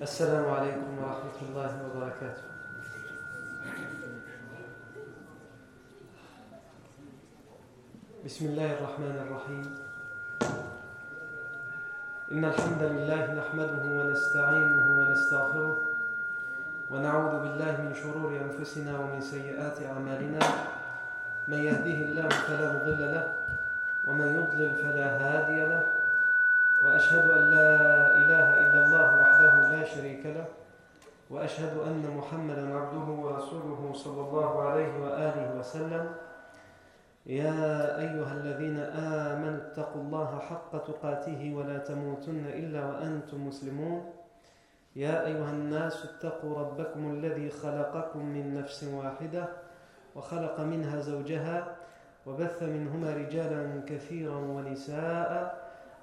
السلام 0.00 0.48
عليكم 0.48 0.96
ورحمة 0.96 1.38
الله 1.44 1.70
وبركاته. 1.84 2.44
بسم 8.24 8.44
الله 8.46 8.68
الرحمن 8.80 9.16
الرحيم. 9.28 9.64
إن 12.32 12.44
الحمد 12.44 12.82
لله 12.82 13.22
نحمده 13.44 13.84
ونستعينه 13.84 14.86
ونستغفره 14.88 15.76
ونعوذ 16.90 17.34
بالله 17.44 17.72
من 17.84 17.92
شرور 17.92 18.32
أنفسنا 18.40 18.92
ومن 18.96 19.20
سيئات 19.20 19.84
أعمالنا. 19.84 20.40
من 21.44 21.60
يهده 21.60 21.98
الله 22.08 22.28
فلا 22.48 22.68
مضل 22.72 23.00
له 23.04 23.26
ومن 24.08 24.28
يضلل 24.32 24.72
فلا 24.80 25.06
هادي 25.20 25.60
له. 25.60 25.99
وأشهد 26.84 27.30
أن 27.30 27.44
لا 27.50 27.72
إله 28.16 28.46
إلا 28.64 28.78
الله 28.86 29.08
وحده 29.20 29.52
لا 29.70 29.84
شريك 29.84 30.26
له 30.26 30.48
وأشهد 31.30 31.78
أن 31.78 32.00
محمدا 32.16 32.76
عبده 32.76 33.06
ورسوله 33.12 33.92
صلى 33.94 34.20
الله 34.20 34.62
عليه 34.62 34.92
وآله 35.04 35.58
وسلم. 35.58 36.04
يا 37.26 38.00
أيها 38.00 38.32
الذين 38.32 38.78
آمنوا 38.96 39.60
اتقوا 39.68 40.02
الله 40.02 40.38
حق 40.38 40.72
تقاته 40.84 41.54
ولا 41.56 41.78
تموتن 41.78 42.44
إلا 42.48 42.80
وأنتم 42.86 43.46
مسلمون. 43.46 44.12
يا 44.96 45.26
أيها 45.26 45.50
الناس 45.50 46.04
اتقوا 46.04 46.58
ربكم 46.58 47.10
الذي 47.10 47.50
خلقكم 47.50 48.24
من 48.24 48.54
نفس 48.54 48.84
واحدة 48.84 49.44
وخلق 50.16 50.60
منها 50.60 51.00
زوجها 51.00 51.76
وبث 52.26 52.62
منهما 52.62 53.10
رجالا 53.14 53.84
كثيرا 53.86 54.36
ونساء. 54.36 55.59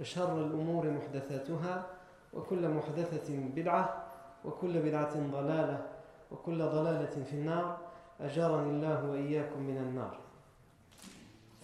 وشر 0.00 0.38
الأمور 0.46 0.90
محدثاتها 0.90 1.86
وكل 2.32 2.68
محدثة 2.68 3.36
بدعة 3.56 4.04
وكل 4.44 4.78
بدعة 4.82 5.30
ضلالة 5.30 5.86
وكل 6.30 6.58
ضلالة 6.58 7.24
في 7.24 7.32
النار 7.32 7.78
أجارني 8.20 8.70
الله 8.70 9.10
وإياكم 9.10 9.60
من 9.60 9.76
النار 9.76 10.18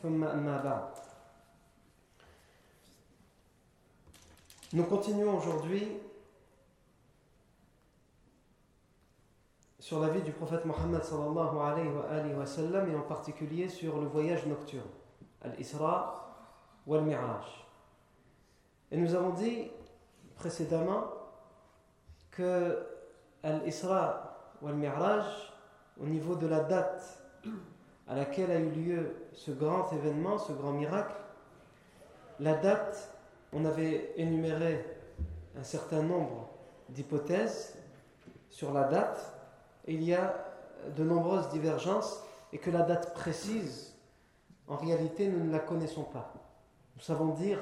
ثم 0.02 0.24
أما 0.24 0.62
بعد 0.62 1.06
Nous 4.72 4.82
continuons 4.82 5.36
aujourd'hui 5.38 5.86
sur 9.78 10.00
la 10.00 10.08
vie 10.08 10.22
du 10.22 10.32
prophète 10.32 10.64
Mohammed 10.64 11.04
sallallahu 11.04 11.60
alayhi 11.60 11.88
wa, 11.88 12.04
alayhi 12.10 12.34
wa 12.34 12.44
sallam, 12.44 12.90
et 12.90 12.96
en 12.96 13.02
particulier 13.02 13.68
sur 13.68 14.00
le 14.00 14.08
voyage 14.08 14.44
nocturne, 14.46 14.90
Al-Isra 15.42 16.36
ou 16.84 16.94
Al-Mi'raj. 16.96 17.65
Et 18.90 18.96
nous 18.96 19.14
avons 19.14 19.30
dit 19.30 19.70
précédemment 20.36 21.04
que 22.30 22.86
Al-Isra 23.42 24.54
ou 24.62 24.68
Al-Mi'raj, 24.68 25.24
au 26.00 26.06
niveau 26.06 26.34
de 26.36 26.46
la 26.46 26.60
date 26.60 27.22
à 28.06 28.14
laquelle 28.14 28.50
a 28.50 28.58
eu 28.58 28.70
lieu 28.70 29.16
ce 29.32 29.50
grand 29.50 29.92
événement, 29.92 30.38
ce 30.38 30.52
grand 30.52 30.72
miracle, 30.72 31.14
la 32.38 32.54
date, 32.54 33.10
on 33.52 33.64
avait 33.64 34.12
énuméré 34.16 34.84
un 35.58 35.64
certain 35.64 36.02
nombre 36.02 36.50
d'hypothèses 36.90 37.76
sur 38.50 38.72
la 38.72 38.84
date, 38.84 39.32
il 39.86 40.02
y 40.02 40.14
a 40.14 40.34
de 40.96 41.02
nombreuses 41.02 41.48
divergences, 41.48 42.22
et 42.52 42.58
que 42.58 42.70
la 42.70 42.82
date 42.82 43.14
précise, 43.14 43.94
en 44.68 44.76
réalité, 44.76 45.28
nous 45.28 45.44
ne 45.44 45.52
la 45.52 45.58
connaissons 45.58 46.04
pas. 46.04 46.32
Nous 46.94 47.02
savons 47.02 47.34
dire 47.34 47.58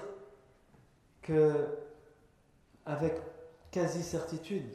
que, 1.25 1.67
avec 2.87 3.15
quasi-certitude, 3.73 4.73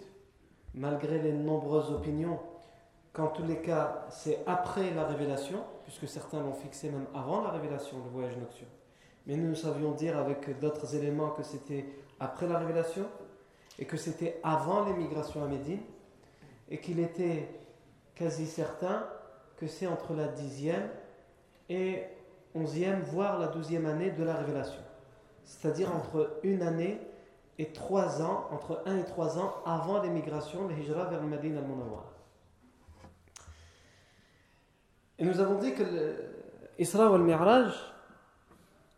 malgré 0.74 1.20
les 1.20 1.32
nombreuses 1.32 1.92
opinions, 1.92 2.40
qu'en 3.14 3.28
tous 3.28 3.44
les 3.44 3.62
cas, 3.62 4.06
c'est 4.10 4.40
après 4.46 4.92
la 4.94 5.06
révélation, 5.06 5.64
puisque 5.84 6.08
certains 6.08 6.42
l'ont 6.42 6.54
fixé 6.54 6.90
même 6.90 7.08
avant 7.16 7.42
la 7.42 7.52
révélation, 7.52 7.98
le 8.04 8.10
voyage 8.10 8.36
nocturne. 8.38 8.70
Mais 9.26 9.38
nous 9.38 9.56
savions 9.56 9.92
dire 9.92 10.18
avec 10.18 10.60
d'autres 10.60 10.96
éléments 10.96 11.30
que 11.30 11.44
c'était 11.44 11.86
après 12.20 12.48
la 12.48 12.58
révélation, 12.58 13.06
et 13.78 13.86
que 13.86 13.96
c'était 13.96 14.40
avant 14.44 14.86
l'émigration 14.86 15.44
à 15.44 15.48
Médine, 15.48 15.82
et 16.70 16.80
qu'il 16.80 17.00
était 17.00 17.48
quasi 18.16 18.46
certain 18.46 19.08
que 19.58 19.68
c'est 19.68 19.88
entre 19.88 20.14
la 20.14 20.28
dixième 20.28 20.90
et 21.70 22.04
onzième, 22.56 23.02
voire 23.02 23.40
la 23.40 23.48
douzième 23.48 23.86
année 23.86 24.12
de 24.12 24.24
la 24.24 24.36
révélation. 24.36 24.82
C'est-à-dire 25.50 25.94
entre 25.96 26.40
une 26.44 26.62
année 26.62 27.02
et 27.58 27.74
trois 27.74 28.22
ans, 28.22 28.48
entre 28.52 28.84
un 28.86 28.98
et 28.98 29.04
trois 29.04 29.40
ans 29.40 29.56
avant 29.66 30.00
l'émigration, 30.00 30.68
le 30.68 30.76
hijra 30.78 31.06
vers 31.06 31.20
le 31.20 31.28
Madine 31.28 31.58
al-Munawwar. 31.58 32.06
Et 35.18 35.26
nous 35.26 35.40
avons 35.40 35.58
dit 35.58 35.74
que 35.74 35.84
l'Isra 36.78 37.12
ou 37.12 37.18
le 37.18 37.24
Mi'raj, 37.24 37.74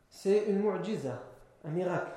c'est 0.09 0.44
une 0.50 0.59
mu'jiza, 0.59 1.19
un 1.63 1.69
miracle. 1.69 2.12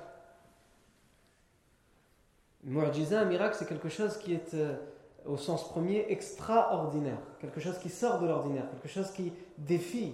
Une 2.64 2.72
mu'jiza, 2.72 3.20
un 3.20 3.26
miracle, 3.26 3.54
c'est 3.56 3.68
quelque 3.68 3.88
chose 3.88 4.18
qui 4.18 4.34
est, 4.34 4.52
euh, 4.54 4.76
au 5.24 5.36
sens 5.36 5.68
premier, 5.68 6.10
extraordinaire. 6.10 7.20
Quelque 7.38 7.60
chose 7.60 7.78
qui 7.78 7.88
sort 7.88 8.18
de 8.18 8.26
l'ordinaire, 8.26 8.68
quelque 8.68 8.88
chose 8.88 9.12
qui 9.12 9.32
défie, 9.56 10.12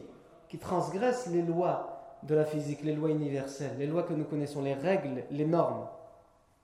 qui 0.51 0.59
transgresse 0.59 1.27
les 1.29 1.43
lois 1.43 2.00
de 2.23 2.35
la 2.35 2.45
physique, 2.45 2.83
les 2.83 2.95
lois 2.95 3.11
universelles, 3.11 3.77
les 3.79 3.87
lois 3.87 4.03
que 4.03 4.13
nous 4.13 4.25
connaissons, 4.25 4.63
les 4.63 4.75
règles, 4.75 5.25
les 5.31 5.47
normes 5.47 5.87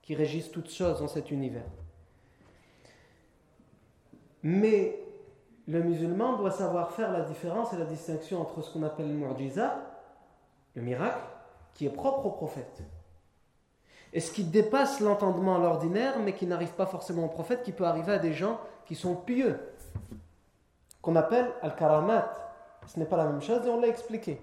qui 0.01 0.15
régissent 0.15 0.51
toutes 0.51 0.69
choses 0.69 0.99
dans 0.99 1.07
cet 1.07 1.31
univers. 1.31 1.65
Mais 4.43 4.99
le 5.67 5.83
musulman 5.83 6.37
doit 6.37 6.51
savoir 6.51 6.91
faire 6.91 7.11
la 7.11 7.21
différence 7.21 7.73
et 7.73 7.77
la 7.77 7.85
distinction 7.85 8.41
entre 8.41 8.61
ce 8.61 8.71
qu'on 8.71 8.83
appelle 8.83 9.07
le 9.07 9.13
mu'jiza, 9.13 9.81
le 10.75 10.81
miracle, 10.81 11.19
qui 11.73 11.85
est 11.85 11.91
propre 11.91 12.25
au 12.25 12.31
prophète, 12.31 12.83
et 14.13 14.19
ce 14.19 14.31
qui 14.31 14.43
dépasse 14.43 15.01
l'entendement 15.01 15.57
à 15.57 15.59
l'ordinaire, 15.59 16.19
mais 16.19 16.33
qui 16.33 16.47
n'arrive 16.47 16.73
pas 16.73 16.85
forcément 16.85 17.25
au 17.25 17.29
prophète, 17.29 17.63
qui 17.63 17.71
peut 17.71 17.83
arriver 17.83 18.13
à 18.13 18.19
des 18.19 18.33
gens 18.33 18.59
qui 18.85 18.95
sont 18.95 19.15
pieux, 19.15 19.59
qu'on 21.01 21.15
appelle 21.15 21.51
al-karamat. 21.61 22.33
Ce 22.87 22.97
n'est 22.97 23.05
pas 23.05 23.17
la 23.17 23.25
même 23.25 23.41
chose 23.41 23.65
et 23.65 23.69
on 23.69 23.81
l'a 23.81 23.87
expliqué. 23.87 24.39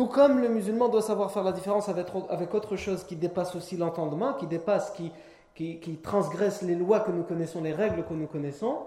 Tout 0.00 0.06
comme 0.06 0.40
le 0.40 0.48
musulman 0.48 0.88
doit 0.88 1.02
savoir 1.02 1.30
faire 1.30 1.42
la 1.42 1.52
différence 1.52 1.90
avec, 1.90 2.54
autre 2.54 2.76
chose 2.76 3.04
qui 3.04 3.16
dépasse 3.16 3.54
aussi 3.54 3.76
l'entendement, 3.76 4.32
qui 4.32 4.46
dépasse, 4.46 4.92
qui, 4.92 5.12
qui, 5.54 5.78
qui 5.78 5.98
transgresse 5.98 6.62
les 6.62 6.74
lois 6.74 7.00
que 7.00 7.10
nous 7.10 7.22
connaissons, 7.22 7.60
les 7.60 7.74
règles 7.74 8.06
que 8.06 8.14
nous 8.14 8.26
connaissons, 8.26 8.78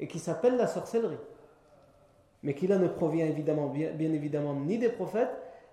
et 0.00 0.08
qui 0.08 0.18
s'appelle 0.18 0.56
la 0.56 0.66
sorcellerie. 0.66 1.20
Mais 2.42 2.56
qui 2.56 2.66
là 2.66 2.76
ne 2.76 2.88
provient 2.88 3.24
évidemment, 3.24 3.68
bien, 3.68 3.92
bien, 3.92 4.12
évidemment 4.12 4.52
ni 4.54 4.78
des 4.78 4.88
prophètes, 4.88 5.30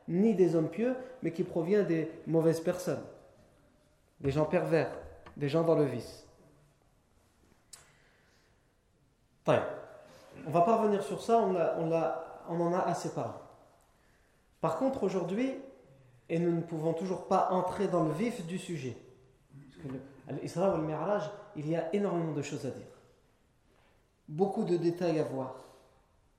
ni 0.07 0.35
des 0.35 0.55
hommes 0.55 0.69
pieux, 0.69 0.95
mais 1.23 1.31
qui 1.31 1.43
provient 1.43 1.81
des 1.81 2.11
mauvaises 2.27 2.61
personnes, 2.61 3.01
des 4.19 4.29
gens 4.29 4.45
pervers, 4.45 4.91
des 5.35 5.49
gens 5.49 5.63
dans 5.63 5.73
le 5.73 5.85
vice. 5.85 6.27
On 9.47 9.53
ne 9.53 10.53
va 10.53 10.61
pas 10.61 10.77
revenir 10.77 11.01
sur 11.01 11.19
ça, 11.23 11.39
on, 11.39 11.55
a, 11.55 11.73
on, 11.79 11.91
a, 11.91 12.23
on 12.49 12.61
en 12.61 12.71
a 12.71 12.81
assez 12.81 13.09
parlé. 13.09 13.42
Par 14.63 14.77
contre, 14.77 15.03
aujourd'hui, 15.03 15.51
et 16.29 16.39
nous 16.39 16.55
ne 16.55 16.61
pouvons 16.61 16.93
toujours 16.93 17.27
pas 17.27 17.49
entrer 17.51 17.89
dans 17.89 18.05
le 18.05 18.13
vif 18.13 18.47
du 18.47 18.57
sujet, 18.57 18.95
parce 19.51 19.75
que 19.83 20.41
l'Isra 20.41 20.73
ou 20.73 20.77
le 20.77 20.87
Mi'raj, 20.87 21.29
il 21.57 21.69
y 21.69 21.75
a 21.75 21.93
énormément 21.93 22.31
de 22.31 22.41
choses 22.41 22.65
à 22.65 22.69
dire 22.69 22.87
beaucoup 24.29 24.63
de 24.63 24.77
détails 24.77 25.19
à 25.19 25.25
voir 25.25 25.55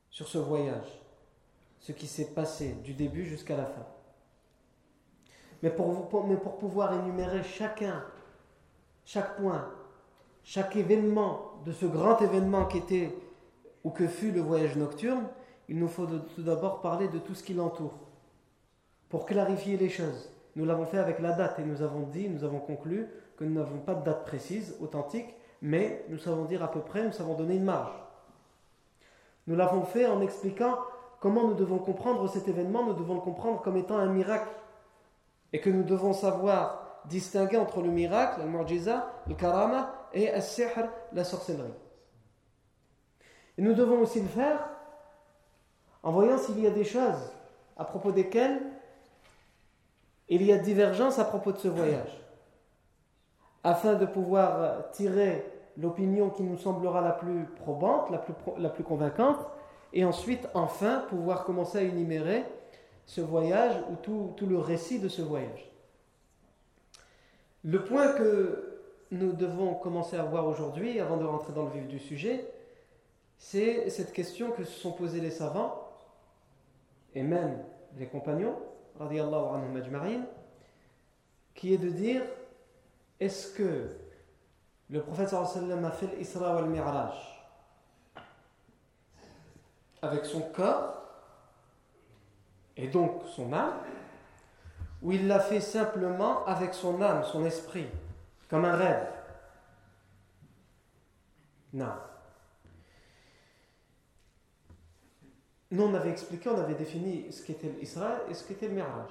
sur 0.08 0.26
ce 0.26 0.38
voyage, 0.38 1.02
ce 1.80 1.92
qui 1.92 2.06
s'est 2.06 2.32
passé 2.32 2.72
du 2.82 2.94
début 2.94 3.26
jusqu'à 3.26 3.58
la 3.58 3.66
fin. 3.66 3.86
Mais 5.62 5.68
pour, 5.68 6.08
pouvoir 6.08 6.94
énumérer 6.94 7.42
chacun, 7.42 8.02
chaque 9.04 9.36
point, 9.36 9.70
chaque 10.44 10.76
événement 10.76 11.60
de 11.66 11.72
ce 11.72 11.84
grand 11.84 12.18
événement 12.22 12.64
qui 12.64 12.78
était 12.78 13.14
ou 13.84 13.90
que 13.90 14.08
fut 14.08 14.32
le 14.32 14.40
voyage 14.40 14.76
nocturne, 14.76 15.28
il 15.68 15.78
nous 15.78 15.88
faut 15.88 16.06
tout 16.06 16.42
d'abord 16.42 16.80
parler 16.80 17.08
de 17.08 17.18
tout 17.18 17.34
ce 17.34 17.42
qui 17.42 17.52
l'entoure, 17.52 18.03
pour 19.08 19.26
clarifier 19.26 19.76
les 19.76 19.88
choses. 19.88 20.30
Nous 20.56 20.64
l'avons 20.64 20.86
fait 20.86 20.98
avec 20.98 21.18
la 21.18 21.32
date 21.32 21.58
et 21.58 21.64
nous 21.64 21.82
avons 21.82 22.02
dit, 22.02 22.28
nous 22.28 22.44
avons 22.44 22.60
conclu 22.60 23.08
que 23.36 23.44
nous 23.44 23.54
n'avons 23.54 23.78
pas 23.78 23.94
de 23.94 24.04
date 24.04 24.24
précise, 24.24 24.76
authentique, 24.80 25.34
mais 25.60 26.04
nous 26.08 26.18
savons 26.18 26.44
dire 26.44 26.62
à 26.62 26.70
peu 26.70 26.80
près, 26.80 27.04
nous 27.04 27.12
savons 27.12 27.34
donner 27.34 27.56
une 27.56 27.64
marge. 27.64 27.94
Nous 29.46 29.56
l'avons 29.56 29.82
fait 29.82 30.06
en 30.06 30.20
expliquant 30.20 30.78
comment 31.20 31.48
nous 31.48 31.54
devons 31.54 31.78
comprendre 31.78 32.28
cet 32.28 32.48
événement, 32.48 32.84
nous 32.84 32.94
devons 32.94 33.14
le 33.14 33.20
comprendre 33.20 33.62
comme 33.62 33.76
étant 33.76 33.98
un 33.98 34.12
miracle, 34.12 34.48
et 35.52 35.60
que 35.60 35.70
nous 35.70 35.82
devons 35.84 36.12
savoir 36.12 37.00
distinguer 37.06 37.56
entre 37.56 37.80
le 37.80 37.90
miracle, 37.90 38.40
le 38.40 38.48
mu'jiza, 38.48 39.12
le 39.28 39.34
karama, 39.34 40.08
et 40.12 40.30
al-sihr, 40.30 40.68
la 41.12 41.24
sorcellerie. 41.24 41.72
Et 43.56 43.62
nous 43.62 43.74
devons 43.74 44.00
aussi 44.00 44.20
le 44.20 44.28
faire 44.28 44.68
en 46.02 46.12
voyant 46.12 46.38
s'il 46.38 46.60
y 46.60 46.66
a 46.66 46.70
des 46.70 46.84
choses 46.84 47.32
à 47.76 47.84
propos 47.84 48.12
desquelles 48.12 48.60
il 50.28 50.42
y 50.42 50.52
a 50.52 50.58
divergence 50.58 51.18
à 51.18 51.24
propos 51.24 51.52
de 51.52 51.58
ce 51.58 51.68
voyage, 51.68 52.20
afin 53.62 53.94
de 53.94 54.06
pouvoir 54.06 54.90
tirer 54.92 55.44
l'opinion 55.76 56.30
qui 56.30 56.42
nous 56.42 56.56
semblera 56.56 57.00
la 57.00 57.12
plus 57.12 57.44
probante, 57.56 58.10
la 58.10 58.18
plus, 58.18 58.34
la 58.58 58.68
plus 58.68 58.84
convaincante, 58.84 59.38
et 59.92 60.04
ensuite, 60.04 60.48
enfin, 60.54 61.04
pouvoir 61.08 61.44
commencer 61.44 61.78
à 61.78 61.82
énumérer 61.82 62.44
ce 63.06 63.20
voyage 63.20 63.76
ou 63.90 63.96
tout, 63.96 64.32
tout 64.36 64.46
le 64.46 64.58
récit 64.58 64.98
de 64.98 65.08
ce 65.08 65.22
voyage. 65.22 65.70
Le 67.62 67.82
point 67.84 68.12
que 68.12 68.80
nous 69.10 69.32
devons 69.32 69.74
commencer 69.74 70.16
à 70.16 70.22
voir 70.22 70.46
aujourd'hui, 70.46 71.00
avant 71.00 71.16
de 71.16 71.24
rentrer 71.24 71.52
dans 71.52 71.64
le 71.64 71.70
vif 71.70 71.86
du 71.86 71.98
sujet, 71.98 72.46
c'est 73.38 73.88
cette 73.90 74.12
question 74.12 74.50
que 74.50 74.64
se 74.64 74.78
sont 74.80 74.92
posées 74.92 75.20
les 75.20 75.30
savants 75.30 75.88
et 77.14 77.22
même 77.22 77.62
les 77.98 78.06
compagnons, 78.06 78.56
anhum 79.00 80.26
qui 81.54 81.74
est 81.74 81.78
de 81.78 81.88
dire 81.88 82.22
est-ce 83.20 83.54
que 83.54 83.96
le 84.90 85.02
prophète 85.02 85.30
sallam 85.30 85.84
a 85.84 85.90
fait 85.90 86.14
l'Isra 86.16 86.54
wal 86.54 86.66
Mi'raj 86.66 87.14
avec 90.02 90.26
son 90.26 90.40
corps 90.40 91.02
et 92.76 92.88
donc 92.88 93.22
son 93.34 93.52
âme, 93.52 93.78
ou 95.02 95.12
il 95.12 95.26
l'a 95.26 95.40
fait 95.40 95.60
simplement 95.60 96.44
avec 96.46 96.74
son 96.74 97.00
âme, 97.00 97.24
son 97.24 97.44
esprit, 97.44 97.86
comme 98.48 98.64
un 98.64 98.76
rêve? 98.76 99.06
Non. 101.72 101.94
Nous, 105.74 105.82
on 105.82 105.92
avait 105.92 106.10
expliqué, 106.10 106.48
on 106.48 106.60
avait 106.60 106.76
défini 106.76 107.26
ce 107.32 107.42
qu'était 107.42 107.66
l'Isra 107.80 108.12
et 108.30 108.34
ce 108.34 108.46
qu'était 108.46 108.68
le 108.68 108.74
Mi'raj. 108.74 109.10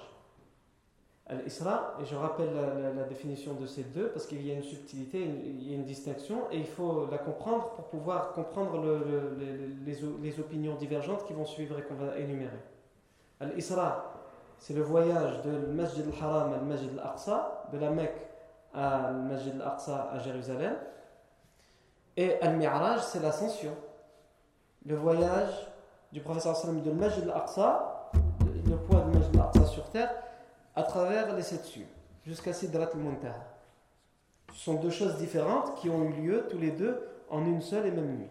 L'Isra, 1.43 1.97
et 2.01 2.05
je 2.05 2.15
rappelle 2.15 2.53
la, 2.95 3.03
définition 3.03 3.53
de 3.55 3.65
ces 3.65 3.83
deux, 3.83 4.07
parce 4.07 4.25
qu'il 4.25 4.47
y 4.47 4.49
a 4.49 4.53
une 4.53 4.63
subtilité, 4.63 5.19
il 5.21 5.69
y 5.69 5.73
a 5.73 5.75
une 5.75 5.83
distinction, 5.83 6.43
et 6.51 6.59
il 6.59 6.65
faut 6.65 7.05
la 7.11 7.17
comprendre 7.17 7.71
pour 7.71 7.87
pouvoir 7.87 8.31
comprendre 8.31 8.81
les, 9.85 10.39
opinions 10.39 10.75
divergentes 10.75 11.25
qui 11.25 11.33
vont 11.33 11.43
suivre 11.43 11.77
et 11.79 11.81
qu'on 11.81 11.95
va 11.95 12.17
énumérer. 12.17 12.61
L'Isra, 13.41 14.13
c'est 14.57 14.73
le 14.73 14.83
voyage 14.83 15.41
de 15.41 15.67
Masjid 15.67 16.05
al-Haram 16.07 16.53
à 16.53 16.57
Masjid 16.59 16.89
al-Aqsa, 16.97 17.67
de 17.73 17.77
la 17.77 17.89
Mecque 17.89 18.25
à 18.73 19.11
Masjid 19.11 19.53
al-Aqsa 19.59 20.11
à 20.13 20.19
Jérusalem, 20.19 20.77
et 22.15 22.39
Al-Mi'raj, 22.39 23.01
c'est 23.01 23.19
l'ascension, 23.19 23.75
le 24.85 24.95
voyage 24.95 25.72
du 26.13 26.21
professeur 26.21 26.55
sallam 26.55 26.81
de 26.81 26.91
Majid 26.91 27.23
al-Aqsa, 27.23 28.11
le 28.69 28.77
poids 28.77 29.01
de 29.01 29.17
Majid 29.17 29.35
al-Aqsa 29.35 29.65
sur 29.65 29.89
terre, 29.89 30.11
à 30.75 30.83
travers 30.83 31.35
les 31.35 31.41
sept 31.41 31.65
cieux, 31.65 31.87
jusqu'à 32.23 32.53
Sidrat 32.53 32.89
al-Muntaha. 32.93 33.47
Ce 34.53 34.65
sont 34.65 34.75
deux 34.75 34.91
choses 34.91 35.17
différentes 35.17 35.75
qui 35.75 35.89
ont 35.89 36.03
eu 36.03 36.13
lieu 36.21 36.45
tous 36.49 36.59
les 36.59 36.69
deux 36.69 37.01
en 37.29 37.43
une 37.45 37.61
seule 37.61 37.87
et 37.87 37.91
même 37.91 38.15
nuit. 38.15 38.29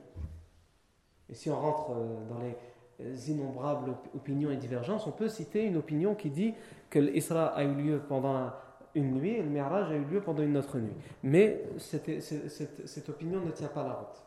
Et 1.28 1.34
si 1.34 1.50
on 1.50 1.58
rentre 1.58 1.90
euh, 1.90 2.28
dans 2.28 2.38
les 2.38 2.56
euh, 3.00 3.16
innombrables 3.28 3.94
opinions 4.14 4.52
et 4.52 4.56
divergences, 4.56 5.06
on 5.08 5.10
peut 5.10 5.28
citer 5.28 5.64
une 5.64 5.76
opinion 5.76 6.14
qui 6.14 6.30
dit 6.30 6.54
que 6.88 7.00
l'Isra 7.00 7.46
a 7.46 7.64
eu 7.64 7.74
lieu 7.74 8.00
pendant 8.08 8.50
une 8.94 9.14
nuit 9.14 9.30
et 9.30 9.42
le 9.42 9.48
Mi'raj 9.48 9.90
a 9.90 9.96
eu 9.96 10.04
lieu 10.04 10.20
pendant 10.20 10.42
une 10.42 10.56
autre 10.56 10.78
nuit. 10.78 10.94
Mais 11.24 11.64
cette, 11.78 12.20
cette, 12.22 12.86
cette 12.86 13.08
opinion 13.08 13.40
ne 13.40 13.50
tient 13.50 13.68
pas 13.68 13.82
la 13.82 13.94
route. 13.94 14.22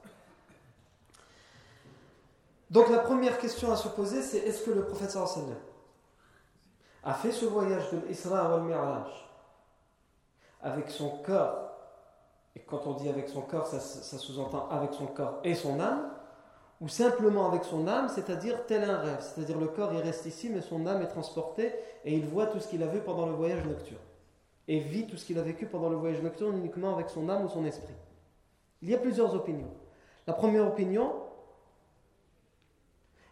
Donc 2.70 2.90
la 2.90 3.00
première 3.00 3.38
question 3.38 3.72
à 3.72 3.76
se 3.76 3.88
poser, 3.88 4.22
c'est 4.22 4.40
est-ce 4.40 4.64
que 4.64 4.72
le 4.72 4.86
prophète 4.86 5.16
a 7.04 7.14
fait 7.14 7.32
ce 7.32 7.46
voyage 7.46 7.92
de 7.92 8.00
l'Isra 8.08 8.54
al 8.54 8.62
Mi'raj 8.64 9.08
avec 10.62 10.90
son 10.90 11.10
corps, 11.24 11.70
et 12.56 12.62
quand 12.62 12.88
on 12.88 12.94
dit 12.94 13.08
avec 13.08 13.30
son 13.30 13.42
corps, 13.42 13.68
ça, 13.68 13.80
sous-entend 13.80 14.68
avec 14.70 14.94
son 14.94 15.06
corps 15.06 15.40
et 15.44 15.54
son 15.54 15.80
âme, 15.80 16.10
ou 16.82 16.88
simplement 16.88 17.48
avec 17.48 17.64
son 17.64 17.88
âme, 17.88 18.10
c'est-à-dire 18.10 18.66
tel 18.66 18.84
un 18.90 18.98
rêve, 18.98 19.22
c'est-à-dire 19.22 19.60
le 19.60 19.68
corps 19.68 19.94
il 19.94 20.02
reste 20.02 20.26
ici, 20.26 20.50
mais 20.50 20.62
son 20.62 20.88
âme 20.88 21.04
est 21.04 21.08
transportée 21.08 21.72
et 22.04 22.16
il 22.16 22.26
voit 22.26 22.48
tout 22.48 22.60
ce 22.60 22.68
qu'il 22.68 22.82
a 22.82 22.88
vu 22.88 23.00
pendant 23.00 23.28
le 23.28 23.34
voyage 23.34 23.64
nocturne, 23.64 24.02
et 24.68 24.80
vit 24.80 25.06
tout 25.06 25.18
ce 25.18 25.26
qu'il 25.26 25.38
a 25.38 25.44
vécu 25.44 25.68
pendant 25.68 25.90
le 25.90 25.98
voyage 25.98 26.24
nocturne 26.24 26.58
uniquement 26.58 26.96
avec 26.96 27.12
son 27.12 27.30
âme 27.30 27.46
ou 27.46 27.50
son 27.50 27.64
esprit. 27.64 27.94
Il 28.82 28.90
y 28.90 28.96
a 28.96 28.98
plusieurs 28.98 29.36
opinions. 29.36 29.72
La 30.26 30.34
première 30.34 30.68
opinion, 30.68 31.14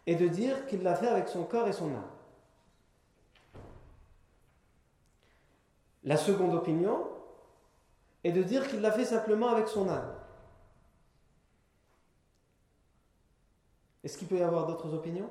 et 0.06 0.16
de 0.16 0.28
dire 0.28 0.66
qu'il 0.66 0.82
l'a 0.82 0.94
fait 0.94 1.08
avec 1.08 1.28
son 1.28 1.44
corps 1.44 1.68
et 1.68 1.72
son 1.72 1.94
âme. 1.94 2.10
La 6.04 6.16
seconde 6.16 6.54
opinion 6.54 7.08
est 8.22 8.32
de 8.32 8.42
dire 8.42 8.68
qu'il 8.68 8.80
l'a 8.80 8.92
fait 8.92 9.04
simplement 9.04 9.48
avec 9.48 9.68
son 9.68 9.88
âme. 9.88 10.14
Est-ce 14.02 14.18
qu'il 14.18 14.28
peut 14.28 14.36
y 14.36 14.42
avoir 14.42 14.66
d'autres 14.66 14.92
opinions? 14.92 15.30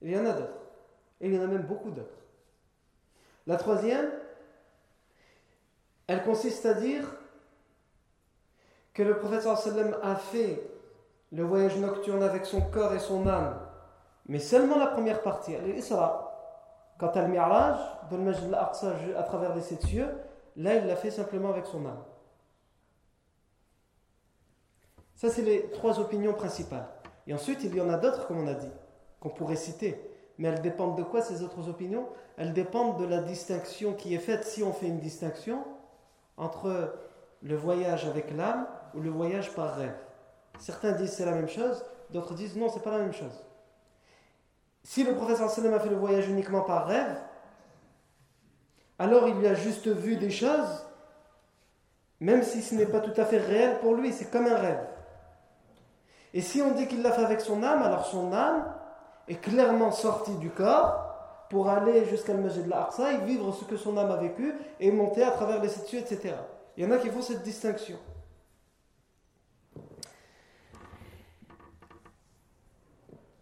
Il 0.00 0.10
y 0.10 0.18
en 0.18 0.24
a 0.24 0.32
d'autres. 0.32 0.58
Et 1.20 1.28
il 1.28 1.34
y 1.34 1.38
en 1.38 1.42
a 1.42 1.46
même 1.46 1.66
beaucoup 1.66 1.90
d'autres. 1.90 2.16
La 3.46 3.56
troisième, 3.56 4.10
elle 6.06 6.22
consiste 6.24 6.64
à 6.64 6.74
dire 6.74 7.04
que 8.94 9.02
le 9.02 9.18
prophète 9.18 9.42
sallam 9.42 9.98
a 10.02 10.16
fait 10.16 10.67
le 11.32 11.44
voyage 11.44 11.76
nocturne 11.76 12.22
avec 12.22 12.46
son 12.46 12.60
corps 12.60 12.94
et 12.94 12.98
son 12.98 13.26
âme, 13.26 13.58
mais 14.26 14.38
seulement 14.38 14.78
la 14.78 14.86
première 14.86 15.22
partie, 15.22 15.56
l'Isra. 15.58 16.24
Quant 16.98 17.10
à 17.10 17.22
Mi'raj, 17.22 17.78
dans 18.10 18.16
le 18.16 18.24
Majid 18.24 18.46
al-Aqsa 18.46 18.92
à 19.16 19.22
travers 19.22 19.54
les 19.54 19.60
sept 19.60 19.82
cieux, 19.82 20.08
là 20.56 20.74
il 20.74 20.86
l'a 20.86 20.96
fait 20.96 21.10
simplement 21.10 21.50
avec 21.50 21.66
son 21.66 21.86
âme. 21.86 22.02
Ça, 25.14 25.30
c'est 25.30 25.42
les 25.42 25.70
trois 25.70 25.98
opinions 25.98 26.32
principales. 26.32 26.88
Et 27.26 27.34
ensuite, 27.34 27.64
il 27.64 27.74
y 27.74 27.80
en 27.80 27.88
a 27.88 27.96
d'autres, 27.96 28.28
comme 28.28 28.38
on 28.38 28.46
a 28.46 28.54
dit, 28.54 28.70
qu'on 29.18 29.30
pourrait 29.30 29.56
citer. 29.56 30.00
Mais 30.38 30.48
elles 30.48 30.62
dépendent 30.62 30.96
de 30.96 31.02
quoi 31.02 31.22
ces 31.22 31.42
autres 31.42 31.68
opinions? 31.68 32.06
Elles 32.36 32.52
dépendent 32.52 33.00
de 33.00 33.04
la 33.04 33.20
distinction 33.20 33.94
qui 33.94 34.14
est 34.14 34.20
faite, 34.20 34.44
si 34.44 34.62
on 34.62 34.72
fait 34.72 34.86
une 34.86 35.00
distinction, 35.00 35.64
entre 36.36 36.94
le 37.42 37.56
voyage 37.56 38.06
avec 38.06 38.30
l'âme 38.34 38.68
ou 38.94 39.00
le 39.00 39.10
voyage 39.10 39.52
par 39.54 39.74
rêve. 39.74 39.98
Certains 40.58 40.92
disent 40.92 41.12
c'est 41.12 41.24
la 41.24 41.32
même 41.32 41.48
chose, 41.48 41.84
d'autres 42.10 42.34
disent 42.34 42.56
non, 42.56 42.68
c'est 42.68 42.82
pas 42.82 42.90
la 42.90 42.98
même 42.98 43.12
chose. 43.12 43.44
Si 44.82 45.04
le 45.04 45.14
professeur 45.14 45.50
sallam 45.50 45.74
a 45.74 45.80
fait 45.80 45.88
le 45.88 45.96
voyage 45.96 46.28
uniquement 46.28 46.62
par 46.62 46.86
rêve, 46.86 47.16
alors 48.98 49.28
il 49.28 49.46
a 49.46 49.54
juste 49.54 49.86
vu 49.86 50.16
des 50.16 50.30
choses, 50.30 50.86
même 52.20 52.42
si 52.42 52.62
ce 52.62 52.74
n'est 52.74 52.86
pas 52.86 53.00
tout 53.00 53.18
à 53.20 53.24
fait 53.24 53.38
réel 53.38 53.78
pour 53.80 53.94
lui, 53.94 54.12
c'est 54.12 54.30
comme 54.30 54.46
un 54.46 54.56
rêve. 54.56 54.86
Et 56.34 56.40
si 56.40 56.60
on 56.60 56.72
dit 56.72 56.86
qu'il 56.88 57.02
l'a 57.02 57.12
fait 57.12 57.24
avec 57.24 57.40
son 57.40 57.62
âme, 57.62 57.82
alors 57.82 58.06
son 58.06 58.32
âme 58.32 58.64
est 59.28 59.36
clairement 59.36 59.92
sortie 59.92 60.36
du 60.36 60.50
corps 60.50 61.04
pour 61.48 61.68
aller 61.68 62.04
jusqu'à 62.06 62.34
le 62.34 62.40
Majid 62.42 62.64
de 62.64 62.70
l'Aqsa 62.70 63.12
et 63.12 63.18
vivre 63.18 63.52
ce 63.54 63.64
que 63.64 63.76
son 63.76 63.96
âme 63.96 64.10
a 64.10 64.16
vécu 64.16 64.54
et 64.80 64.90
monter 64.90 65.22
à 65.22 65.30
travers 65.30 65.62
les 65.62 65.68
cieux, 65.68 66.00
etc. 66.00 66.34
Il 66.76 66.84
y 66.84 66.86
en 66.86 66.90
a 66.90 66.98
qui 66.98 67.08
font 67.08 67.22
cette 67.22 67.42
distinction. 67.42 67.96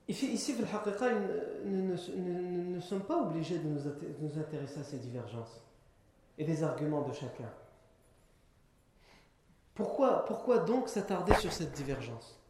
Ici, 0.08 0.54
nous 1.64 1.94
ne, 2.74 2.80
sommes 2.80 3.02
pas 3.02 3.20
obligés 3.22 3.58
de 3.58 3.68
nous, 3.68 4.38
intéresser 4.38 4.80
à 4.80 4.84
ces 4.84 4.98
divergences 4.98 5.64
et 6.38 6.44
des 6.44 6.62
arguments 6.62 7.02
de 7.02 7.12
chacun. 7.12 7.50
Pourquoi, 9.74 10.24
pourquoi 10.24 10.58
donc 10.58 10.88
s'attarder 10.88 11.34
sur 11.34 11.52
cette 11.52 11.72
divergence? 11.72 12.40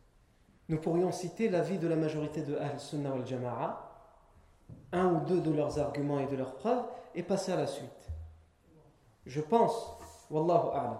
Nous 0.68 0.78
pourrions 0.78 1.12
citer 1.12 1.48
l'avis 1.48 1.78
de 1.78 1.88
la 1.88 1.96
majorité 1.96 2.42
de 2.42 2.56
Al-Sunnah 2.56 3.12
al 3.12 3.26
Jama'a, 3.26 3.90
un 4.92 5.14
ou 5.14 5.20
deux 5.24 5.40
de 5.40 5.50
leurs 5.50 5.78
arguments 5.78 6.18
et 6.18 6.26
de 6.26 6.36
leurs 6.36 6.54
preuves, 6.54 6.84
et 7.14 7.22
passer 7.22 7.52
à 7.52 7.56
la 7.56 7.66
suite. 7.66 8.08
Je 9.24 9.40
pense, 9.40 9.96
Wallahu 10.30 10.68
A'lam, 10.74 10.98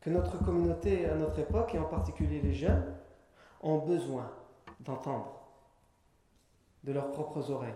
que 0.00 0.10
notre 0.10 0.42
communauté 0.42 1.06
à 1.06 1.14
notre 1.16 1.38
époque, 1.40 1.74
et 1.74 1.78
en 1.78 1.84
particulier 1.84 2.40
les 2.40 2.54
jeunes, 2.54 2.96
ont 3.60 3.78
besoin 3.78 4.30
d'entendre 4.80 5.40
de 6.84 6.92
leurs 6.92 7.10
propres 7.10 7.50
oreilles 7.50 7.74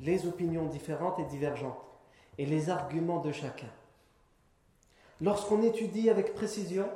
les 0.00 0.26
opinions 0.26 0.66
différentes 0.66 1.18
et 1.18 1.24
divergentes 1.24 1.78
et 2.38 2.46
les 2.46 2.70
arguments 2.70 3.20
de 3.20 3.32
chacun. 3.32 3.70
Lorsqu'on 5.20 5.62
étudie 5.62 6.08
avec 6.08 6.34
précision 6.34 6.88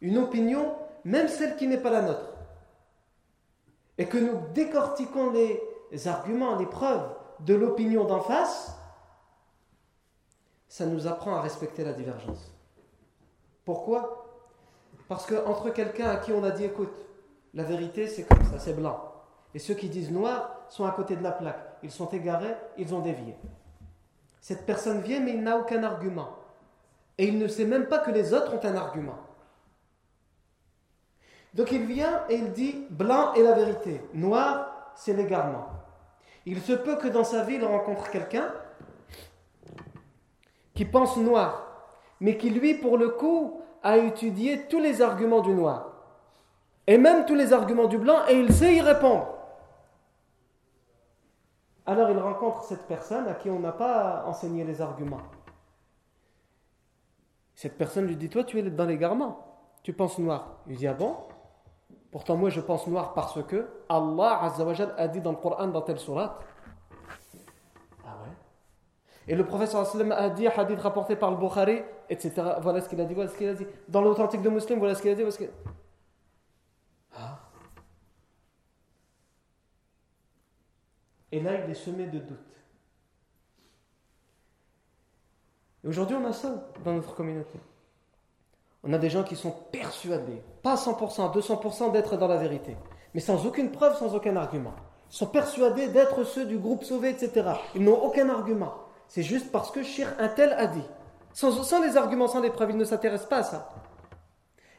une 0.00 0.16
opinion, 0.16 0.74
même 1.04 1.28
celle 1.28 1.56
qui 1.56 1.66
n'est 1.66 1.80
pas 1.80 1.90
la 1.90 2.02
nôtre, 2.02 2.32
et 3.98 4.06
que 4.06 4.16
nous 4.16 4.40
décortiquons 4.54 5.30
les 5.30 6.08
arguments, 6.08 6.56
les 6.56 6.66
preuves 6.66 7.14
de 7.40 7.54
l'opinion 7.54 8.04
d'en 8.04 8.20
face, 8.20 8.74
ça 10.68 10.86
nous 10.86 11.06
apprend 11.06 11.34
à 11.34 11.42
respecter 11.42 11.84
la 11.84 11.92
divergence. 11.92 12.54
Pourquoi? 13.66 14.26
Parce 15.08 15.26
qu'entre 15.26 15.70
quelqu'un 15.70 16.08
à 16.08 16.16
qui 16.16 16.32
on 16.32 16.42
a 16.44 16.50
dit 16.50 16.64
écoute, 16.64 16.94
la 17.54 17.64
vérité 17.64 18.06
c'est 18.06 18.24
comme 18.24 18.44
ça, 18.44 18.58
c'est 18.58 18.74
blanc, 18.74 19.12
et 19.54 19.58
ceux 19.58 19.74
qui 19.74 19.88
disent 19.88 20.10
noir 20.10 20.60
sont 20.68 20.84
à 20.84 20.92
côté 20.92 21.16
de 21.16 21.22
la 21.22 21.32
plaque, 21.32 21.76
ils 21.82 21.90
sont 21.90 22.08
égarés, 22.08 22.54
ils 22.78 22.94
ont 22.94 23.00
dévié. 23.00 23.36
Cette 24.40 24.64
personne 24.64 25.00
vient 25.00 25.20
mais 25.20 25.32
il 25.32 25.42
n'a 25.42 25.58
aucun 25.58 25.82
argument. 25.82 26.36
Et 27.18 27.26
il 27.26 27.38
ne 27.38 27.48
sait 27.48 27.66
même 27.66 27.86
pas 27.86 27.98
que 27.98 28.10
les 28.10 28.32
autres 28.32 28.54
ont 28.54 28.64
un 28.64 28.76
argument. 28.76 29.18
Donc 31.52 31.72
il 31.72 31.84
vient 31.84 32.22
et 32.28 32.36
il 32.36 32.52
dit 32.52 32.86
blanc 32.90 33.34
est 33.34 33.42
la 33.42 33.52
vérité, 33.52 34.00
noir 34.14 34.92
c'est 34.94 35.12
l'égarement. 35.12 35.66
Il 36.46 36.60
se 36.60 36.72
peut 36.72 36.96
que 36.96 37.08
dans 37.08 37.24
sa 37.24 37.44
vie 37.44 37.56
il 37.56 37.64
rencontre 37.64 38.10
quelqu'un 38.10 38.52
qui 40.74 40.84
pense 40.84 41.16
noir, 41.16 41.66
mais 42.20 42.38
qui 42.38 42.50
lui 42.50 42.74
pour 42.74 42.96
le 42.96 43.10
coup 43.10 43.60
a 43.82 43.98
étudié 43.98 44.66
tous 44.68 44.80
les 44.80 45.02
arguments 45.02 45.40
du 45.40 45.52
noir 45.52 45.89
et 46.86 46.98
même 46.98 47.26
tous 47.26 47.34
les 47.34 47.52
arguments 47.52 47.86
du 47.86 47.98
blanc 47.98 48.26
et 48.28 48.34
il 48.34 48.52
sait 48.52 48.74
y 48.74 48.80
répondre. 48.80 49.26
Alors 51.86 52.10
il 52.10 52.18
rencontre 52.18 52.64
cette 52.64 52.86
personne 52.86 53.26
à 53.26 53.34
qui 53.34 53.50
on 53.50 53.58
n'a 53.58 53.72
pas 53.72 54.24
enseigné 54.26 54.64
les 54.64 54.80
arguments. 54.80 55.22
Cette 57.54 57.76
personne 57.76 58.06
lui 58.06 58.16
dit 58.16 58.28
Toi, 58.28 58.44
tu 58.44 58.58
es 58.58 58.62
dans 58.62 58.86
l'égarement, 58.86 59.44
tu 59.82 59.92
penses 59.92 60.18
noir. 60.18 60.60
Il 60.66 60.76
dit 60.76 60.86
Ah 60.86 60.94
bon? 60.94 61.16
Pourtant, 62.10 62.36
moi, 62.36 62.50
je 62.50 62.60
pense 62.60 62.86
noir 62.86 63.14
parce 63.14 63.40
que 63.44 63.68
Allah 63.88 64.40
a 64.96 65.08
dit 65.08 65.20
dans 65.20 65.30
le 65.30 65.36
Coran, 65.36 65.68
dans 65.68 65.82
telle 65.82 65.98
surat. 65.98 66.40
Ah 68.04 68.16
ouais? 68.22 68.32
Et 69.28 69.36
le 69.36 69.44
professeur 69.44 69.86
a 70.12 70.30
dit, 70.30 70.48
hadith 70.48 70.80
rapporté 70.80 71.14
par 71.14 71.30
le 71.30 71.36
Bukhari, 71.36 71.82
etc. 72.08 72.32
Voilà 72.62 72.80
ce 72.80 72.88
qu'il 72.88 73.00
a 73.00 73.04
dit, 73.04 73.14
voilà 73.14 73.30
ce 73.30 73.36
qu'il 73.36 73.48
a 73.48 73.54
dit. 73.54 73.66
Dans 73.88 74.00
l'authentique 74.00 74.42
de 74.42 74.48
Muslim, 74.48 74.80
voilà 74.80 74.96
ce 74.96 75.02
qu'il 75.02 75.12
a 75.12 75.14
dit. 75.14 75.22
Voilà 75.22 75.32
ce 75.32 75.38
qu'il 75.38 75.50
ah. 75.66 75.70
Et 81.32 81.40
là, 81.40 81.52
il 81.64 81.70
est 81.70 81.74
semé 81.74 82.06
de 82.06 82.18
doutes. 82.18 82.38
Et 85.84 85.88
aujourd'hui, 85.88 86.16
on 86.16 86.26
a 86.26 86.32
ça 86.32 86.68
dans 86.84 86.92
notre 86.92 87.14
communauté. 87.14 87.58
On 88.82 88.92
a 88.92 88.98
des 88.98 89.10
gens 89.10 89.22
qui 89.22 89.36
sont 89.36 89.54
persuadés, 89.72 90.42
pas 90.62 90.74
100%, 90.74 91.34
200% 91.34 91.92
d'être 91.92 92.16
dans 92.16 92.28
la 92.28 92.38
vérité, 92.38 92.76
mais 93.14 93.20
sans 93.20 93.46
aucune 93.46 93.70
preuve, 93.70 93.96
sans 93.96 94.14
aucun 94.14 94.36
argument. 94.36 94.74
Ils 95.10 95.16
sont 95.16 95.26
persuadés 95.26 95.88
d'être 95.88 96.24
ceux 96.24 96.46
du 96.46 96.58
groupe 96.58 96.84
sauvé, 96.84 97.10
etc. 97.10 97.50
Ils 97.74 97.82
n'ont 97.82 98.02
aucun 98.02 98.28
argument. 98.30 98.74
C'est 99.08 99.22
juste 99.22 99.50
parce 99.50 99.70
que 99.70 99.82
Shir 99.82 100.08
un 100.18 100.28
tel 100.28 100.52
a 100.52 100.66
dit. 100.66 100.84
Sans, 101.32 101.62
sans 101.62 101.82
les 101.82 101.96
arguments, 101.96 102.28
sans 102.28 102.40
les 102.40 102.50
preuves, 102.50 102.70
il 102.70 102.76
ne 102.76 102.84
s'intéresse 102.84 103.26
pas 103.26 103.38
à 103.38 103.42
ça. 103.42 103.72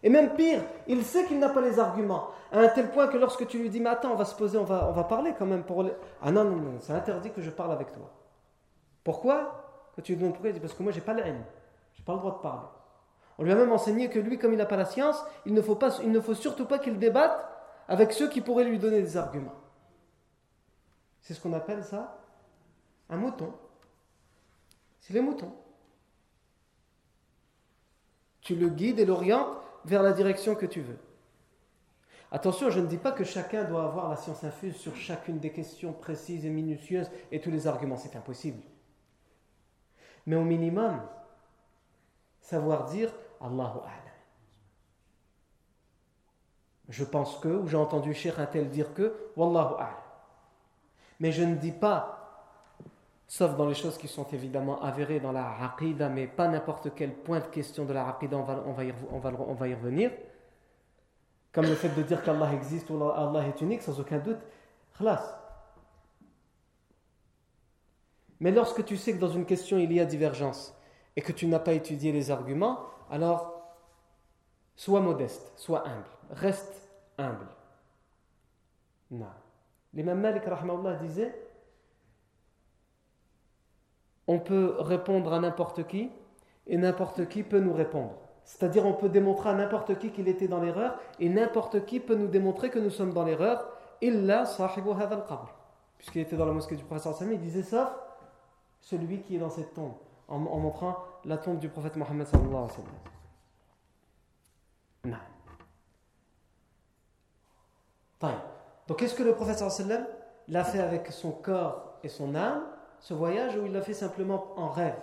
Et 0.03 0.10
même 0.10 0.34
pire, 0.34 0.62
il 0.88 1.03
sait 1.03 1.25
qu'il 1.25 1.39
n'a 1.39 1.50
pas 1.50 1.62
les 1.62 1.79
arguments. 1.79 2.29
À 2.51 2.60
un 2.60 2.67
tel 2.70 2.89
point 2.89 3.08
que 3.08 3.17
lorsque 3.17 3.48
tu 3.48 3.60
lui 3.60 3.70
dis, 3.70 3.79
mais 3.79 3.89
attends, 3.89 4.12
on 4.12 4.15
va 4.15 4.25
se 4.25 4.36
poser, 4.36 4.58
on 4.58 4.63
va, 4.63 4.88
on 4.89 4.93
va 4.93 5.03
parler 5.03 5.34
quand 5.38 5.46
même 5.46 5.63
pour. 5.63 5.86
Ah 6.22 6.31
non, 6.31 6.43
non, 6.43 6.55
non, 6.55 6.79
c'est 6.79 6.93
interdit 6.93 7.31
que 7.31 7.41
je 7.41 7.51
parle 7.51 7.72
avec 7.72 7.91
toi. 7.91 8.12
Pourquoi? 9.03 9.91
Quand 9.96 10.01
tu 10.01 10.13
lui 10.13 10.20
demandes 10.20 10.34
pourquoi, 10.34 10.50
il 10.50 10.53
dit, 10.53 10.60
parce 10.60 10.74
que 10.74 10.84
moi, 10.84 10.91
j'ai 10.91 11.01
pas 11.01 11.13
la 11.13 11.27
haine. 11.27 11.43
J'ai 11.93 12.03
pas 12.03 12.13
le 12.13 12.20
droit 12.20 12.36
de 12.36 12.41
parler. 12.41 12.67
On 13.38 13.43
lui 13.43 13.51
a 13.51 13.55
même 13.55 13.72
enseigné 13.72 14.10
que 14.10 14.20
lui, 14.20 14.38
comme 14.38 14.53
il 14.53 14.58
n'a 14.58 14.65
pas 14.65 14.75
la 14.75 14.86
science, 14.86 15.24
il 15.46 15.53
ne 15.53 15.62
faut, 15.62 15.75
pas, 15.75 15.98
il 16.03 16.12
ne 16.12 16.20
faut 16.20 16.34
surtout 16.34 16.65
pas 16.65 16.79
qu'il 16.79 16.98
débatte 16.98 17.48
avec 17.88 18.13
ceux 18.13 18.29
qui 18.29 18.41
pourraient 18.41 18.63
lui 18.63 18.79
donner 18.79 19.01
des 19.01 19.17
arguments. 19.17 19.55
C'est 21.22 21.34
ce 21.34 21.41
qu'on 21.41 21.53
appelle 21.53 21.84
ça 21.84 22.17
un 23.10 23.17
mouton. 23.17 23.53
C'est 25.00 25.13
les 25.13 25.22
moutons. 25.22 25.53
Tu 28.41 28.55
le 28.55 28.70
guides 28.70 29.00
et 29.00 29.05
l'orientes 29.05 29.61
vers 29.85 30.03
la 30.03 30.13
direction 30.13 30.55
que 30.55 30.65
tu 30.65 30.81
veux. 30.81 30.97
Attention, 32.31 32.69
je 32.69 32.79
ne 32.79 32.88
dis 32.88 32.97
pas 32.97 33.11
que 33.11 33.25
chacun 33.25 33.65
doit 33.65 33.83
avoir 33.83 34.09
la 34.09 34.15
science 34.15 34.43
infuse 34.43 34.77
sur 34.77 34.95
chacune 34.95 35.39
des 35.39 35.51
questions 35.51 35.91
précises 35.91 36.45
et 36.45 36.50
minutieuses 36.50 37.11
et 37.31 37.41
tous 37.41 37.51
les 37.51 37.67
arguments, 37.67 37.97
c'est 37.97 38.15
impossible. 38.15 38.61
Mais 40.25 40.35
au 40.38 40.43
minimum, 40.43 41.01
savoir 42.39 42.85
dire 42.85 43.11
Allahu 43.41 43.79
A'lam. 43.79 44.01
Je 46.88 47.03
pense 47.03 47.38
que, 47.38 47.47
ou 47.50 47.67
j'ai 47.67 47.77
entendu 47.77 48.13
Cheikh 48.13 48.38
un 48.38 48.45
tel 48.45 48.69
dire 48.69 48.93
que, 48.93 49.13
Wallahu 49.35 49.75
A'lam. 49.75 49.95
Mais 51.19 51.31
je 51.31 51.43
ne 51.43 51.55
dis 51.55 51.71
pas, 51.71 52.21
sauf 53.31 53.55
dans 53.55 53.65
les 53.65 53.75
choses 53.75 53.97
qui 53.97 54.09
sont 54.09 54.27
évidemment 54.33 54.81
avérées 54.81 55.21
dans 55.21 55.31
la 55.31 55.55
Aqidah, 55.63 56.09
mais 56.09 56.27
pas 56.27 56.50
n'importe 56.50 56.93
quel 56.93 57.13
point 57.13 57.39
de 57.39 57.45
question 57.45 57.85
de 57.85 57.93
la 57.93 58.05
Aqidah, 58.09 58.35
on 58.35 58.43
va, 58.43 58.61
on 58.65 58.73
va, 58.73 59.67
y, 59.69 59.73
revenir. 59.73 60.11
Comme 61.53 61.65
le 61.65 61.75
fait 61.75 61.95
de 61.95 62.01
dire 62.01 62.21
qu'Allah 62.23 62.53
existe 62.53 62.89
ou 62.89 63.01
Allah 63.01 63.47
est 63.47 63.61
unique, 63.61 63.83
sans 63.83 63.97
aucun 64.01 64.17
doute. 64.17 64.39
Khlas. 64.97 65.39
Mais 68.41 68.51
lorsque 68.51 68.83
tu 68.83 68.97
sais 68.97 69.13
que 69.13 69.19
dans 69.19 69.29
une 69.29 69.45
question 69.45 69.77
il 69.77 69.93
y 69.93 70.01
a 70.01 70.05
divergence 70.05 70.77
et 71.15 71.21
que 71.21 71.31
tu 71.31 71.47
n'as 71.47 71.59
pas 71.59 71.71
étudié 71.71 72.11
les 72.11 72.31
arguments, 72.31 72.81
alors 73.09 73.63
sois 74.75 75.00
modeste, 75.00 75.53
sois 75.55 75.88
humble, 75.88 76.09
reste 76.31 76.85
humble. 77.17 77.47
Non. 79.09 79.31
L'imam 79.93 80.19
Malik 80.19 80.43
disait 81.01 81.33
on 84.31 84.39
peut 84.39 84.75
répondre 84.79 85.33
à 85.33 85.39
n'importe 85.41 85.85
qui 85.88 86.09
et 86.65 86.77
n'importe 86.77 87.27
qui 87.27 87.43
peut 87.43 87.59
nous 87.59 87.73
répondre. 87.73 88.13
C'est-à-dire 88.45 88.85
on 88.85 88.93
peut 88.93 89.09
démontrer 89.09 89.50
à 89.50 89.53
n'importe 89.53 90.00
qui 90.00 90.11
qu'il 90.11 90.29
était 90.29 90.47
dans 90.47 90.61
l'erreur 90.61 90.97
et 91.19 91.27
n'importe 91.27 91.85
qui 91.85 92.00
peut 92.00 92.15
nous 92.15 92.27
démontrer 92.27 92.69
que 92.69 92.79
nous 92.79 92.89
sommes 92.89 93.11
dans 93.11 93.25
l'erreur 93.25 93.67
illa 94.01 94.45
sahibu 94.45 94.91
al 94.91 95.23
Puisqu'il 95.97 96.21
était 96.21 96.38
dans 96.38 96.45
la 96.45 96.53
mosquée 96.53 96.77
du 96.77 96.83
professeur 96.85 97.13
Sami, 97.13 97.35
il 97.35 97.41
disait 97.41 97.61
sauf 97.61 97.89
celui 98.79 99.21
qui 99.21 99.35
est 99.35 99.39
dans 99.39 99.50
cette 99.50 99.73
tombe 99.73 99.93
en, 100.29 100.39
montrant 100.39 100.97
la 101.25 101.38
tombe 101.38 101.59
du 101.59 101.67
prophète 101.67 101.97
Mohammed 101.97 102.25
sallallahu 102.25 102.55
alayhi. 102.55 102.69
Non. 105.03 105.17
Donc 108.88 108.97
quest 108.97 109.11
ce 109.11 109.17
que 109.17 109.23
le 109.23 109.35
prophète 109.35 109.57
sallallahu 109.57 109.81
alayhi 109.81 109.89
wa 109.89 109.97
sallam 109.97 110.15
l'a 110.47 110.63
fait 110.63 110.79
avec 110.79 111.11
son 111.11 111.31
corps 111.31 112.00
et 112.01 112.07
son 112.09 112.33
âme, 112.33 112.63
ce 113.01 113.13
voyage, 113.13 113.58
ou 113.58 113.65
il 113.65 113.72
l'a 113.72 113.81
fait 113.81 113.93
simplement 113.93 114.53
en 114.58 114.70
rêve 114.70 115.00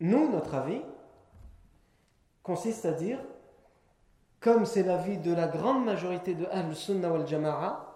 Nous, 0.00 0.30
notre 0.30 0.54
avis 0.54 0.82
consiste 2.42 2.84
à 2.84 2.92
dire, 2.92 3.18
comme 4.40 4.66
c'est 4.66 4.82
l'avis 4.82 5.16
de 5.16 5.32
la 5.32 5.48
grande 5.48 5.84
majorité 5.84 6.34
de 6.34 6.44
Ahl-Sunnah 6.46 7.10
wal 7.10 7.26
Jama'a, 7.26 7.94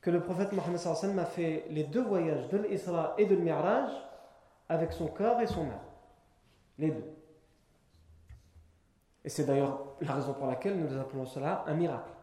que 0.00 0.10
le 0.10 0.20
prophète 0.20 0.52
Mohammed 0.52 1.18
a 1.18 1.24
fait 1.24 1.66
les 1.70 1.84
deux 1.84 2.02
voyages 2.02 2.48
de 2.48 2.58
l'Isra 2.58 3.14
et 3.18 3.26
de 3.26 3.34
l'Mi'raj 3.34 3.90
avec 4.68 4.92
son 4.92 5.08
corps 5.08 5.40
et 5.40 5.46
son 5.46 5.62
âme. 5.62 5.78
Les 6.78 6.90
deux. 6.90 7.14
Et 9.24 9.28
c'est 9.28 9.44
d'ailleurs 9.44 9.96
la 10.00 10.14
raison 10.14 10.34
pour 10.34 10.46
laquelle 10.46 10.78
nous 10.78 10.96
appelons 10.98 11.26
cela 11.26 11.64
un 11.66 11.74
miracle. 11.74 12.13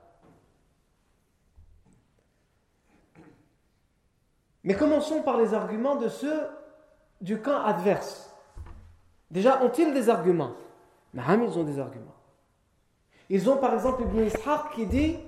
Mais 4.63 4.75
commençons 4.75 5.21
par 5.21 5.37
les 5.37 5.53
arguments 5.53 5.95
de 5.95 6.07
ceux 6.07 6.47
du 7.19 7.41
camp 7.41 7.63
adverse. 7.63 8.29
Déjà, 9.29 9.63
ont-ils 9.63 9.93
des 9.93 10.09
arguments? 10.09 10.51
Maham, 11.13 11.43
ils 11.43 11.57
ont 11.57 11.63
des 11.63 11.79
arguments. 11.79 12.15
Ils 13.29 13.49
ont 13.49 13.57
par 13.57 13.73
exemple 13.73 14.03
Ibn 14.03 14.23
Ishaq 14.23 14.71
qui 14.75 14.85
dit, 14.85 15.19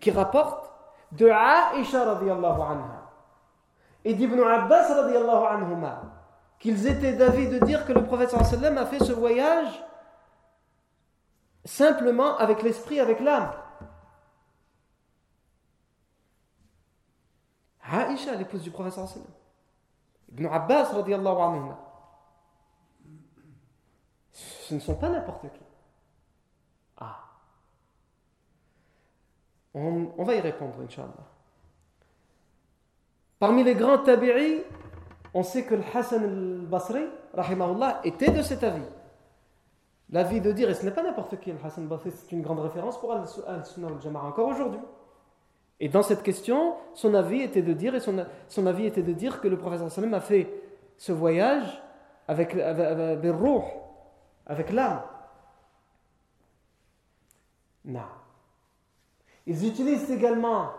qui 0.00 0.10
rapporte 0.10 0.70
de 1.12 1.26
Aisha 1.26 2.04
radiallahu 2.04 2.60
anha 2.60 3.10
et 4.04 4.14
d'Ibn 4.14 4.40
Abbas 4.40 4.94
radiallahu 4.94 5.46
anhuma 5.46 6.02
qu'ils 6.58 6.86
étaient 6.86 7.14
d'avis 7.14 7.48
de 7.48 7.58
dire 7.64 7.86
que 7.86 7.92
le 7.92 8.04
prophète 8.04 8.30
sallam 8.30 8.78
a 8.78 8.86
fait 8.86 9.02
ce 9.02 9.12
voyage 9.12 9.84
simplement 11.64 12.36
avec 12.38 12.62
l'esprit, 12.62 13.00
avec 13.00 13.20
l'âme. 13.20 13.50
Aisha, 17.92 18.34
l'épouse 18.34 18.62
du 18.62 18.70
sallam. 18.70 19.26
Ibn 20.30 20.46
Abbas 20.46 20.92
radiallahu 20.94 21.40
anhuma. 21.40 21.78
Ce 24.32 24.74
ne 24.74 24.80
sont 24.80 24.94
pas 24.94 25.10
n'importe 25.10 25.42
qui. 25.52 25.60
On, 29.74 30.24
va 30.24 30.34
y 30.34 30.40
répondre, 30.40 30.74
Inch'Allah. 30.84 31.08
Parmi 33.38 33.64
les 33.64 33.74
grands 33.74 33.98
tabi'i, 33.98 34.62
on 35.32 35.42
sait 35.42 35.64
que 35.64 35.74
le 35.74 35.82
Hassan 35.94 36.22
al-Basri, 36.22 37.06
rahimahullah, 37.32 38.00
était 38.04 38.30
de 38.30 38.42
cet 38.42 38.62
avis. 38.64 38.84
l'avis 40.10 40.42
de 40.42 40.52
dire, 40.52 40.68
et 40.68 40.74
ce 40.74 40.84
n'est 40.84 40.90
pas 40.90 41.02
n'importe 41.02 41.40
qui, 41.40 41.52
Hassan 41.64 41.88
Basri, 41.88 42.10
c'est 42.10 42.32
une 42.32 42.42
grande 42.42 42.60
référence 42.60 43.00
pour 43.00 43.12
Al-Sunnah 43.12 43.88
al-Jama'a 43.88 44.24
encore 44.24 44.48
aujourd'hui. 44.48 44.80
Et 45.82 45.88
dans 45.88 46.04
cette 46.04 46.22
question, 46.22 46.76
son 46.94 47.12
avis 47.12 47.40
était 47.40 47.60
de 47.60 47.72
dire, 47.72 47.96
et 47.96 47.98
son, 47.98 48.66
avis 48.68 48.86
était 48.86 49.02
de 49.02 49.12
dire 49.12 49.40
que 49.40 49.48
le 49.48 49.58
professeur 49.58 50.14
a 50.14 50.20
fait 50.20 50.48
ce 50.96 51.10
voyage 51.10 51.82
avec, 52.28 52.54
avec, 52.54 52.86
avec, 53.24 53.34
avec 54.46 54.70
l'âme. 54.70 55.02
Non. 57.84 58.04
Ils 59.44 59.66
utilisent 59.66 60.08
également 60.08 60.70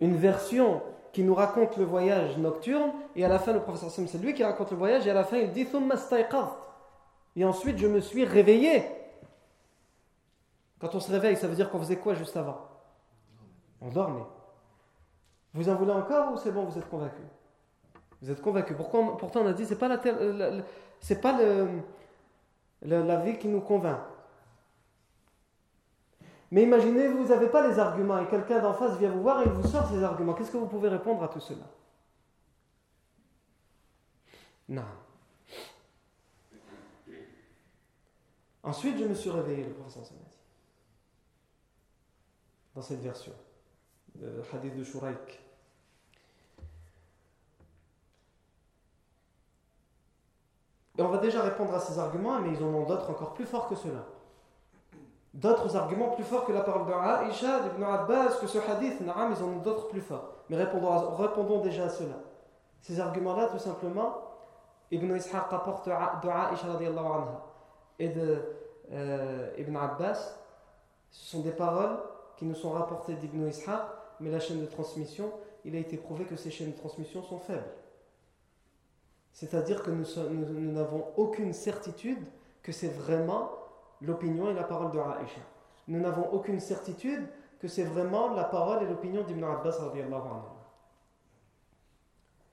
une 0.00 0.16
version 0.16 0.80
qui 1.12 1.22
nous 1.22 1.34
raconte 1.34 1.76
le 1.76 1.84
voyage 1.84 2.38
nocturne, 2.38 2.92
et 3.14 3.26
à 3.26 3.28
la 3.28 3.38
fin, 3.38 3.52
le 3.52 3.60
professeur 3.60 3.90
Sam, 3.90 4.08
c'est 4.08 4.16
lui 4.16 4.32
qui 4.32 4.42
raconte 4.42 4.70
le 4.70 4.78
voyage, 4.78 5.06
et 5.06 5.10
à 5.10 5.14
la 5.14 5.24
fin, 5.24 5.36
il 5.36 5.52
dit 5.52 5.68
Et 7.36 7.44
ensuite, 7.44 7.76
je 7.76 7.86
me 7.86 8.00
suis 8.00 8.24
réveillé. 8.24 8.84
Quand 10.78 10.94
on 10.94 11.00
se 11.00 11.12
réveille, 11.12 11.36
ça 11.36 11.46
veut 11.46 11.56
dire 11.56 11.68
qu'on 11.68 11.80
faisait 11.80 11.96
quoi 11.96 12.14
juste 12.14 12.38
avant? 12.38 12.69
On 13.80 13.88
dormait. 13.88 14.26
Vous 15.54 15.68
en 15.68 15.74
voulez 15.74 15.92
encore 15.92 16.32
ou 16.32 16.36
c'est 16.36 16.52
bon, 16.52 16.64
vous 16.64 16.78
êtes 16.78 16.88
convaincu 16.88 17.22
Vous 18.22 18.30
êtes 18.30 18.40
convaincu. 18.40 18.74
Pourtant, 18.74 19.40
on 19.40 19.46
a 19.46 19.52
dit, 19.52 19.66
c'est 19.66 19.78
pas 19.78 19.88
la, 19.88 20.00
c'est 21.00 21.20
pas 21.20 21.38
la 22.82 23.16
vie 23.16 23.38
qui 23.38 23.48
nous 23.48 23.60
convainc. 23.60 24.00
Mais 26.52 26.64
imaginez, 26.64 27.06
vous 27.08 27.28
n'avez 27.28 27.48
pas 27.48 27.66
les 27.68 27.78
arguments 27.78 28.18
et 28.18 28.26
quelqu'un 28.26 28.60
d'en 28.60 28.74
face 28.74 28.98
vient 28.98 29.10
vous 29.10 29.22
voir 29.22 29.42
et 29.42 29.46
il 29.46 29.52
vous 29.52 29.68
sort 29.68 29.88
ces 29.88 30.02
arguments. 30.02 30.34
Qu'est-ce 30.34 30.50
que 30.50 30.56
vous 30.56 30.66
pouvez 30.66 30.88
répondre 30.88 31.22
à 31.22 31.28
tout 31.28 31.40
cela? 31.40 31.64
Non. 34.68 34.84
Ensuite, 38.62 38.98
je 38.98 39.04
me 39.04 39.14
suis 39.14 39.30
réveillé, 39.30 39.64
le 39.64 39.72
professeur 39.72 40.02
dit. 40.02 40.38
Dans 42.74 42.82
cette 42.82 43.00
version, 43.00 43.32
le 44.18 44.42
hadith 44.52 44.76
de 44.76 44.84
Shuraik. 44.84 45.40
Et 50.98 51.02
on 51.02 51.08
va 51.08 51.18
déjà 51.18 51.42
répondre 51.42 51.74
à 51.74 51.80
ces 51.80 51.98
arguments, 51.98 52.40
mais 52.40 52.52
ils 52.52 52.62
en 52.62 52.68
ont 52.68 52.84
d'autres 52.84 53.10
encore 53.10 53.34
plus 53.34 53.46
forts 53.46 53.68
que 53.68 53.74
cela 53.74 54.04
d'autres 55.34 55.76
arguments 55.76 56.10
plus 56.10 56.24
forts 56.24 56.44
que 56.44 56.52
la 56.52 56.62
parole 56.62 56.86
d'Aïcha, 56.86 57.60
d'Ibn 57.60 57.84
Abbas, 57.84 58.36
que 58.40 58.46
ce 58.46 58.58
hadith, 58.58 59.00
naam, 59.00 59.34
ils 59.36 59.42
en 59.42 59.48
ont 59.48 59.58
d'autres 59.58 59.88
plus 59.88 60.00
forts. 60.00 60.28
Mais 60.48 60.56
répondons, 60.56 61.14
répondons 61.16 61.60
déjà 61.60 61.84
à 61.84 61.88
cela. 61.88 62.16
Ces 62.80 62.98
arguments-là, 62.98 63.48
tout 63.48 63.58
simplement, 63.58 64.16
Ibn 64.90 65.14
Ishaq 65.16 65.50
rapporte 65.50 65.86
de 65.86 65.92
Aïcha 65.92 66.66
anha 66.66 67.42
et 67.98 68.08
de 68.08 68.42
euh, 68.92 69.50
Ibn 69.58 69.76
Abbas, 69.76 70.36
ce 71.10 71.30
sont 71.30 71.40
des 71.40 71.52
paroles 71.52 71.98
qui 72.36 72.44
nous 72.44 72.54
sont 72.54 72.70
rapportées 72.70 73.14
d'Ibn 73.14 73.46
Ishaq, 73.46 73.82
mais 74.20 74.30
la 74.30 74.40
chaîne 74.40 74.60
de 74.60 74.66
transmission, 74.66 75.32
il 75.64 75.74
a 75.74 75.78
été 75.78 75.96
prouvé 75.96 76.24
que 76.24 76.36
ces 76.36 76.50
chaînes 76.50 76.72
de 76.72 76.76
transmission 76.76 77.22
sont 77.22 77.38
faibles. 77.38 77.64
C'est-à-dire 79.32 79.82
que 79.82 79.90
nous 79.90 80.72
n'avons 80.72 81.06
aucune 81.16 81.52
certitude 81.52 82.18
que 82.62 82.72
c'est 82.72 82.88
vraiment 82.88 83.50
l'opinion 84.02 84.50
et 84.50 84.54
la 84.54 84.64
parole 84.64 84.92
de 84.92 84.98
Aïcha. 84.98 85.40
Nous 85.88 86.00
n'avons 86.00 86.28
aucune 86.32 86.60
certitude 86.60 87.26
que 87.58 87.68
c'est 87.68 87.84
vraiment 87.84 88.34
la 88.34 88.44
parole 88.44 88.82
et 88.82 88.86
l'opinion 88.86 89.22
d'Ibn 89.22 89.44
Abbas. 89.44 89.78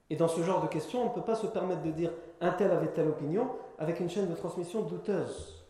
Et 0.09 0.15
dans 0.15 0.27
ce 0.27 0.41
genre 0.41 0.61
de 0.61 0.67
questions, 0.67 1.01
on 1.01 1.09
ne 1.09 1.13
peut 1.13 1.21
pas 1.21 1.35
se 1.35 1.47
permettre 1.47 1.81
de 1.83 1.91
dire 1.91 2.11
un 2.39 2.51
tel 2.51 2.71
avait 2.71 2.93
telle 2.93 3.09
opinion 3.09 3.49
avec 3.77 3.99
une 3.99 4.09
chaîne 4.09 4.29
de 4.29 4.35
transmission 4.35 4.83
douteuse 4.83 5.65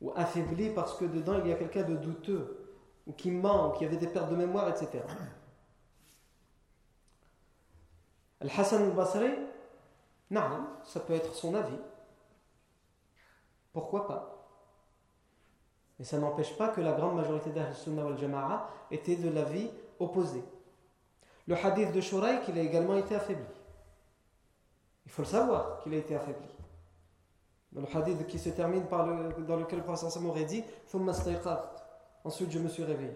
ou 0.00 0.12
affaiblie 0.14 0.70
parce 0.70 0.94
que 0.94 1.04
dedans 1.04 1.40
il 1.42 1.50
y 1.50 1.52
a 1.52 1.56
quelqu'un 1.56 1.82
de 1.82 1.96
douteux 1.96 2.65
ou 3.06 3.12
qui 3.12 3.30
ment 3.30 3.68
ou 3.68 3.72
qui 3.72 3.84
avait 3.84 3.96
des 3.96 4.08
pertes 4.08 4.30
de 4.30 4.36
mémoire, 4.36 4.68
etc. 4.68 5.02
Al-Hassan 8.40 8.82
al-Basri, 8.82 9.30
non, 10.30 10.66
ça 10.84 11.00
peut 11.00 11.14
être 11.14 11.34
son 11.34 11.54
avis. 11.54 11.78
Pourquoi 13.72 14.06
pas? 14.06 14.32
Mais 15.98 16.04
ça 16.04 16.18
n'empêche 16.18 16.56
pas 16.56 16.68
que 16.68 16.80
la 16.80 16.92
grande 16.92 17.16
majorité 17.16 17.50
d'Ahl 17.50 17.74
Sunnah 17.74 18.04
wal 18.04 18.18
Jama'a 18.18 18.68
était 18.90 19.16
de 19.16 19.30
l'avis 19.30 19.70
opposé. 19.98 20.44
Le 21.46 21.54
hadith 21.54 21.92
de 21.92 22.00
Shuraik, 22.00 22.48
il 22.48 22.58
a 22.58 22.62
également 22.62 22.96
été 22.96 23.14
affaibli. 23.14 23.44
Il 25.06 25.12
faut 25.12 25.22
le 25.22 25.28
savoir 25.28 25.78
qu'il 25.78 25.94
a 25.94 25.98
été 25.98 26.16
affaibli. 26.16 26.48
Dans 27.72 27.82
le 27.82 27.96
hadith 27.96 28.26
qui 28.26 28.38
se 28.38 28.50
termine 28.50 28.86
par 28.86 29.06
le, 29.06 29.32
dans 29.44 29.56
lequel 29.56 29.78
le 29.78 29.84
prophète 29.84 30.22
aurait 30.24 30.44
dit 30.44 30.64
Ensuite, 32.25 32.51
je 32.51 32.59
me 32.59 32.67
suis 32.67 32.83
réveillé. 32.83 33.15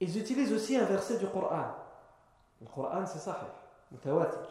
Ils 0.00 0.18
utilisent 0.18 0.52
aussi 0.52 0.76
un 0.76 0.84
verset 0.84 1.18
du 1.18 1.26
Coran. 1.26 1.64
Le 2.60 2.66
Coran, 2.66 3.06
c'est 3.06 3.18
sahih, 3.18 3.50
mutawatir. 3.90 4.48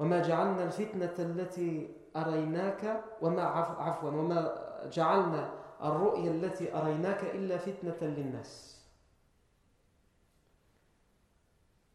وما 0.00 0.22
جعلنا 0.22 0.64
الفتنة 0.64 1.14
التي 1.18 1.88
أريناك 2.16 3.04
وما 3.22 3.42
عفوا 3.78 4.10
وما 4.10 4.54
جعلنا 4.92 5.52
الرؤيا 5.82 6.30
التي 6.30 6.74
أريناك 6.76 7.24
إلا 7.24 7.58
فتنة 7.58 8.00
للناس 8.00 8.80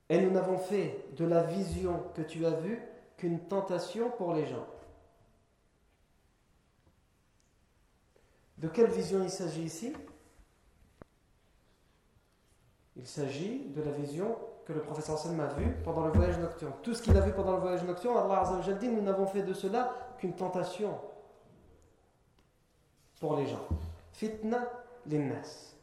Et 0.07 0.21
nous 0.21 0.29
n'avons 0.29 0.59
fait 0.59 1.03
de 1.17 1.25
la 1.25 1.41
vision 1.41 2.03
que 2.13 2.21
tu 2.21 2.45
as 2.45 2.51
vue 2.51 2.79
qu'une 3.20 3.40
tentation 3.40 4.10
pour 4.10 4.32
les 4.32 4.46
gens. 4.46 4.66
De 8.56 8.66
quelle 8.68 8.90
vision 8.90 9.22
il 9.22 9.28
s'agit 9.28 9.64
ici? 9.64 9.92
Il 12.96 13.06
s'agit 13.06 13.66
de 13.68 13.82
la 13.82 13.90
vision 13.90 14.38
que 14.64 14.72
le 14.72 14.80
professeur 14.80 15.18
Sallam 15.18 15.40
a 15.40 15.48
vu 15.48 15.70
pendant 15.84 16.06
le 16.06 16.12
voyage 16.12 16.38
nocturne. 16.38 16.72
Tout 16.82 16.94
ce 16.94 17.02
qu'il 17.02 17.14
a 17.14 17.20
vu 17.20 17.32
pendant 17.32 17.52
le 17.52 17.60
voyage 17.60 17.84
nocturne, 17.84 18.16
Allah 18.16 18.40
Azza 18.40 18.72
dit 18.72 18.88
nous 18.88 19.02
n'avons 19.02 19.26
fait 19.26 19.42
de 19.42 19.52
cela 19.52 19.94
qu'une 20.16 20.34
tentation 20.34 20.98
pour 23.20 23.36
les 23.36 23.46
gens. 23.46 23.66
Fitna 24.12 24.66
linnas. 25.06 25.74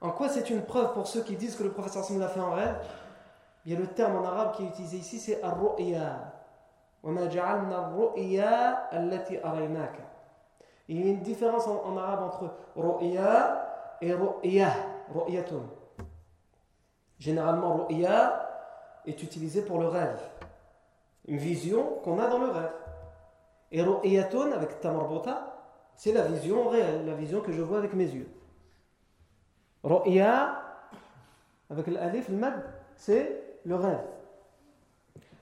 En 0.00 0.10
quoi 0.10 0.28
c'est 0.28 0.50
une 0.50 0.64
preuve 0.64 0.94
pour 0.94 1.06
ceux 1.06 1.22
qui 1.22 1.36
disent 1.36 1.54
que 1.54 1.62
le 1.62 1.70
professeur 1.70 2.04
Sallam 2.04 2.22
l'a 2.22 2.28
fait 2.28 2.40
en 2.40 2.54
rêve? 2.54 2.76
Bien 3.64 3.78
le 3.78 3.86
terme 3.86 4.16
en 4.16 4.24
arabe 4.24 4.56
qui 4.56 4.64
est 4.64 4.68
utilisé 4.68 4.96
ici 4.98 5.20
c'est 5.20 5.42
ar-ru'ya. 5.42 6.32
Il 7.04 7.14
y 11.00 11.02
a 11.02 11.08
une 11.10 11.20
différence 11.20 11.66
en, 11.66 11.96
arabe 11.96 12.22
entre 12.22 12.54
ru'ya 12.76 13.96
et 14.00 14.14
ru'ya, 14.14 14.70
ru'yatun. 15.12 15.62
Généralement, 17.18 17.86
ru'ya 17.86 18.48
est 19.06 19.20
utilisé 19.20 19.62
pour 19.62 19.80
le 19.80 19.88
rêve. 19.88 20.20
Une 21.26 21.38
vision 21.38 21.98
qu'on 22.04 22.20
a 22.20 22.28
dans 22.28 22.38
le 22.38 22.50
rêve. 22.50 22.72
Et 23.72 23.82
ru'yatun, 23.82 24.52
avec 24.52 24.78
tamarbota, 24.80 25.56
c'est 25.96 26.12
la 26.12 26.22
vision 26.22 26.68
réelle, 26.68 27.04
la 27.06 27.14
vision 27.14 27.40
que 27.40 27.50
je 27.52 27.62
vois 27.62 27.78
avec 27.78 27.94
mes 27.94 28.06
yeux. 28.06 28.28
Ru'ya, 29.82 30.62
avec 31.68 31.88
l'alif, 31.88 32.28
le 32.28 32.36
mad, 32.36 32.62
c'est 32.94 33.41
le 33.64 33.74
rêve. 33.76 34.04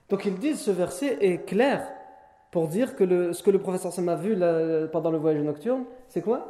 Donc 0.09 0.25
ils 0.25 0.37
disent 0.37 0.61
ce 0.61 0.71
verset 0.71 1.17
est 1.21 1.45
clair 1.45 1.87
pour 2.51 2.67
dire 2.67 2.95
que 2.95 3.03
le, 3.03 3.33
ce 3.33 3.41
que 3.43 3.51
le 3.51 3.59
professeur 3.59 3.93
Sam 3.93 4.09
a 4.09 4.15
vu 4.15 4.37
pendant 4.91 5.11
le 5.11 5.17
voyage 5.17 5.41
nocturne, 5.41 5.85
c'est 6.07 6.21
quoi? 6.21 6.49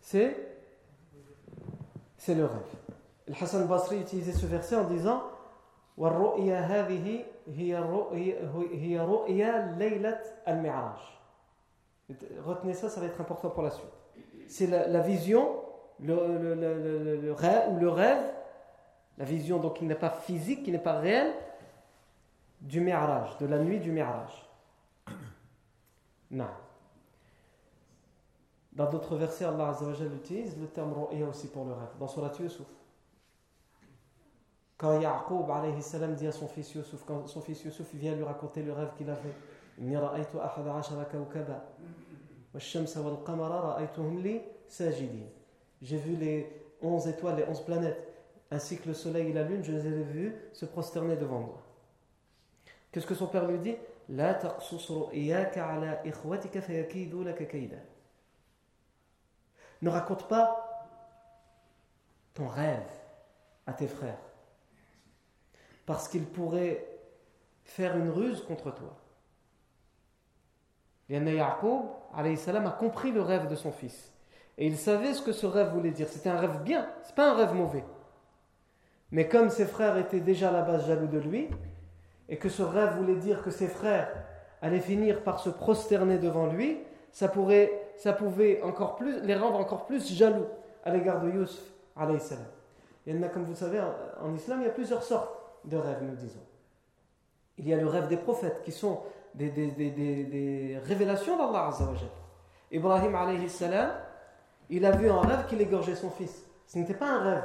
C'est 0.00 0.36
c'est 2.16 2.34
le 2.34 2.44
rêve. 2.44 2.62
Le 3.26 3.34
Hassan 3.34 3.66
Basri 3.66 4.00
utilisait 4.00 4.32
ce 4.32 4.46
verset 4.46 4.76
en 4.76 4.84
disant 4.84 5.22
Retenez 12.44 12.74
ça, 12.74 12.88
ça 12.88 13.00
va 13.00 13.06
être 13.06 13.20
important 13.20 13.50
pour 13.50 13.62
la 13.62 13.70
suite. 13.70 13.86
C'est 14.48 14.66
la, 14.66 15.00
vision, 15.00 15.50
le, 16.00 16.14
le, 16.38 16.54
le, 16.54 17.16
le, 17.20 17.32
rêve, 17.32 17.72
ou 17.72 17.78
le 17.78 17.88
rêve, 17.88 18.22
la 19.18 19.24
vision 19.24 19.58
donc 19.58 19.78
qui 19.78 19.84
n'est 19.84 19.94
pas 19.94 20.10
physique, 20.10 20.64
qui 20.64 20.72
n'est 20.72 20.78
pas 20.78 20.98
réelle, 20.98 21.32
du 22.60 22.80
Mi'raj, 22.80 23.36
de 23.38 23.46
la 23.46 23.58
nuit 23.58 23.78
du 23.78 23.92
Mi'raj. 23.92 24.30
Non. 26.30 26.48
Dans 28.72 28.90
d'autres 28.90 29.16
versets, 29.16 29.44
Allah 29.44 29.68
Azza 29.68 29.86
utilise 30.04 30.58
le 30.58 30.66
terme 30.66 30.92
ru'ya 30.92 31.28
aussi 31.28 31.46
pour 31.48 31.64
le 31.64 31.72
rêve. 31.72 31.90
Dans 32.00 32.08
Surat 32.08 32.32
Yusuf. 32.40 32.66
Quand 34.76 35.00
Yaqub 35.00 35.48
alayhi 35.48 35.80
salam 35.80 36.14
dit 36.14 36.26
à 36.26 36.32
son 36.32 36.48
fils 36.48 36.74
Yusuf, 36.74 37.04
quand 37.06 37.28
son 37.28 37.40
fils 37.40 37.62
Yusuf 37.62 37.94
vient 37.94 38.14
lui 38.16 38.24
raconter 38.24 38.62
le 38.62 38.72
rêve 38.72 38.90
qu'il 38.96 39.08
a 39.08 39.14
fait, 39.14 39.32
J'ai 45.82 45.96
vu 45.96 46.16
les 46.16 46.70
11 46.82 47.08
étoiles, 47.08 47.36
les 47.36 47.44
11 47.44 47.60
planètes, 47.64 48.13
ainsi 48.54 48.78
que 48.78 48.88
le 48.88 48.94
soleil 48.94 49.30
et 49.30 49.32
la 49.32 49.42
lune, 49.42 49.64
je 49.64 49.72
les 49.72 49.86
ai 49.86 50.02
vus 50.02 50.34
se 50.52 50.64
prosterner 50.64 51.16
devant 51.16 51.40
moi. 51.40 51.62
Qu'est-ce 52.92 53.06
que 53.06 53.14
son 53.14 53.26
père 53.26 53.46
lui 53.46 53.58
dit 53.58 53.74
Ne 59.82 59.90
raconte 59.90 60.28
pas 60.28 60.88
ton 62.34 62.46
rêve 62.46 62.86
à 63.66 63.72
tes 63.72 63.88
frères, 63.88 64.18
parce 65.86 66.08
qu'ils 66.08 66.26
pourraient 66.26 66.86
faire 67.64 67.96
une 67.96 68.10
ruse 68.10 68.42
contre 68.42 68.72
toi. 68.72 68.96
Yaqub 71.08 71.86
a 72.12 72.70
compris 72.78 73.10
le 73.10 73.22
rêve 73.22 73.48
de 73.48 73.56
son 73.56 73.72
fils. 73.72 74.12
Et 74.56 74.66
il 74.66 74.78
savait 74.78 75.14
ce 75.14 75.22
que 75.22 75.32
ce 75.32 75.46
rêve 75.46 75.72
voulait 75.72 75.90
dire. 75.90 76.08
C'était 76.08 76.30
un 76.30 76.38
rêve 76.38 76.62
bien, 76.62 76.88
c'est 77.02 77.14
pas 77.14 77.32
un 77.32 77.34
rêve 77.34 77.54
mauvais. 77.54 77.84
Mais 79.14 79.28
comme 79.28 79.48
ses 79.48 79.64
frères 79.64 79.96
étaient 79.96 80.18
déjà 80.18 80.48
à 80.48 80.52
la 80.52 80.62
base 80.62 80.88
jaloux 80.88 81.06
de 81.06 81.20
lui, 81.20 81.48
et 82.28 82.36
que 82.36 82.48
ce 82.48 82.64
rêve 82.64 82.96
voulait 82.96 83.14
dire 83.14 83.44
que 83.44 83.52
ses 83.52 83.68
frères 83.68 84.12
allaient 84.60 84.80
finir 84.80 85.22
par 85.22 85.38
se 85.38 85.50
prosterner 85.50 86.18
devant 86.18 86.48
lui, 86.48 86.80
ça, 87.12 87.28
pourrait, 87.28 87.70
ça 87.96 88.12
pouvait 88.12 88.60
encore 88.62 88.96
plus, 88.96 89.20
les 89.22 89.36
rendre 89.36 89.60
encore 89.60 89.86
plus 89.86 90.12
jaloux 90.12 90.46
à 90.84 90.90
l'égard 90.90 91.20
de 91.20 91.30
Yusuf. 91.30 91.62
Il 91.96 93.14
y 93.14 93.16
en 93.16 93.22
a, 93.22 93.28
comme 93.28 93.44
vous 93.44 93.54
savez, 93.54 93.80
en 94.20 94.34
islam, 94.34 94.62
il 94.62 94.64
y 94.64 94.68
a 94.68 94.72
plusieurs 94.72 95.04
sortes 95.04 95.30
de 95.64 95.76
rêves, 95.76 96.02
nous 96.02 96.16
disons. 96.16 96.42
Il 97.56 97.68
y 97.68 97.72
a 97.72 97.76
le 97.76 97.86
rêve 97.86 98.08
des 98.08 98.16
prophètes, 98.16 98.62
qui 98.64 98.72
sont 98.72 98.98
des, 99.32 99.50
des, 99.50 99.68
des, 99.68 99.90
des 99.92 100.80
révélations 100.82 101.36
d'Allah 101.36 101.68
Azzawajal. 101.68 102.08
Ibrahim 102.72 103.14
alayhi 103.14 103.48
salam, 103.48 103.92
il 104.70 104.84
a 104.84 104.90
vu 104.90 105.08
un 105.08 105.20
rêve 105.20 105.46
qu'il 105.46 105.60
égorgeait 105.60 105.94
son 105.94 106.10
fils. 106.10 106.44
Ce 106.66 106.76
n'était 106.76 106.94
pas 106.94 107.10
un 107.10 107.22
rêve. 107.22 107.44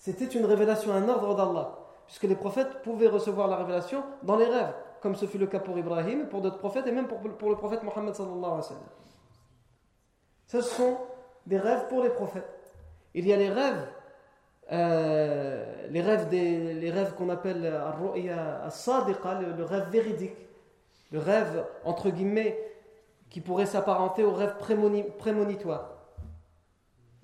C'était 0.00 0.24
une 0.24 0.46
révélation, 0.46 0.92
un 0.94 1.06
ordre 1.10 1.36
d'Allah. 1.36 1.78
Puisque 2.06 2.22
les 2.22 2.34
prophètes 2.34 2.80
pouvaient 2.82 3.06
recevoir 3.06 3.48
la 3.48 3.56
révélation 3.56 4.02
dans 4.22 4.36
les 4.36 4.46
rêves, 4.46 4.72
comme 5.02 5.14
ce 5.14 5.26
fut 5.26 5.36
le 5.36 5.46
cas 5.46 5.60
pour 5.60 5.78
Ibrahim, 5.78 6.26
pour 6.26 6.40
d'autres 6.40 6.58
prophètes 6.58 6.86
et 6.86 6.90
même 6.90 7.06
pour, 7.06 7.20
le 7.22 7.56
prophète 7.56 7.82
Mohammed. 7.82 8.14
Ce 10.46 10.60
sont 10.62 10.96
des 11.46 11.58
rêves 11.58 11.86
pour 11.88 12.02
les 12.02 12.08
prophètes. 12.08 12.48
Il 13.12 13.26
y 13.26 13.32
a 13.34 13.36
les 13.36 13.50
rêves, 13.50 13.86
euh, 14.72 15.86
rêves, 15.92 16.28
rêves 16.90 17.14
qu'on 17.14 17.28
appelle 17.28 17.60
le, 17.60 19.52
le 19.54 19.64
rêve 19.64 19.90
véridique, 19.90 20.36
le 21.12 21.18
rêve 21.18 21.66
entre 21.84 22.08
guillemets 22.08 22.58
qui 23.28 23.42
pourrait 23.42 23.66
s'apparenter 23.66 24.24
au 24.24 24.32
rêve 24.32 24.56
prémonitoire. 25.18 25.90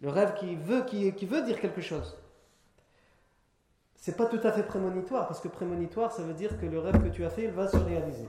Le 0.03 0.11
rêve 0.11 0.35
qui 0.35 0.57
veut, 0.57 0.83
qui, 0.83 1.15
qui 1.15 1.25
veut 1.25 1.41
dire 1.41 1.59
quelque 1.59 1.81
chose. 1.81 2.15
C'est 3.97 4.17
pas 4.17 4.27
tout 4.27 4.41
à 4.45 4.53
fait 4.53 4.63
prémonitoire, 4.63 5.27
parce 5.27 5.41
que 5.41 5.49
prémonitoire, 5.49 6.13
ça 6.13 6.23
veut 6.23 6.35
dire 6.35 6.59
que 6.61 6.67
le 6.67 6.79
rêve 6.79 7.03
que 7.03 7.09
tu 7.09 7.25
as 7.25 7.31
fait, 7.31 7.45
il 7.45 7.51
va 7.51 7.67
se 7.67 7.77
réaliser. 7.77 8.29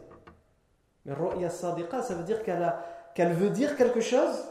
Mais 1.06 1.14
Ru'ya 1.14 1.50
Sadiqa, 1.50 2.02
ça 2.02 2.16
veut 2.16 2.24
dire 2.24 2.44
qu'elle 2.44 2.74
qu'elle 3.14 3.34
veut 3.34 3.50
dire 3.50 3.76
quelque 3.76 4.00
chose, 4.00 4.46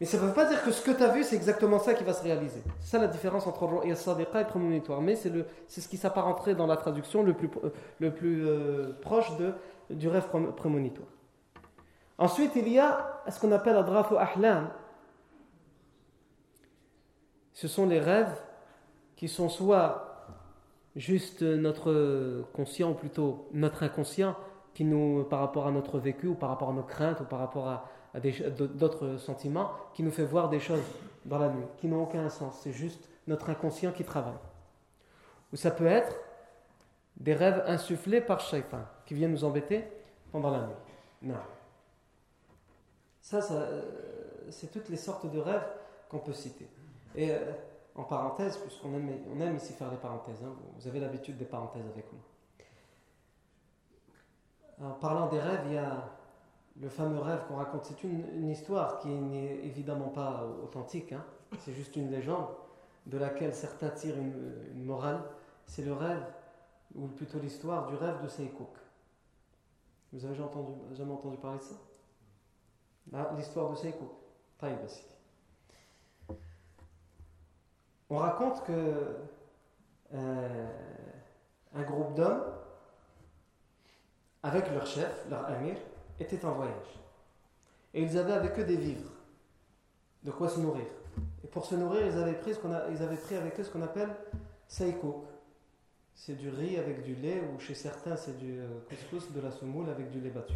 mais 0.00 0.06
ça 0.06 0.16
ne 0.16 0.22
veut 0.22 0.32
pas 0.32 0.44
dire 0.44 0.62
que 0.62 0.70
ce 0.70 0.80
que 0.80 0.92
tu 0.92 1.02
as 1.02 1.08
vu, 1.08 1.24
c'est 1.24 1.34
exactement 1.34 1.80
ça 1.80 1.92
qui 1.94 2.04
va 2.04 2.12
se 2.12 2.22
réaliser. 2.22 2.62
C'est 2.78 2.90
ça 2.90 2.98
la 2.98 3.08
différence 3.08 3.46
entre 3.48 3.64
Ru'ya 3.66 3.96
Sadiqa 3.96 4.42
et 4.42 4.44
prémonitoire. 4.44 5.00
Mais 5.00 5.16
c'est, 5.16 5.32
ce 5.68 5.88
qui 5.88 5.96
s'apparenterait 5.96 6.54
dans 6.54 6.66
la 6.68 6.76
traduction 6.76 7.24
le 7.24 7.34
plus, 7.34 7.50
le 7.98 8.14
plus 8.14 8.46
euh, 8.46 8.92
proche 9.02 9.36
de, 9.38 9.54
du 9.90 10.08
rêve 10.08 10.28
prémonitoire. 10.56 11.08
Ensuite, 12.16 12.52
il 12.54 12.68
y 12.68 12.78
a 12.78 13.22
ce 13.28 13.40
qu'on 13.40 13.50
appelle 13.50 13.76
Adrafu 13.76 14.14
Ahlam, 14.16 14.70
ce 17.52 17.66
sont 17.66 17.86
les 17.86 17.98
rêves 17.98 18.36
qui 19.18 19.26
sont 19.26 19.48
soit 19.48 20.36
juste 20.94 21.42
notre 21.42 22.44
conscient, 22.52 22.92
ou 22.92 22.94
plutôt 22.94 23.48
notre 23.52 23.82
inconscient, 23.82 24.36
qui 24.74 24.84
nous, 24.84 25.24
par 25.24 25.40
rapport 25.40 25.66
à 25.66 25.72
notre 25.72 25.98
vécu, 25.98 26.28
ou 26.28 26.34
par 26.36 26.48
rapport 26.48 26.70
à 26.70 26.72
nos 26.72 26.84
craintes, 26.84 27.20
ou 27.20 27.24
par 27.24 27.40
rapport 27.40 27.68
à, 27.68 27.90
d'autres 28.20 29.16
sentiments, 29.16 29.72
qui 29.92 30.04
nous 30.04 30.12
fait 30.12 30.24
voir 30.24 30.48
des 30.48 30.60
choses 30.60 30.84
dans 31.24 31.38
la 31.38 31.48
nuit, 31.48 31.64
qui 31.78 31.88
n'ont 31.88 32.04
aucun 32.04 32.28
sens. 32.28 32.60
C'est 32.62 32.72
juste 32.72 33.08
notre 33.26 33.50
inconscient 33.50 33.90
qui 33.90 34.04
travaille. 34.04 34.38
Ou 35.52 35.56
ça 35.56 35.72
peut 35.72 35.86
être 35.86 36.14
des 37.16 37.34
rêves 37.34 37.64
insufflés 37.66 38.20
par 38.20 38.38
Shaitan, 38.38 38.82
qui 39.04 39.14
viennent 39.14 39.32
nous 39.32 39.44
embêter 39.44 39.84
pendant 40.30 40.50
la 40.50 40.60
nuit. 40.60 40.76
Non. 41.22 41.34
Ça, 43.20 43.40
ça 43.40 43.54
euh, 43.54 43.82
c'est 44.50 44.70
toutes 44.70 44.88
les 44.88 44.96
sortes 44.96 45.28
de 45.28 45.40
rêves 45.40 45.66
qu'on 46.08 46.20
peut 46.20 46.32
citer. 46.32 46.68
Et 47.16 47.32
euh, 47.32 47.52
en 47.98 48.04
parenthèse, 48.04 48.56
puisqu'on 48.58 48.94
aime, 48.94 49.56
ici 49.56 49.72
faire 49.72 49.90
des 49.90 49.96
parenthèses, 49.96 50.42
hein, 50.44 50.54
vous 50.78 50.86
avez 50.86 51.00
l'habitude 51.00 51.36
des 51.36 51.44
parenthèses 51.44 51.84
avec 51.84 52.06
moi. 52.12 52.22
En 54.90 54.92
parlant 54.92 55.26
des 55.26 55.40
rêves, 55.40 55.62
il 55.66 55.72
y 55.72 55.78
a 55.78 56.08
le 56.80 56.88
fameux 56.88 57.18
rêve 57.18 57.40
qu'on 57.48 57.56
raconte. 57.56 57.86
C'est 57.86 58.04
une, 58.04 58.48
histoire 58.48 59.00
qui 59.00 59.08
n'est 59.08 59.56
évidemment 59.64 60.10
pas 60.10 60.46
authentique, 60.62 61.10
hein. 61.12 61.24
c'est 61.58 61.72
juste 61.72 61.96
une 61.96 62.12
légende 62.12 62.46
de 63.06 63.18
laquelle 63.18 63.52
certains 63.52 63.90
tirent 63.90 64.16
une, 64.16 64.84
morale. 64.84 65.20
C'est 65.66 65.84
le 65.84 65.92
rêve, 65.92 66.24
ou 66.94 67.08
plutôt 67.08 67.40
l'histoire 67.40 67.88
du 67.88 67.96
rêve 67.96 68.22
de 68.22 68.28
Seikouk. 68.28 68.70
Vous 70.12 70.24
avez 70.24 70.36
jamais 70.36 71.12
entendu, 71.12 71.36
parler 71.36 71.58
de 71.58 71.64
ça? 71.64 71.74
Ah, 73.12 73.32
L'histoire 73.36 73.70
de 73.70 73.74
Seikouk. 73.74 74.12
Taïbasi. 74.58 75.17
On 78.10 78.16
raconte 78.16 78.64
que 78.64 79.16
euh, 80.14 80.66
un 81.74 81.82
groupe 81.82 82.14
d'hommes, 82.14 82.42
avec 84.42 84.70
leur 84.72 84.86
chef, 84.86 85.26
leur 85.28 85.44
amir, 85.46 85.76
étaient 86.18 86.44
en 86.44 86.52
voyage. 86.52 87.00
Et 87.92 88.02
ils 88.02 88.16
avaient 88.16 88.32
avec 88.32 88.58
eux 88.58 88.64
des 88.64 88.76
vivres, 88.76 89.10
de 90.24 90.30
quoi 90.30 90.48
se 90.48 90.60
nourrir. 90.60 90.86
Et 91.44 91.48
pour 91.48 91.66
se 91.66 91.74
nourrir, 91.74 92.06
ils 92.06 92.18
avaient 92.18 92.38
pris, 92.38 92.54
ce 92.54 93.02
avaient 93.02 93.16
pris 93.16 93.36
avec 93.36 93.58
eux 93.60 93.64
ce 93.64 93.70
qu'on 93.70 93.82
appelle 93.82 94.10
saïkouk. 94.66 95.24
C'est 96.14 96.34
du 96.34 96.48
riz 96.48 96.78
avec 96.78 97.04
du 97.04 97.14
lait, 97.14 97.42
ou 97.54 97.60
chez 97.60 97.74
certains, 97.74 98.16
c'est 98.16 98.36
du 98.38 98.58
euh, 98.58 98.80
couscous, 98.88 99.30
de 99.32 99.40
la 99.40 99.50
semoule 99.50 99.88
avec 99.88 100.10
du 100.10 100.20
lait 100.20 100.30
battu. 100.30 100.54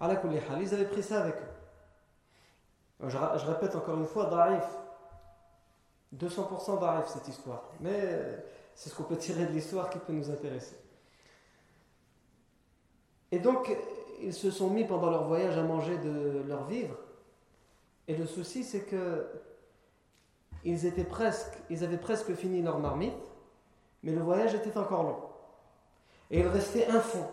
Ils 0.00 0.74
avaient 0.74 0.86
pris 0.86 1.02
ça 1.02 1.22
avec 1.22 1.34
eux. 1.34 3.08
Je, 3.08 3.16
je 3.16 3.46
répète 3.46 3.74
encore 3.76 3.98
une 3.98 4.06
fois, 4.06 4.26
da'if, 4.26 4.64
200% 6.16 6.80
d'arrive 6.80 7.06
cette 7.06 7.28
histoire. 7.28 7.64
Mais 7.80 8.00
euh, 8.02 8.36
c'est 8.74 8.88
ce 8.88 8.94
qu'on 8.94 9.04
peut 9.04 9.16
tirer 9.16 9.46
de 9.46 9.52
l'histoire 9.52 9.90
qui 9.90 9.98
peut 9.98 10.12
nous 10.12 10.30
intéresser. 10.30 10.76
Et 13.30 13.38
donc, 13.38 13.76
ils 14.22 14.34
se 14.34 14.50
sont 14.50 14.70
mis 14.70 14.84
pendant 14.84 15.10
leur 15.10 15.26
voyage 15.26 15.56
à 15.58 15.62
manger 15.62 15.98
de 15.98 16.42
leur 16.46 16.64
vivre. 16.66 16.96
Et 18.06 18.16
le 18.16 18.26
souci, 18.26 18.64
c'est 18.64 18.82
que 18.82 19.26
ils 20.64 20.86
étaient 20.86 21.04
presque, 21.04 21.52
ils 21.70 21.84
avaient 21.84 21.98
presque 21.98 22.34
fini 22.34 22.62
leur 22.62 22.78
marmite, 22.78 23.12
mais 24.02 24.12
le 24.12 24.20
voyage 24.20 24.54
était 24.54 24.76
encore 24.76 25.02
long. 25.02 25.18
Et 26.30 26.40
il 26.40 26.46
restait 26.46 26.86
un 26.88 27.00
fond. 27.00 27.26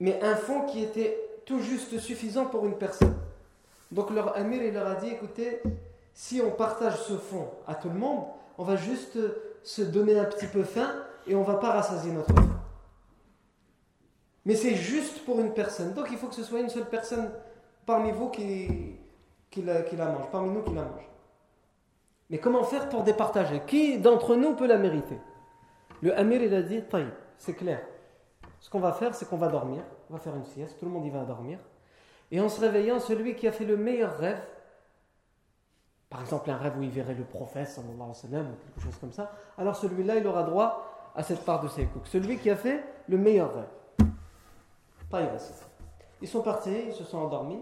Mais 0.00 0.20
un 0.22 0.36
fond 0.36 0.66
qui 0.66 0.82
était 0.82 1.18
tout 1.44 1.60
juste 1.60 1.98
suffisant 1.98 2.46
pour 2.46 2.66
une 2.66 2.76
personne. 2.76 3.16
Donc 3.90 4.10
leur 4.10 4.36
amir, 4.36 4.62
il 4.62 4.74
leur 4.74 4.86
a 4.86 4.94
dit, 4.96 5.08
écoutez, 5.08 5.60
si 6.18 6.42
on 6.44 6.50
partage 6.50 7.00
ce 7.02 7.16
fond 7.16 7.48
à 7.64 7.76
tout 7.76 7.88
le 7.88 7.94
monde, 7.94 8.24
on 8.58 8.64
va 8.64 8.74
juste 8.74 9.16
se 9.62 9.82
donner 9.82 10.18
un 10.18 10.24
petit 10.24 10.48
peu 10.48 10.64
faim 10.64 10.90
et 11.28 11.36
on 11.36 11.44
va 11.44 11.54
pas 11.54 11.70
rassasier 11.70 12.10
notre 12.10 12.34
faim. 12.34 12.60
Mais 14.44 14.56
c'est 14.56 14.74
juste 14.74 15.24
pour 15.24 15.38
une 15.38 15.54
personne. 15.54 15.94
Donc 15.94 16.08
il 16.10 16.18
faut 16.18 16.26
que 16.26 16.34
ce 16.34 16.42
soit 16.42 16.58
une 16.58 16.70
seule 16.70 16.86
personne 16.86 17.30
parmi 17.86 18.10
vous 18.10 18.30
qui, 18.30 18.96
qui, 19.48 19.62
la, 19.62 19.84
mange, 20.06 20.28
parmi 20.32 20.50
nous 20.50 20.62
qui 20.62 20.74
la 20.74 20.82
mange. 20.82 21.08
Mais 22.30 22.38
comment 22.38 22.64
faire 22.64 22.88
pour 22.88 23.04
départager? 23.04 23.62
Qui 23.64 24.00
d'entre 24.00 24.34
nous 24.34 24.56
peut 24.56 24.66
la 24.66 24.76
mériter? 24.76 25.20
Le 26.02 26.18
Amir, 26.18 26.42
il 26.42 26.52
a 26.52 26.62
dit, 26.62 26.82
c'est 27.38 27.54
clair. 27.54 27.80
Ce 28.58 28.68
qu'on 28.68 28.80
va 28.80 28.90
faire, 28.90 29.14
c'est 29.14 29.28
qu'on 29.28 29.36
va 29.36 29.46
dormir. 29.46 29.84
On 30.10 30.14
va 30.14 30.18
faire 30.18 30.34
une 30.34 30.46
sieste, 30.46 30.80
tout 30.80 30.84
le 30.84 30.90
monde 30.90 31.06
y 31.06 31.10
va 31.10 31.22
dormir. 31.22 31.60
Et 32.32 32.40
en 32.40 32.48
se 32.48 32.60
réveillant, 32.60 32.98
celui 32.98 33.36
qui 33.36 33.46
a 33.46 33.52
fait 33.52 33.64
le 33.64 33.76
meilleur 33.76 34.18
rêve, 34.18 34.42
par 36.10 36.20
exemple 36.20 36.50
un 36.50 36.56
rêve 36.56 36.78
où 36.78 36.82
il 36.82 36.90
verrait 36.90 37.14
le 37.14 37.24
prophète 37.24 37.68
sallallahu 37.68 37.94
alayhi 37.96 38.08
wa 38.08 38.14
sallam 38.14 38.46
ou 38.46 38.64
quelque 38.64 38.80
chose 38.80 38.96
comme 38.98 39.12
ça, 39.12 39.30
alors 39.56 39.76
celui-là 39.76 40.16
il 40.16 40.26
aura 40.26 40.42
droit 40.42 41.10
à 41.14 41.22
cette 41.22 41.44
part 41.44 41.60
de 41.60 41.68
ses 41.68 41.88
Celui 42.04 42.38
qui 42.38 42.48
a 42.50 42.56
fait 42.56 42.84
le 43.08 43.18
meilleur 43.18 43.52
rêve. 43.54 44.10
Pas 45.10 45.22
Ils 46.20 46.28
sont 46.28 46.42
partis, 46.42 46.84
ils 46.88 46.92
se 46.92 47.04
sont 47.04 47.18
endormis. 47.18 47.60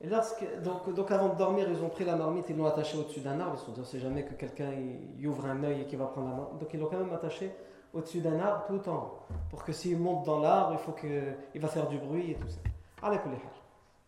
Et 0.00 0.08
lorsque, 0.08 0.44
donc, 0.62 0.92
donc 0.94 1.10
avant 1.10 1.30
de 1.30 1.36
dormir, 1.36 1.66
ils 1.68 1.82
ont 1.82 1.88
pris 1.88 2.04
la 2.04 2.16
marmite, 2.16 2.46
ils 2.48 2.56
l'ont 2.56 2.66
attachée 2.66 2.98
au-dessus 2.98 3.20
d'un 3.20 3.40
arbre. 3.40 3.54
Ils 3.56 3.58
se 3.58 3.66
sont 3.66 3.72
dit, 3.72 3.80
on 3.80 3.82
ne 3.82 3.86
sait 3.86 3.98
jamais 3.98 4.24
que 4.24 4.34
quelqu'un 4.34 4.70
y 5.18 5.26
ouvre 5.26 5.46
un 5.46 5.62
œil 5.64 5.82
et 5.82 5.86
qu'il 5.86 5.98
va 5.98 6.06
prendre 6.06 6.28
la 6.28 6.36
marmite. 6.36 6.58
Donc 6.58 6.72
ils 6.72 6.80
l'ont 6.80 6.86
quand 6.86 6.98
même 6.98 7.12
attaché 7.12 7.54
au-dessus 7.92 8.20
d'un 8.20 8.38
arbre 8.40 8.64
tout 8.66 8.88
en 8.88 8.94
haut. 8.94 9.18
Pour 9.50 9.64
que 9.64 9.72
s'il 9.72 9.98
monte 9.98 10.24
dans 10.24 10.40
l'arbre, 10.40 10.72
il 10.72 10.78
faut 10.78 10.92
qu'il 10.92 11.60
va 11.60 11.68
faire 11.68 11.88
du 11.88 11.98
bruit 11.98 12.32
et 12.32 12.34
tout 12.34 12.48
ça. 12.48 12.60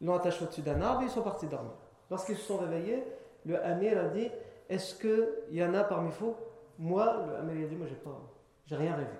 Ils 0.00 0.06
l'ont 0.06 0.14
attaché 0.14 0.44
au-dessus 0.44 0.62
d'un 0.62 0.80
arbre 0.80 1.02
et 1.02 1.04
ils 1.04 1.10
sont 1.10 1.22
partis 1.22 1.46
dormir. 1.46 1.72
Lorsqu'ils 2.10 2.36
se 2.36 2.44
sont 2.44 2.58
réveillés, 2.58 3.04
le 3.46 3.62
Amir 3.64 3.98
a 3.98 4.08
dit 4.08 4.30
est-ce 4.68 4.94
qu'il 4.94 5.56
y 5.56 5.64
en 5.64 5.74
a 5.74 5.84
parmi 5.84 6.10
vous? 6.20 6.34
Moi, 6.78 7.26
le 7.26 7.36
Amir 7.36 7.64
a 7.64 7.68
dit, 7.68 7.76
moi 7.76 7.86
j'ai 7.88 7.96
pas, 7.96 8.20
j'ai 8.66 8.76
rien 8.76 8.94
rêvé. 8.94 9.10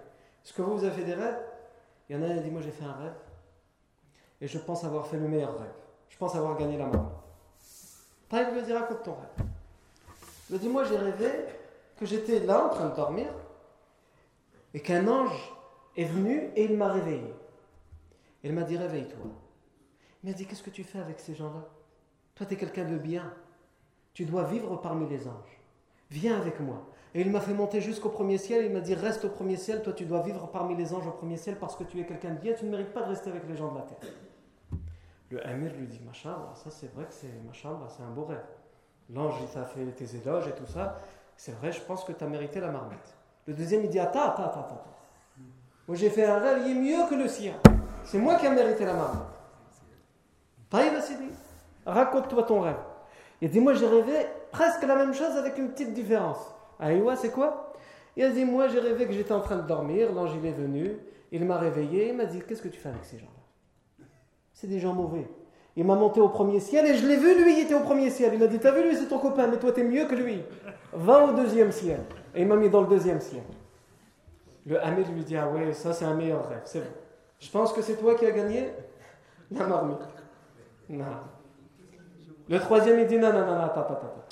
Est-ce 0.44 0.52
que 0.52 0.62
vous, 0.62 0.76
vous 0.76 0.84
avez 0.84 0.94
fait 0.94 1.04
des 1.04 1.14
rêves? 1.14 1.38
Il 2.08 2.16
y 2.16 2.18
en 2.18 2.22
a 2.22 2.26
qui 2.26 2.38
a 2.38 2.42
dit, 2.42 2.50
moi 2.50 2.60
j'ai 2.60 2.70
fait 2.70 2.84
un 2.84 2.92
rêve. 2.92 3.14
Et 4.40 4.46
je 4.46 4.58
pense 4.58 4.84
avoir 4.84 5.06
fait 5.06 5.16
le 5.16 5.28
meilleur 5.28 5.58
rêve. 5.58 5.72
Je 6.08 6.16
pense 6.16 6.34
avoir 6.34 6.56
gagné 6.56 6.78
la 6.78 6.86
main. 6.86 7.10
il 8.32 8.54
lui 8.54 8.62
dit, 8.62 8.72
raconte 8.72 9.02
ton 9.02 9.14
rêve. 9.14 9.46
Il 10.48 10.56
a 10.56 10.58
dit, 10.58 10.68
moi 10.68 10.84
j'ai 10.84 10.96
rêvé 10.96 11.30
que 11.98 12.06
j'étais 12.06 12.40
là 12.40 12.66
en 12.66 12.68
train 12.68 12.88
de 12.88 12.94
dormir 12.94 13.26
et 14.72 14.80
qu'un 14.80 15.06
ange 15.08 15.52
est 15.96 16.04
venu 16.04 16.50
et 16.54 16.64
il 16.64 16.76
m'a 16.76 16.92
réveillé. 16.92 17.34
Il 18.44 18.52
m'a 18.52 18.62
dit, 18.62 18.76
réveille-toi. 18.76 19.26
Il 20.22 20.30
m'a 20.30 20.36
dit, 20.36 20.46
qu'est-ce 20.46 20.62
que 20.62 20.70
tu 20.70 20.84
fais 20.84 21.00
avec 21.00 21.18
ces 21.18 21.34
gens-là? 21.34 21.64
Toi, 22.34 22.46
tu 22.46 22.54
es 22.54 22.56
quelqu'un 22.56 22.84
de 22.84 22.96
bien. 22.96 23.32
Tu 24.18 24.24
dois 24.24 24.42
vivre 24.42 24.74
parmi 24.80 25.08
les 25.08 25.28
anges. 25.28 25.60
Viens 26.10 26.38
avec 26.38 26.58
moi. 26.58 26.88
Et 27.14 27.20
il 27.20 27.30
m'a 27.30 27.40
fait 27.40 27.54
monter 27.54 27.80
jusqu'au 27.80 28.08
premier 28.08 28.36
ciel. 28.36 28.64
Il 28.64 28.72
m'a 28.72 28.80
dit 28.80 28.96
Reste 28.96 29.26
au 29.26 29.28
premier 29.28 29.56
ciel. 29.56 29.80
Toi, 29.80 29.92
tu 29.92 30.06
dois 30.06 30.22
vivre 30.22 30.48
parmi 30.48 30.74
les 30.74 30.92
anges 30.92 31.06
au 31.06 31.12
premier 31.12 31.36
ciel 31.36 31.54
parce 31.54 31.76
que 31.76 31.84
tu 31.84 32.00
es 32.00 32.04
quelqu'un 32.04 32.30
de 32.30 32.40
bien. 32.40 32.52
Tu 32.54 32.64
ne 32.64 32.70
mérites 32.70 32.92
pas 32.92 33.02
de 33.02 33.10
rester 33.10 33.30
avec 33.30 33.46
les 33.48 33.56
gens 33.56 33.70
de 33.70 33.76
la 33.78 33.82
terre. 33.82 34.10
Le 35.30 35.46
Amir 35.46 35.72
lui 35.72 35.86
dit 35.86 36.00
Machallah, 36.04 36.50
ça 36.56 36.68
c'est 36.68 36.92
vrai 36.94 37.04
que 37.04 37.14
c'est 37.14 37.30
c'est 37.52 38.02
un 38.02 38.10
beau 38.10 38.24
rêve. 38.24 38.42
L'ange, 39.14 39.34
il 39.40 39.46
t'a 39.54 39.64
fait 39.64 39.86
tes 39.92 40.16
éloges 40.16 40.48
et 40.48 40.52
tout 40.52 40.66
ça. 40.66 40.96
C'est 41.36 41.52
vrai, 41.52 41.70
je 41.70 41.80
pense 41.82 42.02
que 42.02 42.10
tu 42.10 42.24
as 42.24 42.26
mérité 42.26 42.58
la 42.58 42.72
marmite. 42.72 43.16
Le 43.46 43.54
deuxième, 43.54 43.84
il 43.84 43.88
dit 43.88 44.00
Attends, 44.00 44.30
attends, 44.30 44.46
attends, 44.46 44.62
attends. 44.62 44.84
Moi, 45.86 45.96
j'ai 45.96 46.10
fait 46.10 46.24
un 46.24 46.40
rêve, 46.40 46.64
il 46.66 46.72
est 46.72 46.80
mieux 46.80 47.08
que 47.08 47.14
le 47.14 47.28
sien. 47.28 47.54
C'est 48.02 48.18
moi 48.18 48.34
qui 48.34 48.46
ai 48.46 48.50
mérité 48.50 48.84
la 48.84 48.94
marmite. 48.94 49.22
Taïb 50.70 50.94
dit 50.94 51.30
Raconte-toi 51.86 52.42
ton 52.42 52.62
rêve. 52.62 52.87
Il 53.40 53.50
dit 53.50 53.60
Moi, 53.60 53.74
j'ai 53.74 53.86
rêvé 53.86 54.26
presque 54.50 54.82
la 54.82 54.96
même 54.96 55.14
chose 55.14 55.36
avec 55.36 55.58
une 55.58 55.70
petite 55.70 55.92
différence. 55.92 56.54
Aïwa, 56.80 57.16
c'est 57.16 57.30
quoi? 57.30 57.72
Il 58.16 58.24
a 58.24 58.30
dit 58.30 58.44
Moi, 58.44 58.68
j'ai 58.68 58.80
rêvé 58.80 59.06
que 59.06 59.12
j'étais 59.12 59.32
en 59.32 59.40
train 59.40 59.56
de 59.56 59.66
dormir, 59.66 60.12
l'ange 60.12 60.32
il 60.40 60.46
est 60.46 60.52
venu, 60.52 60.96
il 61.30 61.44
m'a 61.44 61.58
réveillé, 61.58 62.08
il 62.08 62.16
m'a 62.16 62.24
dit 62.24 62.42
Qu'est-ce 62.46 62.62
que 62.62 62.68
tu 62.68 62.78
fais 62.78 62.88
avec 62.88 63.04
ces 63.04 63.18
gens-là? 63.18 64.06
C'est 64.52 64.66
des 64.66 64.80
gens 64.80 64.92
mauvais. 64.92 65.28
Il 65.76 65.84
m'a 65.84 65.94
monté 65.94 66.20
au 66.20 66.28
premier 66.28 66.58
ciel 66.58 66.86
et 66.86 66.96
je 66.96 67.06
l'ai 67.06 67.16
vu, 67.16 67.42
lui, 67.42 67.58
il 67.58 67.64
était 67.64 67.74
au 67.74 67.80
premier 67.80 68.10
ciel. 68.10 68.32
Il 68.34 68.40
m'a 68.40 68.48
dit 68.48 68.58
T'as 68.58 68.72
vu, 68.72 68.82
lui, 68.82 68.96
c'est 68.96 69.06
ton 69.06 69.18
copain, 69.18 69.46
mais 69.46 69.58
toi, 69.58 69.72
t'es 69.72 69.84
mieux 69.84 70.06
que 70.06 70.14
lui. 70.14 70.42
Va 70.92 71.24
au 71.24 71.32
deuxième 71.32 71.70
ciel. 71.70 72.00
Et 72.34 72.42
il 72.42 72.48
m'a 72.48 72.56
mis 72.56 72.68
dans 72.68 72.80
le 72.80 72.88
deuxième 72.88 73.20
ciel. 73.20 73.42
Le 74.66 74.84
Hamid 74.84 75.06
lui 75.14 75.22
dit 75.22 75.36
Ah 75.36 75.48
ouais, 75.48 75.72
ça, 75.72 75.92
c'est 75.92 76.04
un 76.04 76.14
meilleur 76.14 76.48
rêve, 76.48 76.62
c'est 76.64 76.80
bon. 76.80 76.90
Je 77.38 77.50
pense 77.50 77.72
que 77.72 77.82
c'est 77.82 77.96
toi 77.96 78.16
qui 78.16 78.26
as 78.26 78.32
gagné 78.32 78.70
la 79.52 79.66
marmite. 79.66 79.98
Non. 80.88 81.04
Le 82.48 82.58
troisième, 82.60 82.98
il 82.98 83.06
dit 83.06 83.18
Non, 83.18 83.32
non, 83.32 83.46
non, 83.46 83.60
attends, 83.60 83.80
attends, 83.80 83.94
attends. 83.94 84.24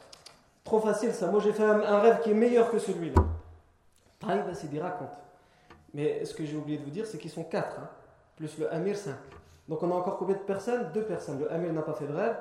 Trop 0.67 0.81
facile 0.81 1.13
ça. 1.13 1.29
Moi 1.29 1.41
j'ai 1.41 1.53
fait 1.53 1.63
un, 1.63 2.01
rêve 2.01 2.21
qui 2.23 2.33
est 2.33 2.35
meilleur 2.35 2.69
que 2.71 2.79
celui-là. 2.81 3.23
Taïb 4.19 4.45
dit 4.51 4.81
raconte. 4.81 5.09
Mais 5.95 6.25
ce 6.25 6.35
que 6.35 6.45
j'ai 6.45 6.57
oublié 6.57 6.77
de 6.77 6.83
vous 6.83 6.91
dire, 6.91 7.07
c'est 7.07 7.19
qu'ils 7.19 7.31
sont 7.31 7.45
quatre, 7.45 7.79
hein, 7.79 7.89
plus 8.37 8.59
le 8.59 8.73
Amir 8.75 8.97
5. 8.97 9.15
Donc 9.69 9.81
on 9.85 9.91
a 9.93 9.95
encore 9.95 10.19
combien 10.19 10.35
de 10.35 10.41
personnes? 10.41 10.91
Deux 10.93 11.05
personnes. 11.05 11.39
Le 11.39 11.53
Amir 11.53 11.73
n'a 11.73 11.83
pas 11.83 11.93
fait 11.93 12.07
de 12.07 12.13
rêve. 12.13 12.37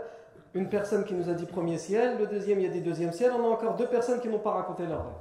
Une 0.56 0.70
personne 0.70 1.06
qui 1.06 1.14
nous 1.14 1.30
a 1.30 1.34
dit 1.34 1.46
premier 1.46 1.78
ciel, 1.78 2.18
le 2.18 2.26
deuxième 2.26 2.60
il 2.60 2.66
a 2.66 2.70
dit 2.70 2.82
deuxième 2.82 3.14
ciel. 3.14 3.32
On 3.38 3.46
a 3.46 3.48
encore 3.48 3.76
deux 3.76 3.88
personnes 3.88 4.20
qui 4.20 4.28
n'ont 4.28 4.40
pas 4.40 4.54
raconté 4.54 4.88
leur 4.88 5.04
rêve. 5.04 5.14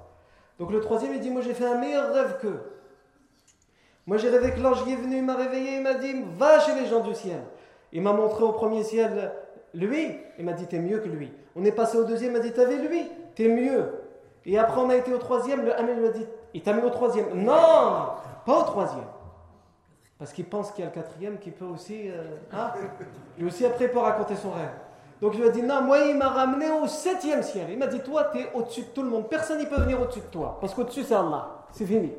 Donc 0.59 0.71
le 0.71 0.81
troisième 0.81 1.13
il 1.13 1.21
dit 1.21 1.31
Moi 1.31 1.43
j'ai 1.43 1.53
fait 1.53 1.67
un 1.67 1.77
meilleur 1.77 2.15
rêve 2.15 2.39
qu'eux. 2.41 2.61
Moi 4.07 4.17
j'ai 4.17 4.31
rêvé 4.31 4.53
que 4.53 4.61
l'ange 4.61 4.81
est 4.89 4.97
venu, 4.97 5.19
il 5.19 5.25
m'a 5.25 5.37
réveillé, 5.37 5.77
il 5.77 5.83
m'a 5.83 5.95
dit 5.95 6.25
Va 6.39 6.59
chez 6.61 6.75
les 6.75 6.87
gens 6.87 7.01
du 7.01 7.15
ciel. 7.15 7.43
Il 7.93 8.01
m'a 8.01 8.15
montré 8.15 8.45
au 8.45 8.53
premier 8.53 8.83
ciel 8.83 9.31
lui, 9.75 10.17
il 10.39 10.45
m'a 10.45 10.53
dit 10.53 10.67
T'es 10.67 10.79
mieux 10.79 10.99
que 10.99 11.09
lui. 11.09 11.33
On 11.57 11.65
est 11.65 11.73
passé 11.73 11.99
au 11.99 12.05
deuxième, 12.05 12.33
il 12.33 12.39
m'a 12.39 12.41
dit 12.41 12.53
vu 12.53 12.89
lui 12.89 13.11
T'es 13.35 13.49
mieux. 13.49 13.93
Et 14.47 14.59
après, 14.59 14.81
on 14.81 14.91
a 14.91 14.97
été 14.97 15.13
au 15.13 15.19
troisième, 15.19 15.65
le 15.65 15.79
Hamel 15.79 16.01
m'a 16.01 16.09
dit 16.09 16.27
Il 16.53 16.63
t'a 16.63 16.73
mis 16.73 16.83
au 16.83 16.91
troisième. 16.91 17.27
Non 17.35 18.09
Pas 18.47 18.59
au 18.61 18.63
troisième. 18.63 19.05
Parce 20.19 20.33
qu'il 20.33 20.45
pense 20.45 20.71
qu'il 20.71 20.85
y 20.85 20.87
a 20.87 20.91
le 20.91 20.95
quatrième 20.95 21.39
qui 21.39 21.51
peut 21.51 21.65
aussi. 21.65 22.09
Euh, 22.09 22.37
hein 22.53 22.71
Lui 23.39 23.47
aussi, 23.47 23.67
après, 23.67 23.89
peut 23.89 23.99
raconter 23.99 24.37
son 24.37 24.51
rêve. 24.51 24.71
Donc 25.21 25.35
lui 25.35 25.47
ai 25.47 25.51
dit 25.51 25.63
Non, 25.63 25.83
moi, 25.83 25.99
il 25.99 26.17
m'a 26.17 26.29
ramené 26.29 26.67
au 26.71 26.87
septième 26.87 27.43
ciel. 27.43 27.67
Il 27.71 27.79
m'a 27.79 27.89
dit 27.89 28.01
Toi, 28.01 28.25
t'es 28.33 28.51
au-dessus 28.55 28.83
de 28.83 28.87
tout 28.87 29.03
le 29.03 29.09
monde. 29.09 29.29
Personne 29.29 29.59
ne 29.59 29.65
peut 29.65 29.81
venir 29.81 30.01
au-dessus 30.01 30.21
de 30.21 30.27
toi. 30.27 30.59
Parce 30.61 30.75
qu'au-dessus, 30.75 31.03
c'est 31.03 31.15
Allah. 31.15 31.67
C'est 31.73 31.87
fini. 31.87 32.13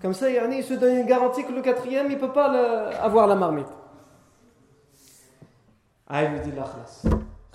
Comme 0.00 0.14
ça, 0.14 0.30
il 0.30 0.64
se 0.64 0.74
donne 0.74 0.96
une 0.96 1.06
garantie 1.06 1.44
que 1.44 1.52
le 1.52 1.60
quatrième, 1.60 2.06
il 2.06 2.14
ne 2.14 2.20
peut 2.20 2.32
pas 2.32 2.50
avoir 3.02 3.26
la 3.26 3.34
marmite. 3.34 3.66
Ah, 6.12 6.24
il 6.24 6.32
lui 6.32 6.40
dit 6.40 6.50
la 6.50 6.64
khlas. 6.64 7.06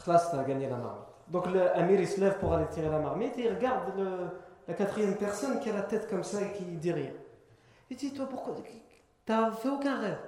Khlas, 0.01 0.29
t'as 0.31 0.43
gagné 0.43 0.69
la 0.69 0.77
marmite. 0.77 1.03
Donc 1.27 1.47
l'amir 1.51 1.99
il 1.99 2.07
se 2.07 2.21
lève 2.21 2.37
pour 2.39 2.53
aller 2.53 2.67
tirer 2.67 2.87
la 2.87 2.99
marmite 2.99 3.37
et 3.37 3.45
il 3.45 3.53
regarde 3.53 3.91
la 4.65 4.73
quatrième 4.73 5.15
personne 5.17 5.59
qui 5.59 5.69
a 5.69 5.73
la 5.73 5.81
tête 5.81 6.09
comme 6.09 6.23
ça 6.23 6.41
et 6.41 6.53
qui 6.53 6.63
dit 6.63 6.91
rien. 6.91 7.11
Il 7.89 7.97
dit 7.97 8.13
Toi, 8.13 8.27
pourquoi? 8.29 8.55
T'as 9.25 9.51
fait 9.51 9.67
aucun 9.67 9.99
rêve? 9.99 10.19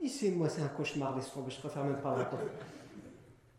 Il 0.00 0.10
dit 0.10 0.30
Moi, 0.32 0.48
c'est 0.48 0.62
un 0.62 0.68
cauchemar, 0.68 1.14
laisse 1.14 1.30
tomber, 1.30 1.50
je 1.50 1.60
préfère 1.60 1.84
même 1.84 2.00
pas 2.00 2.10
le 2.10 2.22
raconter. 2.22 2.44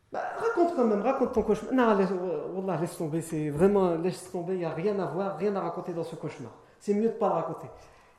Bah, 0.10 0.22
raconte 0.38 0.74
quand 0.74 0.86
même, 0.86 1.02
raconte 1.02 1.34
ton 1.34 1.44
cauchemar. 1.44 1.74
Non, 1.74 1.98
laisse, 1.98 2.10
Wallah, 2.56 2.80
laisse 2.80 2.98
tomber, 2.98 3.22
c'est 3.22 3.50
vraiment, 3.50 3.96
laisse 3.96 4.32
tomber, 4.32 4.54
il 4.54 4.60
n'y 4.60 4.66
a 4.66 4.70
rien 4.70 4.98
à 5.00 5.06
voir, 5.06 5.38
rien 5.38 5.54
à 5.58 5.60
raconter 5.60 5.92
dans 5.92 6.06
ce 6.06 6.16
cauchemar. 6.16 6.54
C'est 6.80 6.94
mieux 6.94 7.10
de 7.10 7.14
ne 7.14 7.20
pas 7.20 7.28
le 7.28 7.34
raconter. 7.34 7.68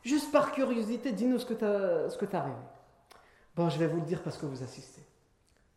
Juste 0.03 0.31
par 0.31 0.53
curiosité, 0.53 1.13
dis-nous 1.13 1.39
ce 1.39 1.47
que 1.47 1.55
tu 1.55 1.65
as, 1.65 2.39
as 2.39 2.43
rêvé. 2.43 2.57
Bon, 3.57 3.71
je 3.71 3.79
vais 3.79 3.87
vous 3.87 4.01
le 4.01 4.03
dire 4.03 4.23
parce 4.23 4.37
que 4.37 4.45
vous 4.45 4.63
assistez. 4.63 5.08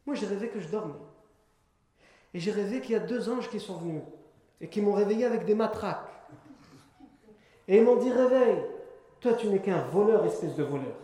Moi, 0.06 0.16
j'ai 0.16 0.26
rêvé 0.26 0.50
que 0.50 0.60
je 0.60 0.68
dormais. 0.68 0.94
Et 2.34 2.40
j'ai 2.40 2.52
rêvé 2.52 2.82
qu'il 2.82 2.92
y 2.92 2.96
a 2.96 3.00
deux 3.00 3.30
anges 3.30 3.50
qui 3.50 3.60
sont 3.60 3.78
venus 3.78 4.02
et 4.60 4.68
qui 4.68 4.82
m'ont 4.82 4.94
réveillé 4.94 5.26
avec 5.26 5.46
des 5.46 5.56
matraques. 5.56 6.08
Et 7.68 7.78
ils 7.78 7.84
m'ont 7.84 7.98
dit 7.98 8.12
Réveille, 8.12 8.64
toi 9.20 9.34
tu 9.34 9.48
n'es 9.48 9.60
qu'un 9.60 9.82
voleur, 9.82 10.26
espèce 10.26 10.56
de 10.56 10.64
voleur. 10.64 10.96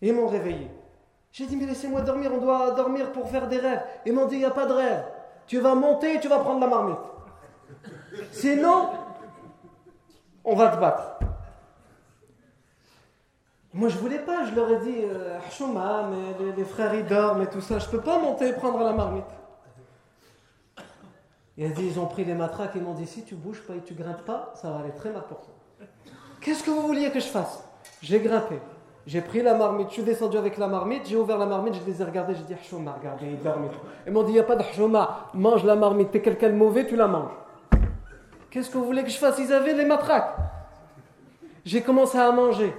Et 0.00 0.08
ils 0.08 0.14
m'ont 0.14 0.26
réveillé. 0.26 0.68
J'ai 1.30 1.46
dit 1.46 1.56
Mais 1.56 1.66
laissez-moi 1.66 2.02
dormir, 2.02 2.30
on 2.34 2.38
doit 2.38 2.72
dormir 2.72 3.12
pour 3.12 3.28
faire 3.30 3.48
des 3.48 3.58
rêves. 3.58 3.82
Ils 4.04 4.12
m'ont 4.12 4.26
dit 4.26 4.36
Il 4.36 4.40
n'y 4.40 4.44
a 4.44 4.50
pas 4.50 4.66
de 4.66 4.72
rêve. 4.72 5.04
Tu 5.46 5.60
vas 5.60 5.74
monter 5.74 6.14
et 6.14 6.20
tu 6.20 6.28
vas 6.28 6.40
prendre 6.40 6.60
la 6.60 6.66
marmite. 6.66 6.98
Sinon, 8.30 8.90
on 10.44 10.54
va 10.54 10.68
te 10.68 10.80
battre. 10.80 11.18
Moi, 13.74 13.88
je 13.88 13.96
voulais 13.96 14.18
pas, 14.18 14.44
je 14.44 14.54
leur 14.54 14.70
ai 14.70 14.78
dit, 14.80 14.98
euh, 15.02 15.38
mais 16.10 16.54
les, 16.56 16.64
frères 16.64 16.94
ils 16.94 17.06
dorment 17.06 17.42
et 17.42 17.46
tout 17.46 17.62
ça, 17.62 17.78
je 17.78 17.88
peux 17.88 18.00
pas 18.00 18.18
monter 18.18 18.48
et 18.48 18.52
prendre 18.52 18.78
la 18.80 18.92
marmite. 18.92 19.24
Dit, 21.56 21.86
ils 21.86 21.98
ont 21.98 22.06
pris 22.06 22.24
les 22.24 22.34
matraques 22.34 22.76
et 22.76 22.80
m'ont 22.80 22.92
dit, 22.92 23.06
si 23.06 23.24
tu 23.24 23.34
bouges 23.34 23.62
pas 23.62 23.74
et 23.74 23.80
tu 23.80 23.94
grimpes 23.94 24.24
pas, 24.26 24.52
ça 24.56 24.70
va 24.70 24.80
aller 24.80 24.92
très 24.92 25.10
mal 25.10 25.22
pour 25.22 25.40
toi. 25.40 25.54
Qu'est-ce 26.40 26.62
que 26.62 26.70
vous 26.70 26.82
vouliez 26.82 27.10
que 27.10 27.20
je 27.20 27.26
fasse? 27.26 27.64
J'ai 28.02 28.20
grimpé. 28.20 28.58
J'ai 29.06 29.20
pris 29.20 29.42
la 29.42 29.54
marmite, 29.54 29.88
je 29.88 29.94
suis 29.94 30.02
descendu 30.02 30.36
avec 30.36 30.58
la 30.58 30.68
marmite, 30.68 31.06
j'ai 31.06 31.16
ouvert 31.16 31.38
la 31.38 31.46
marmite, 31.46 31.74
je 31.74 31.90
les 31.90 32.00
ai 32.00 32.04
regardés, 32.04 32.34
j'ai 32.34 32.42
dit 32.42 32.54
Hchouma, 32.54 32.96
regardez, 32.98 33.26
ils 33.26 33.42
dorment. 33.42 33.68
Ils 34.06 34.12
m'ont 34.12 34.22
dit, 34.22 34.32
il 34.32 34.34
n'y 34.34 34.40
a 34.40 34.44
pas 34.44 34.56
de 34.56 34.62
mange 35.34 35.64
la 35.64 35.76
marmite, 35.76 36.10
t'es 36.10 36.20
quelqu'un 36.20 36.50
de 36.50 36.54
mauvais, 36.54 36.86
tu 36.86 36.94
la 36.94 37.08
manges. 37.08 37.32
Qu'est-ce 38.50 38.70
que 38.70 38.76
vous 38.76 38.84
voulez 38.84 39.02
que 39.02 39.10
je 39.10 39.18
fasse? 39.18 39.38
Ils 39.38 39.52
avaient 39.52 39.74
les 39.74 39.86
matraques. 39.86 40.36
J'ai 41.64 41.80
commencé 41.80 42.18
à 42.18 42.30
manger. 42.32 42.74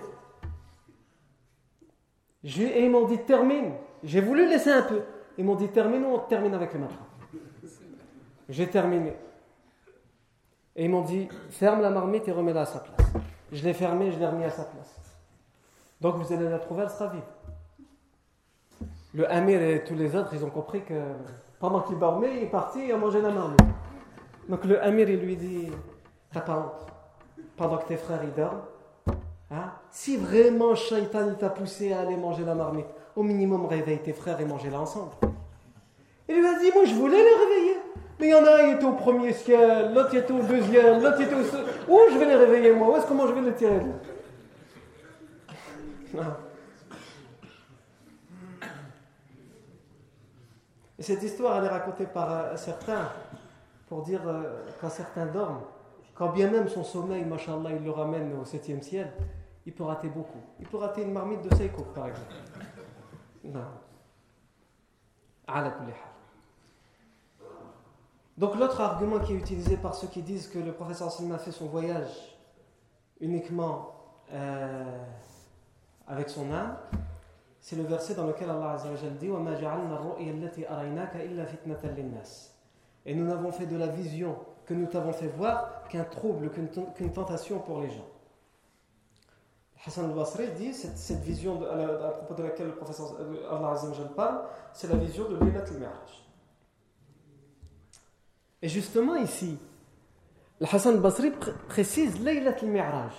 Et 2.44 2.84
ils 2.84 2.92
m'ont 2.92 3.06
dit 3.06 3.20
termine. 3.20 3.74
J'ai 4.04 4.22
voulu 4.22 4.48
laisser 4.48 4.72
un 4.72 4.82
peu. 4.82 5.02
Ils 5.38 5.46
m'ont 5.46 5.56
dit 5.56 5.70
termine 5.70 6.04
ou 6.04 6.10
on 6.10 6.20
termine 6.20 6.54
avec 6.54 6.74
le 6.74 6.80
matraque. 6.80 7.00
J'ai 8.50 8.68
terminé. 8.68 9.16
Et 10.76 10.86
ils 10.86 10.90
m'ont 10.90 11.02
dit 11.02 11.28
ferme 11.50 11.82
la 11.82 11.90
marmite 11.90 12.28
et 12.28 12.32
remets-la 12.32 12.62
à 12.62 12.66
sa 12.66 12.80
place. 12.80 13.14
Je 13.52 13.64
l'ai 13.64 13.74
fermée, 13.74 14.12
je 14.12 14.20
l'ai 14.20 14.28
remis 14.28 14.44
à 14.44 14.50
sa 14.50 14.64
place. 14.64 15.00
Donc 16.02 16.16
vous 16.16 16.34
allez 16.34 16.50
la 16.50 16.60
trouver, 16.60 16.84
elle 16.84 16.90
sera 16.90 17.08
vide. 17.08 17.22
Le 19.14 19.32
Amir 19.32 19.62
et 19.62 19.84
tous 19.84 19.96
les 19.96 20.16
autres, 20.16 20.34
ils 20.34 20.44
ont 20.44 20.50
compris 20.50 20.84
que 20.84 21.00
pendant 21.60 21.82
qu'il 21.82 21.98
dormait, 21.98 22.36
il 22.36 22.44
est 22.44 22.48
parti 22.48 22.92
a 22.92 22.98
mangé 22.98 23.22
la 23.22 23.30
marmite. 23.30 23.62
Donc 24.50 24.66
le 24.66 24.84
Amir, 24.84 25.10
il 25.10 25.20
lui 25.20 25.38
dit 25.38 25.72
T'as 26.34 26.42
pas 26.42 26.58
honte 26.58 26.88
Pendant 27.56 27.78
que 27.78 27.88
tes 27.88 27.96
frères 27.96 28.22
dorment, 28.36 28.64
Hein? 29.54 29.72
Si 29.92 30.18
vraiment 30.18 30.74
Shaitan 30.74 31.36
t'a 31.36 31.50
poussé 31.50 31.94
à 31.94 32.00
aller 32.00 32.18
manger 32.18 32.44
la 32.44 32.56
marmite, 32.56 32.88
au 33.16 33.22
minimum 33.22 33.68
réveille 33.68 34.00
tes 34.00 34.14
frères 34.14 34.40
et 34.40 34.46
mangez-la 34.46 34.80
ensemble. 34.80 35.12
Il 36.28 36.40
lui 36.40 36.48
a 36.48 36.60
dit 36.60 36.72
Moi 36.74 36.86
je 36.86 36.96
voulais 36.96 37.18
les 37.18 37.36
réveiller. 37.36 37.78
Mais 38.20 38.28
il 38.28 38.32
y 38.32 38.34
en 38.34 38.46
a 38.46 38.64
un, 38.64 38.68
il 38.68 38.76
était 38.76 38.86
au 38.86 38.94
premier 38.94 39.34
ciel, 39.34 39.94
l'autre 39.94 40.16
était 40.16 40.34
au 40.34 40.42
deuxième, 40.42 41.04
l'autre 41.04 41.22
était 41.22 41.36
au. 41.36 41.92
Où 41.92 42.00
je 42.12 42.18
vais 42.18 42.26
les 42.26 42.36
réveiller 42.36 42.74
moi? 42.74 42.90
Où 42.90 42.96
est-ce 42.96 43.06
comment 43.06 43.28
je 43.28 43.34
vais 43.34 43.42
les 43.42 43.54
tirer 43.54 43.82
Et 50.98 51.04
cette 51.04 51.24
histoire, 51.24 51.58
elle 51.58 51.66
est 51.66 51.70
racontée 51.70 52.06
par 52.06 52.32
euh, 52.32 52.56
certains 52.56 53.10
pour 53.90 54.04
dire 54.04 54.22
euh, 54.26 54.64
quand 54.80 54.90
certains 54.90 55.26
dorment, 55.26 55.62
quand 56.16 56.30
bien 56.30 56.50
même 56.50 56.70
son 56.70 56.84
sommeil, 56.84 57.26
machallah, 57.26 57.72
il 57.72 57.84
le 57.84 57.92
ramène 57.92 58.32
au 58.40 58.46
septième 58.46 58.82
ciel, 58.82 59.12
il 59.66 59.74
peut 59.74 59.84
rater 59.84 60.10
beaucoup. 60.10 60.42
Il 60.60 60.68
peut 60.68 60.78
rater 60.78 61.04
une 61.04 61.14
marmite 61.14 61.42
de 61.42 61.56
Seiko, 61.56 61.84
par 61.96 62.08
exemple. 62.08 62.34
Non. 63.44 63.66
Donc 68.38 68.56
l'autre 68.56 68.82
argument 68.82 69.20
qui 69.20 69.34
est 69.34 69.38
utilisé 69.38 69.78
par 69.78 69.94
ceux 69.94 70.08
qui 70.08 70.22
disent 70.22 70.48
que 70.48 70.60
le 70.60 70.74
professeur 70.74 71.12
Salman 71.12 71.36
a 71.36 71.38
fait 71.38 71.52
son 71.52 71.68
voyage 71.68 72.36
uniquement 73.20 73.94
euh, 74.32 75.06
avec 76.08 76.30
son 76.30 76.52
âme, 76.52 76.78
c'est 77.62 77.76
le 77.76 77.84
verset 77.84 78.16
dans 78.16 78.26
lequel 78.28 78.50
Allah 78.50 78.72
Azzawajal 78.72 79.18
dit 79.18 79.30
Et 83.06 83.16
nous 83.16 83.26
n'avons 83.26 83.52
fait 83.52 83.66
de 83.66 83.78
la 83.78 83.88
vision 83.88 84.36
que 84.66 84.74
nous 84.74 84.88
t'avons 84.88 85.14
fait 85.14 85.28
voir 85.28 85.84
qu'un 85.90 86.04
trouble, 86.04 86.50
qu'une 86.50 87.14
tentation 87.14 87.60
pour 87.60 87.82
les 87.82 87.92
gens. 87.92 88.08
Hassan 89.86 90.06
al-Basri 90.06 90.48
dit 90.52 90.74
cette, 90.74 90.98
cette 90.98 91.22
vision 91.22 91.62
à, 91.64 92.12
propos 92.12 92.36
de 92.36 92.44
laquelle 92.44 92.68
le 92.68 92.76
professeur 92.76 93.18
euh, 93.20 93.50
Allah 93.52 93.76
parle, 94.16 94.46
c'est 94.72 94.88
la 94.88 94.96
vision 94.96 95.28
de 95.30 95.36
Laylat 95.36 95.66
al-Mi'raj. 95.66 96.28
Et 98.62 98.70
justement 98.70 99.16
ici, 99.16 99.60
le 100.62 100.68
Hassan 100.74 100.96
al-Basri 100.96 101.32
pr- 101.32 101.54
précise 101.68 102.24
Laylat 102.24 102.56
al-Mi'raj. 102.62 103.14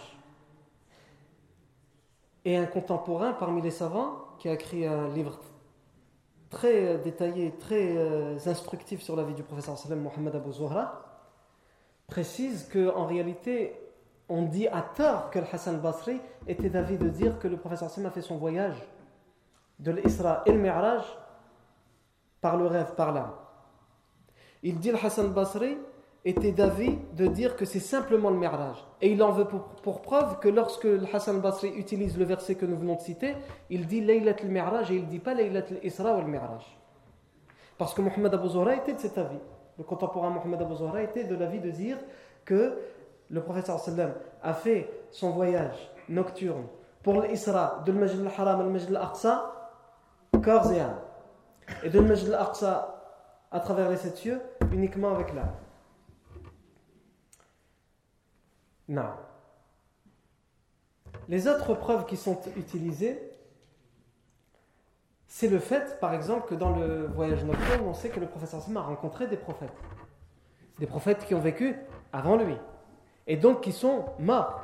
Et 2.46 2.56
un 2.56 2.66
contemporain 2.66 3.34
parmi 3.34 3.60
les 3.60 3.70
savants 3.70 4.36
qui 4.38 4.48
a 4.48 4.54
écrit 4.54 4.86
un 4.86 5.08
livre 5.08 5.38
très 6.48 6.86
euh, 6.86 6.98
détaillé, 6.98 7.52
très 7.58 7.96
euh, 7.96 8.38
instructif 8.46 9.02
sur 9.02 9.16
la 9.16 9.24
vie 9.24 9.34
du 9.34 9.42
professeur 9.42 9.76
sallam 9.76 10.00
Mohammed 10.00 10.34
Abu 10.34 10.52
Zuhra, 10.52 11.02
précise 12.06 12.68
qu'en 12.72 13.06
réalité, 13.06 13.76
on 14.34 14.42
dit 14.42 14.66
à 14.66 14.82
tort 14.82 15.30
que 15.30 15.38
le 15.38 15.46
Hassan 15.50 15.76
al-Basri 15.76 16.20
était 16.48 16.68
d'avis 16.68 16.98
de 16.98 17.08
dire 17.08 17.38
que 17.38 17.46
le 17.46 17.56
professeur 17.56 17.88
sallam 17.88 18.10
a 18.10 18.12
fait 18.12 18.20
son 18.20 18.36
voyage 18.36 18.76
de 19.78 19.92
l'Isra 19.92 20.42
et 20.46 20.52
le 20.52 20.58
Mi'raj 20.58 21.04
par 22.40 22.56
le 22.56 22.66
rêve, 22.66 22.94
par 22.96 23.12
l'âme. 23.12 23.32
Il 24.64 24.80
dit 24.80 24.90
le 24.90 24.96
Hassan 24.96 25.26
al-Basri 25.26 25.78
était 26.24 26.50
d'avis 26.50 26.98
de 27.12 27.26
dire 27.26 27.54
que 27.54 27.64
c'est 27.64 27.78
simplement 27.78 28.30
le 28.30 28.36
Mi'raj. 28.36 28.76
Et 29.00 29.12
il 29.12 29.22
en 29.22 29.30
veut 29.30 29.44
pour, 29.44 30.02
preuve 30.02 30.40
que 30.40 30.48
lorsque 30.48 30.84
le 30.84 31.06
Hassan 31.12 31.36
al-Basri 31.36 31.68
utilise 31.76 32.18
le 32.18 32.24
verset 32.24 32.56
que 32.56 32.66
nous 32.66 32.76
venons 32.76 32.96
de 32.96 33.02
citer, 33.02 33.36
il 33.70 33.86
dit 33.86 34.00
Laylat 34.00 34.36
al-Mi'raj 34.42 34.90
et 34.90 34.96
il 34.96 35.04
ne 35.04 35.10
dit 35.10 35.20
pas 35.20 35.34
Laylat 35.34 35.66
al-Isra 35.70 36.16
ou 36.16 36.18
al-Mi'raj. 36.18 36.76
Parce 37.78 37.94
que 37.94 38.02
Mohammed 38.02 38.34
Abu 38.34 38.48
Zuhra 38.48 38.74
était 38.74 38.94
de 38.94 38.98
cet 38.98 39.16
avis. 39.16 39.38
Le 39.78 39.84
contemporain 39.84 40.30
Mohammed 40.30 40.60
Abu 40.60 40.74
Zuhra 40.74 41.02
était 41.02 41.24
de 41.24 41.36
l'avis 41.36 41.60
de 41.60 41.70
dire 41.70 41.98
que 42.44 42.78
le 43.30 43.42
sallam 43.62 44.12
a 44.42 44.54
fait 44.54 44.90
son 45.10 45.30
voyage 45.30 45.90
nocturne 46.08 46.66
pour 47.02 47.22
l'Isra 47.22 47.82
de 47.84 47.92
Majid 47.92 48.20
al-Haram 48.20 48.60
à 48.60 48.64
Majid 48.64 48.88
al-Aqsa, 48.90 49.70
corps 50.42 50.72
et 50.72 50.80
âme. 50.80 51.00
Et 51.82 51.90
de 51.90 52.00
Majid 52.00 52.28
al-Aqsa 52.28 53.02
à 53.50 53.60
travers 53.60 53.90
les 53.90 53.96
sept 53.96 54.16
cieux, 54.16 54.40
uniquement 54.72 55.14
avec 55.14 55.32
l'âme. 55.32 55.54
Non. 58.88 59.10
Les 61.28 61.48
autres 61.48 61.74
preuves 61.74 62.04
qui 62.04 62.16
sont 62.16 62.38
utilisées, 62.56 63.34
c'est 65.26 65.48
le 65.48 65.58
fait, 65.58 65.98
par 66.00 66.14
exemple, 66.14 66.48
que 66.48 66.54
dans 66.54 66.76
le 66.76 67.06
voyage 67.06 67.44
nocturne, 67.44 67.86
on 67.86 67.94
sait 67.94 68.10
que 68.10 68.20
le 68.20 68.26
professeur 68.26 68.60
a 68.76 68.80
rencontré 68.80 69.26
des 69.26 69.36
prophètes. 69.36 69.72
Des 70.78 70.86
prophètes 70.86 71.24
qui 71.24 71.34
ont 71.34 71.40
vécu 71.40 71.76
avant 72.12 72.36
lui. 72.36 72.56
Et 73.26 73.36
donc 73.36 73.60
qui 73.62 73.72
sont 73.72 74.04
morts. 74.18 74.60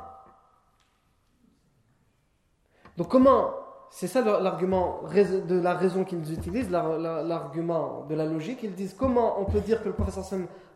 Donc 2.97 3.07
comment 3.07 3.51
C'est 3.89 4.07
ça 4.07 4.21
l'argument 4.21 5.01
de 5.03 5.59
la 5.59 5.73
raison 5.73 6.05
qu'ils 6.05 6.31
utilisent, 6.31 6.69
la- 6.71 6.97
la- 6.97 7.23
l'argument 7.23 8.05
de 8.07 8.15
la 8.15 8.25
logique. 8.25 8.59
Ils 8.63 8.73
disent 8.75 8.93
comment 8.93 9.39
on 9.39 9.45
peut 9.45 9.59
dire 9.59 9.81
que 9.81 9.89
le 9.89 9.93
professeur 9.93 10.23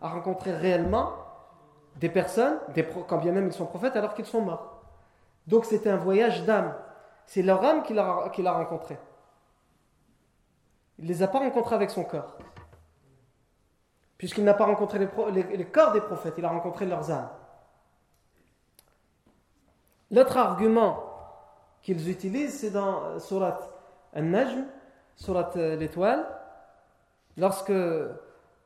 a 0.01 0.09
rencontré 0.09 0.51
réellement 0.53 1.13
des 1.97 2.09
personnes, 2.09 2.57
quand 3.07 3.17
bien 3.19 3.31
même 3.31 3.47
ils 3.47 3.53
sont 3.53 3.65
prophètes, 3.65 3.95
alors 3.95 4.13
qu'ils 4.15 4.25
sont 4.25 4.41
morts. 4.41 4.81
Donc 5.47 5.63
c'était 5.65 5.89
un 5.89 5.95
voyage 5.97 6.43
d'âme. 6.45 6.75
C'est 7.25 7.41
leur 7.41 7.63
âme 7.63 7.83
qu'il 7.83 7.97
a, 7.99 8.29
qu'il 8.33 8.45
a 8.47 8.51
rencontré. 8.53 8.97
Il 10.99 11.05
ne 11.05 11.09
les 11.09 11.23
a 11.23 11.27
pas 11.27 11.39
rencontrés 11.39 11.75
avec 11.75 11.89
son 11.91 12.03
corps. 12.03 12.37
Puisqu'il 14.17 14.43
n'a 14.43 14.53
pas 14.53 14.65
rencontré 14.65 14.99
les 14.99 15.65
corps 15.65 15.91
des 15.93 16.01
prophètes, 16.01 16.35
il 16.37 16.43
a 16.45 16.49
rencontré 16.49 16.85
leurs 16.85 17.11
âmes. 17.11 17.29
L'autre 20.11 20.37
argument 20.37 21.03
qu'ils 21.81 22.09
utilisent, 22.09 22.59
c'est 22.59 22.71
dans 22.71 23.03
euh, 23.03 23.19
Surat 23.19 23.59
An-Najm, 24.15 24.65
Surat 25.15 25.51
euh, 25.55 25.75
l'étoile, 25.75 26.25
lorsque 27.37 27.69
euh, 27.69 28.11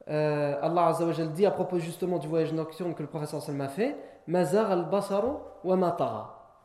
Allah 0.08 0.88
Azza 0.88 1.06
wa 1.06 1.12
Jal 1.12 1.34
dit 1.34 1.46
à 1.46 1.52
propos 1.52 1.80
justement 1.80 2.18
du 2.18 2.28
voyage 2.28 2.54
nocturne 2.54 2.96
que 2.96 3.04
le 3.04 3.10
professeur 3.10 3.42
sallam 3.42 3.62
a 3.62 3.68
fait, 3.68 3.96
Mazar 4.28 4.72
al-basaru 4.72 5.34
wa 5.64 5.76
ma 5.76 5.92
tara. 5.92 6.58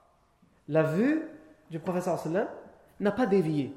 La 0.68 0.82
vue 0.82 1.28
du 1.70 1.78
professeur 1.78 2.18
sallam 2.18 2.48
n'a 3.00 3.12
pas 3.12 3.26
dévié 3.26 3.74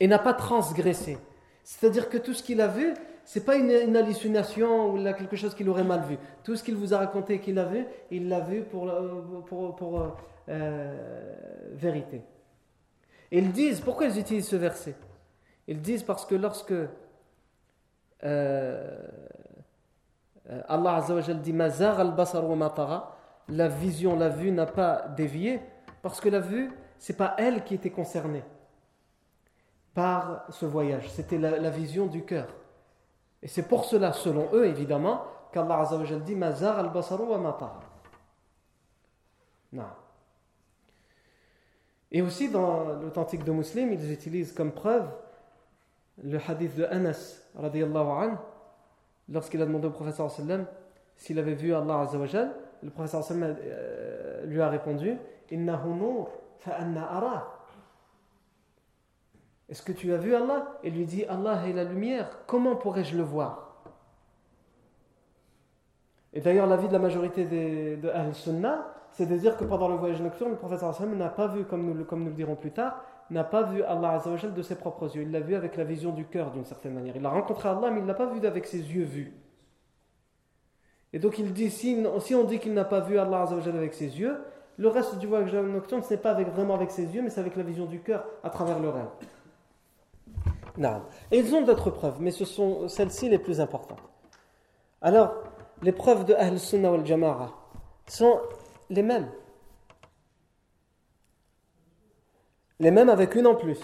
et 0.00 0.08
n'a 0.08 0.18
pas 0.18 0.34
transgressé. 0.34 1.18
C'est-à-dire 1.62 2.08
que 2.08 2.18
tout 2.18 2.34
ce 2.34 2.42
qu'il 2.42 2.60
a 2.60 2.68
vu, 2.68 2.94
c'est 3.24 3.44
pas 3.44 3.56
une, 3.56 3.96
hallucination 3.96 4.92
ou 4.92 5.02
quelque 5.14 5.36
chose 5.36 5.54
qu'il 5.54 5.68
aurait 5.68 5.84
mal 5.84 6.02
vu. 6.02 6.18
Tout 6.42 6.56
ce 6.56 6.64
qu'il 6.64 6.76
vous 6.76 6.94
a 6.94 6.98
raconté 6.98 7.40
qu'il 7.40 7.58
a 7.58 7.64
vu, 7.64 7.86
il 8.10 8.28
l'a 8.28 8.40
vu 8.40 8.62
pour, 8.62 8.88
euh, 8.88 9.40
pour, 9.46 9.76
pour, 9.76 10.00
euh, 10.00 10.08
euh, 10.48 11.34
vérité. 11.72 12.22
Et 13.30 13.38
ils 13.38 13.52
disent, 13.52 13.80
pourquoi 13.80 14.06
ils 14.06 14.18
utilisent 14.18 14.48
ce 14.48 14.56
verset? 14.56 14.96
Ils 15.68 15.80
disent 15.80 16.02
parce 16.02 16.26
que 16.26 16.34
lorsque 16.34 16.74
Allah 20.68 21.04
dit 21.42 21.52
Mazar 21.52 22.00
al-basar 22.00 22.44
matara, 22.56 23.16
la 23.48 23.68
vision, 23.68 24.16
la 24.16 24.28
vue 24.28 24.50
n'a 24.50 24.66
pas 24.66 25.06
dévié, 25.16 25.60
parce 26.02 26.20
que 26.20 26.28
la 26.28 26.40
vue, 26.40 26.72
c'est 26.98 27.16
pas 27.16 27.34
elle 27.38 27.62
qui 27.62 27.74
était 27.74 27.90
concernée 27.90 28.42
par 29.94 30.46
ce 30.50 30.66
voyage, 30.66 31.08
c'était 31.10 31.38
la 31.38 31.70
vision 31.70 32.06
du 32.06 32.24
cœur. 32.24 32.48
Et 33.42 33.48
c'est 33.48 33.66
pour 33.66 33.84
cela, 33.84 34.12
selon 34.12 34.48
eux 34.52 34.66
évidemment, 34.66 35.24
qu'Allah 35.52 35.80
Azza 35.80 35.96
wa 35.96 36.04
Jal 36.04 36.22
dit 36.22 36.34
Mazar 36.34 36.78
al-basar 36.78 37.20
wa 37.20 37.38
matara. 37.38 37.80
Non. 39.72 39.84
Et 42.12 42.22
aussi 42.22 42.50
dans 42.50 42.84
l'authentique 43.00 43.44
de 43.44 43.52
Muslim, 43.52 43.92
ils 43.92 44.12
utilisent 44.12 44.52
comme 44.52 44.72
preuve 44.72 45.08
le 46.22 46.38
hadith 46.46 46.74
de 46.76 46.84
Anas 46.84 47.40
anhu, 47.56 48.36
lorsqu'il 49.28 49.62
a 49.62 49.66
demandé 49.66 49.86
au 49.86 49.90
professeur 49.90 50.30
sallam 50.30 50.66
s'il 51.16 51.38
avait 51.38 51.54
vu 51.54 51.74
Allah 51.74 52.00
Azza 52.00 52.18
wa 52.18 52.26
Jal, 52.26 52.52
le 52.82 52.90
professeur 52.90 53.22
sallam 53.22 53.56
euh, 53.60 54.44
lui 54.44 54.60
a 54.60 54.68
répondu 54.68 55.16
Innahu 55.50 55.94
nur 55.94 56.30
fa 56.58 56.74
anna. 56.74 57.59
Est-ce 59.70 59.82
que 59.82 59.92
tu 59.92 60.12
as 60.12 60.16
vu 60.16 60.34
Allah? 60.34 60.66
Il 60.82 60.94
lui 60.94 61.06
dit 61.06 61.24
Allah 61.26 61.62
est 61.66 61.72
la 61.72 61.84
lumière, 61.84 62.28
comment 62.46 62.74
pourrais-je 62.74 63.16
le 63.16 63.22
voir? 63.22 63.84
Et 66.32 66.40
d'ailleurs, 66.40 66.66
l'avis 66.66 66.88
de 66.88 66.92
la 66.92 66.98
majorité 66.98 67.44
des, 67.44 67.96
de 67.96 68.08
Ahl-Sunnah, 68.08 68.86
c'est 69.12 69.26
de 69.26 69.36
dire 69.36 69.56
que 69.56 69.64
pendant 69.64 69.88
le 69.88 69.96
voyage 69.96 70.20
nocturne, 70.20 70.50
le 70.50 70.56
prophète 70.56 70.82
n'a 70.82 71.28
pas 71.28 71.48
vu, 71.48 71.64
comme 71.64 71.84
nous, 71.84 71.94
le- 71.94 72.30
dirons 72.32 72.54
plus 72.54 72.70
tard, 72.70 73.04
n'a 73.30 73.44
pas 73.44 73.62
vu 73.62 73.82
Allah 73.82 74.12
Azza 74.12 74.30
wa 74.30 74.36
Jal 74.36 74.54
de 74.54 74.62
ses 74.62 74.76
propres 74.76 75.14
yeux. 75.16 75.22
Il 75.22 75.30
l'a 75.32 75.40
vu 75.40 75.54
avec 75.54 75.76
la 75.76 75.84
vision 75.84 76.12
du 76.12 76.24
cœur 76.24 76.50
d'une 76.50 76.64
certaine 76.64 76.94
manière. 76.94 77.16
Il 77.16 77.24
a 77.26 77.30
rencontré 77.30 77.68
Allah, 77.68 77.90
mais 77.90 77.98
il 77.98 78.02
ne 78.02 78.08
l'a 78.08 78.14
pas 78.14 78.26
vu 78.26 78.44
avec 78.46 78.66
ses 78.66 78.78
yeux 78.78 79.04
vus. 79.04 79.32
Et 81.12 81.18
donc 81.18 81.40
si, 81.68 82.34
on 82.34 82.44
dit 82.44 82.58
qu'il 82.60 82.74
n'a 82.74 82.84
pas 82.84 83.00
vu 83.00 83.18
Allah 83.18 83.42
Azza 83.42 83.56
wa 83.56 83.60
Jal 83.60 83.76
avec 83.76 83.94
ses 83.94 84.18
yeux, 84.20 84.36
le 84.78 84.88
reste 84.88 85.18
du 85.18 85.26
voyage 85.26 85.52
nocturne, 85.54 86.02
ce 86.02 86.14
n'est 86.14 86.20
pas 86.20 86.34
vraiment 86.34 86.74
avec 86.74 86.90
ses 86.92 87.04
yeux, 87.14 87.22
mais 87.22 87.30
c'est 87.30 87.40
avec 87.40 87.56
la 87.56 87.64
vision 87.64 87.86
du 87.86 88.00
cœur 88.00 88.24
à 88.44 88.50
travers 88.50 88.78
le 88.78 88.88
rêve. 88.88 89.08
Non. 90.76 91.02
Et 91.30 91.38
ils 91.38 91.54
ont 91.54 91.62
d'autres 91.62 91.90
preuves, 91.90 92.20
mais 92.20 92.30
ce 92.30 92.44
sont 92.44 92.88
celles-ci 92.88 93.28
les 93.28 93.38
plus 93.38 93.60
importantes. 93.60 94.02
Alors, 95.02 95.34
les 95.82 95.92
preuves 95.92 96.24
de 96.24 96.34
Ahl 96.34 96.58
Sunnah 96.58 96.90
wal 96.90 97.06
Jama'a 97.06 97.50
sont 98.06 98.40
les 98.88 99.02
mêmes. 99.02 99.30
Les 102.78 102.90
mêmes 102.90 103.08
avec 103.08 103.34
une 103.34 103.46
en 103.46 103.54
plus. 103.54 103.80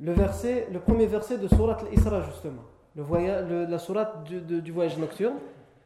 Le, 0.00 0.12
verset, 0.12 0.68
le 0.70 0.78
premier 0.78 1.06
verset 1.06 1.38
de 1.38 1.48
Surat 1.48 1.78
al-Isra, 1.80 2.22
justement. 2.22 2.62
La 2.94 3.78
Surat 3.78 4.22
du, 4.24 4.72
voyage 4.72 4.98
nocturne, 4.98 5.36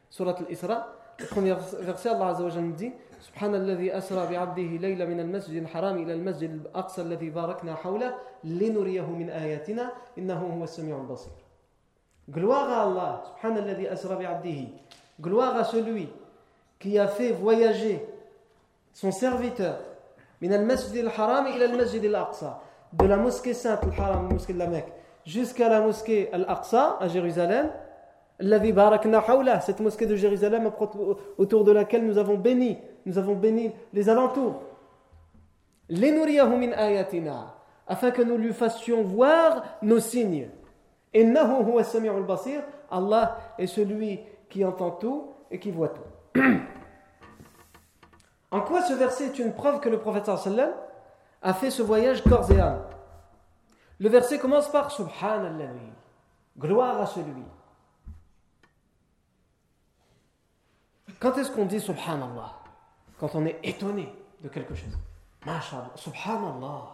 Surat 0.09 0.35
al-Isra. 0.37 0.87
Le 1.19 1.25
premier 1.27 1.55
verset, 1.79 2.09
Allah 2.09 2.27
Azza 2.27 2.43
wa 2.43 2.51
dit 2.51 2.91
سبحان 3.21 3.55
الذي 3.55 3.97
أسرى 3.97 4.27
بعبده 4.27 4.61
ليلة 4.81 5.05
من 5.05 5.19
المسجد 5.19 5.61
الحرام 5.61 5.97
إلى 5.97 6.13
المسجد 6.13 6.51
الأقصى 6.51 7.01
الذي 7.01 7.29
باركنا 7.29 7.75
حوله 7.75 8.15
لنريه 8.43 9.05
من 9.05 9.29
آياتنا 9.29 9.91
إنه 10.17 10.57
هو 10.57 10.63
السميع 10.63 10.97
البصير. 10.97 11.33
غلواغا 12.35 12.83
الله 12.83 13.21
سبحان 13.29 13.57
الذي 13.57 13.93
أسرى 13.93 14.15
بعبده. 14.15 14.67
غلواغا 15.25 15.63
سلوي 15.63 16.07
كي 16.79 16.97
a 16.99 17.07
fait 17.07 17.31
voyager 17.31 18.01
son 18.93 19.11
serviteur 19.11 19.77
من 20.41 20.53
المسجد 20.53 20.97
الحرام 20.97 21.47
إلى 21.47 21.65
المسجد 21.65 22.03
الأقصى 22.03 22.53
de 22.93 23.05
la 23.05 23.17
mosquée 23.17 23.53
sainte 23.53 23.83
الحرام 23.83 24.29
المسجد 24.29 24.55
الأمك 24.55 24.85
jusqu'à 25.25 25.69
la 25.69 25.81
mosquée 25.81 26.33
الأقصى 26.33 26.97
à 26.99 27.07
Jérusalem 27.07 27.69
الذي 28.41 28.71
باركنا 28.71 29.19
حوله 29.19 29.59
cette 29.59 29.79
mosquée 29.79 30.07
de 30.07 30.15
Jérusalem 30.15 30.71
autour 31.37 31.63
de 31.63 31.71
laquelle 31.71 32.05
nous 32.05 32.17
avons 32.17 32.37
béni 32.37 32.79
nous 33.05 33.17
avons 33.17 33.35
béni 33.35 33.71
les 33.93 34.09
alentours. 34.09 34.63
afin 37.87 38.11
que 38.11 38.21
nous 38.21 38.37
lui 38.37 38.53
fassions 38.53 39.03
voir 39.03 39.63
nos 39.81 39.99
signes. 39.99 40.49
Allah 42.89 43.37
est 43.57 43.67
celui 43.67 44.19
qui 44.49 44.63
entend 44.63 44.91
tout 44.91 45.33
et 45.49 45.59
qui 45.59 45.71
voit 45.71 45.89
tout. 45.89 46.39
En 48.53 48.59
quoi 48.59 48.81
ce 48.81 48.93
verset 48.93 49.27
est 49.27 49.39
une 49.39 49.53
preuve 49.53 49.79
que 49.79 49.87
le 49.87 49.97
prophète 49.97 50.25
sallam 50.25 50.71
a 51.41 51.53
fait 51.53 51.71
ce 51.71 51.81
voyage 51.81 52.21
corps 52.21 52.51
et 52.51 52.59
âme? 52.59 52.83
Le 53.97 54.09
verset 54.09 54.39
commence 54.39 54.69
par 54.69 54.91
Subhanallah, 54.91 55.69
gloire 56.59 56.99
à 56.99 57.05
celui. 57.05 57.45
Quand 61.21 61.37
est-ce 61.37 61.49
qu'on 61.49 61.65
dit 61.65 61.79
Subhanallah 61.79 62.60
Quand 63.21 63.35
on 63.35 63.45
est 63.45 63.59
étonné 63.61 64.11
de 64.41 64.49
quelque 64.49 64.73
chose. 64.73 64.97
MashaAllah, 65.45 65.91
Subhanallah. 65.93 66.87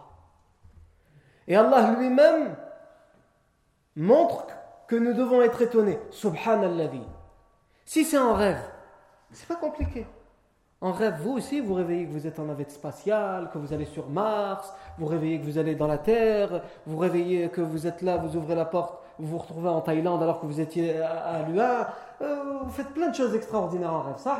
Et 1.46 1.56
Allah 1.56 1.94
lui-même 1.98 2.54
montre 3.96 4.46
que 4.86 4.96
nous 4.96 5.14
devons 5.14 5.40
être 5.40 5.62
étonnés. 5.62 5.98
Subhanallah. 6.10 6.90
Si 7.86 8.04
c'est 8.04 8.18
un 8.18 8.34
rêve, 8.34 8.60
c'est 9.32 9.48
pas 9.48 9.56
compliqué. 9.56 10.06
En 10.82 10.92
rêve, 10.92 11.14
vous 11.22 11.32
aussi, 11.32 11.60
vous 11.60 11.72
réveillez 11.72 12.06
que 12.06 12.12
vous 12.12 12.26
êtes 12.26 12.38
en 12.38 12.44
navette 12.44 12.72
spatiale, 12.72 13.48
que 13.50 13.56
vous 13.56 13.72
allez 13.72 13.86
sur 13.86 14.10
Mars, 14.10 14.74
vous 14.98 15.06
réveillez 15.06 15.40
que 15.40 15.46
vous 15.46 15.56
allez 15.56 15.76
dans 15.76 15.86
la 15.86 15.96
Terre, 15.96 16.60
vous 16.86 16.98
réveillez 16.98 17.48
que 17.48 17.62
vous 17.62 17.86
êtes 17.86 18.02
là, 18.02 18.18
vous 18.18 18.36
ouvrez 18.36 18.54
la 18.54 18.66
porte, 18.66 19.02
vous 19.18 19.28
vous 19.28 19.38
retrouvez 19.38 19.70
en 19.70 19.80
Thaïlande 19.80 20.22
alors 20.22 20.40
que 20.40 20.46
vous 20.46 20.60
étiez 20.60 21.00
à, 21.00 21.42
Lua. 21.48 21.88
Euh, 22.20 22.58
vous 22.64 22.70
faites 22.70 22.90
plein 22.90 23.08
de 23.08 23.14
choses 23.14 23.34
extraordinaires 23.34 23.94
en 23.94 24.02
rêve. 24.02 24.18
Ça, 24.18 24.38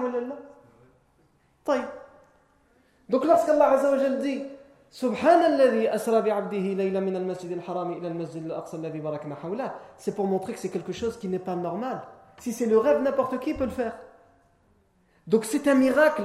Donc 3.09 3.25
lorsqu'Allah 3.25 3.71
Azza 3.71 4.17
dit 4.17 4.45
c'est 4.91 5.07
pour 10.15 10.27
montrer 10.27 10.53
que 10.55 10.59
c'est 10.59 10.71
quelque 10.71 10.93
chose 10.93 11.19
qui 11.19 11.29
n'est 11.29 11.39
pas 11.39 11.57
normal. 11.57 12.01
Si 12.39 12.53
c'est 12.53 12.67
le 12.67 12.79
rêve, 12.79 13.03
n'importe 13.03 13.39
qui 13.41 13.53
peut 13.53 13.65
le 13.65 13.71
faire. 13.71 13.99
Donc 15.27 15.45
c'est 15.45 15.69
un 15.69 15.75
miracle 15.75 16.23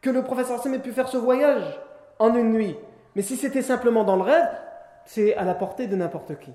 que 0.00 0.08
le 0.08 0.22
professeur 0.22 0.58
Sam 0.62 0.72
ait 0.74 0.78
pu 0.78 0.92
faire 0.92 1.08
ce 1.08 1.18
voyage 1.18 1.78
en 2.18 2.34
une 2.34 2.52
nuit. 2.52 2.78
Mais 3.14 3.22
si 3.22 3.36
c'était 3.36 3.62
simplement 3.62 4.04
dans 4.04 4.16
le 4.16 4.22
rêve, 4.22 4.48
c'est 5.04 5.34
à 5.36 5.44
la 5.44 5.54
portée 5.54 5.86
de 5.86 5.96
n'importe 5.96 6.38
qui. 6.38 6.52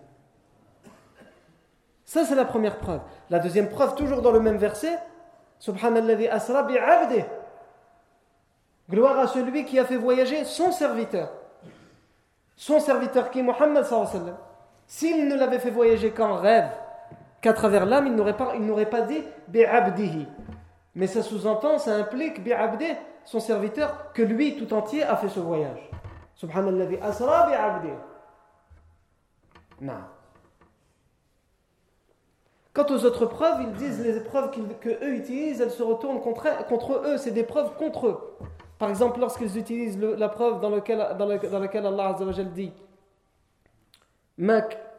Ça, 2.03 2.25
c'est 2.25 2.35
la 2.35 2.45
première 2.45 2.77
preuve. 2.77 3.01
La 3.29 3.39
deuxième 3.39 3.69
preuve, 3.69 3.93
toujours 3.95 4.21
dans 4.21 4.31
le 4.31 4.39
même 4.39 4.57
verset, 4.57 4.97
Subhanallah 5.59 6.33
asra 6.33 6.63
bi'abdih. 6.63 7.23
Gloire 8.89 9.19
à 9.19 9.27
celui 9.27 9.65
qui 9.65 9.79
a 9.79 9.85
fait 9.85 9.97
voyager 9.97 10.45
son 10.45 10.71
serviteur. 10.71 11.29
Son 12.55 12.79
serviteur 12.79 13.29
qui 13.29 13.39
est 13.39 13.43
Muhammad 13.43 13.83
sallallahu 13.83 14.33
S'il 14.87 15.27
ne 15.27 15.35
l'avait 15.35 15.59
fait 15.59 15.71
voyager 15.71 16.11
qu'en 16.11 16.35
rêve, 16.35 16.69
qu'à 17.41 17.53
travers 17.53 17.85
l'âme, 17.85 18.07
il 18.07 18.15
n'aurait 18.15 18.89
pas, 18.89 19.01
dit 19.01 19.23
bi'abdihi. 19.49 20.27
Mais 20.95 21.07
ça 21.07 21.21
sous-entend, 21.21 21.77
ça 21.77 21.95
implique 21.95 22.43
bi'abdi, 22.43 22.87
son 23.25 23.39
serviteur, 23.39 24.13
que 24.13 24.21
lui 24.21 24.55
tout 24.55 24.73
entier 24.73 25.03
a 25.03 25.17
fait 25.17 25.29
ce 25.29 25.39
voyage. 25.39 25.89
Subhanallah 26.35 26.85
asra 27.03 27.47
bi'abdi. 27.47 27.91
Non. 29.81 29.93
Quant 32.73 32.85
aux 32.89 33.05
autres 33.05 33.25
preuves, 33.25 33.61
ils 33.61 33.73
disent 33.73 33.99
les 34.01 34.19
preuves 34.21 34.51
qu'eux 34.79 35.13
utilisent, 35.13 35.61
elles 35.61 35.71
se 35.71 35.83
retournent 35.83 36.21
contre, 36.21 37.01
eux, 37.05 37.17
c'est 37.17 37.31
des 37.31 37.43
preuves 37.43 37.75
contre 37.75 38.07
eux. 38.07 38.37
Par 38.79 38.89
exemple, 38.89 39.19
lorsqu'ils 39.19 39.57
utilisent 39.57 39.99
la 39.99 40.29
preuve 40.29 40.61
dans, 40.61 40.69
lequel, 40.69 41.15
dans, 41.17 41.25
laquelle 41.59 41.85
Allah 41.85 42.09
Azzawajal 42.09 42.51
dit 42.51 42.71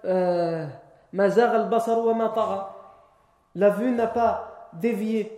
euh, 0.04 0.66
La 3.54 3.70
vue 3.70 3.92
n'a 3.92 4.06
pas 4.08 4.70
dévié 4.72 5.32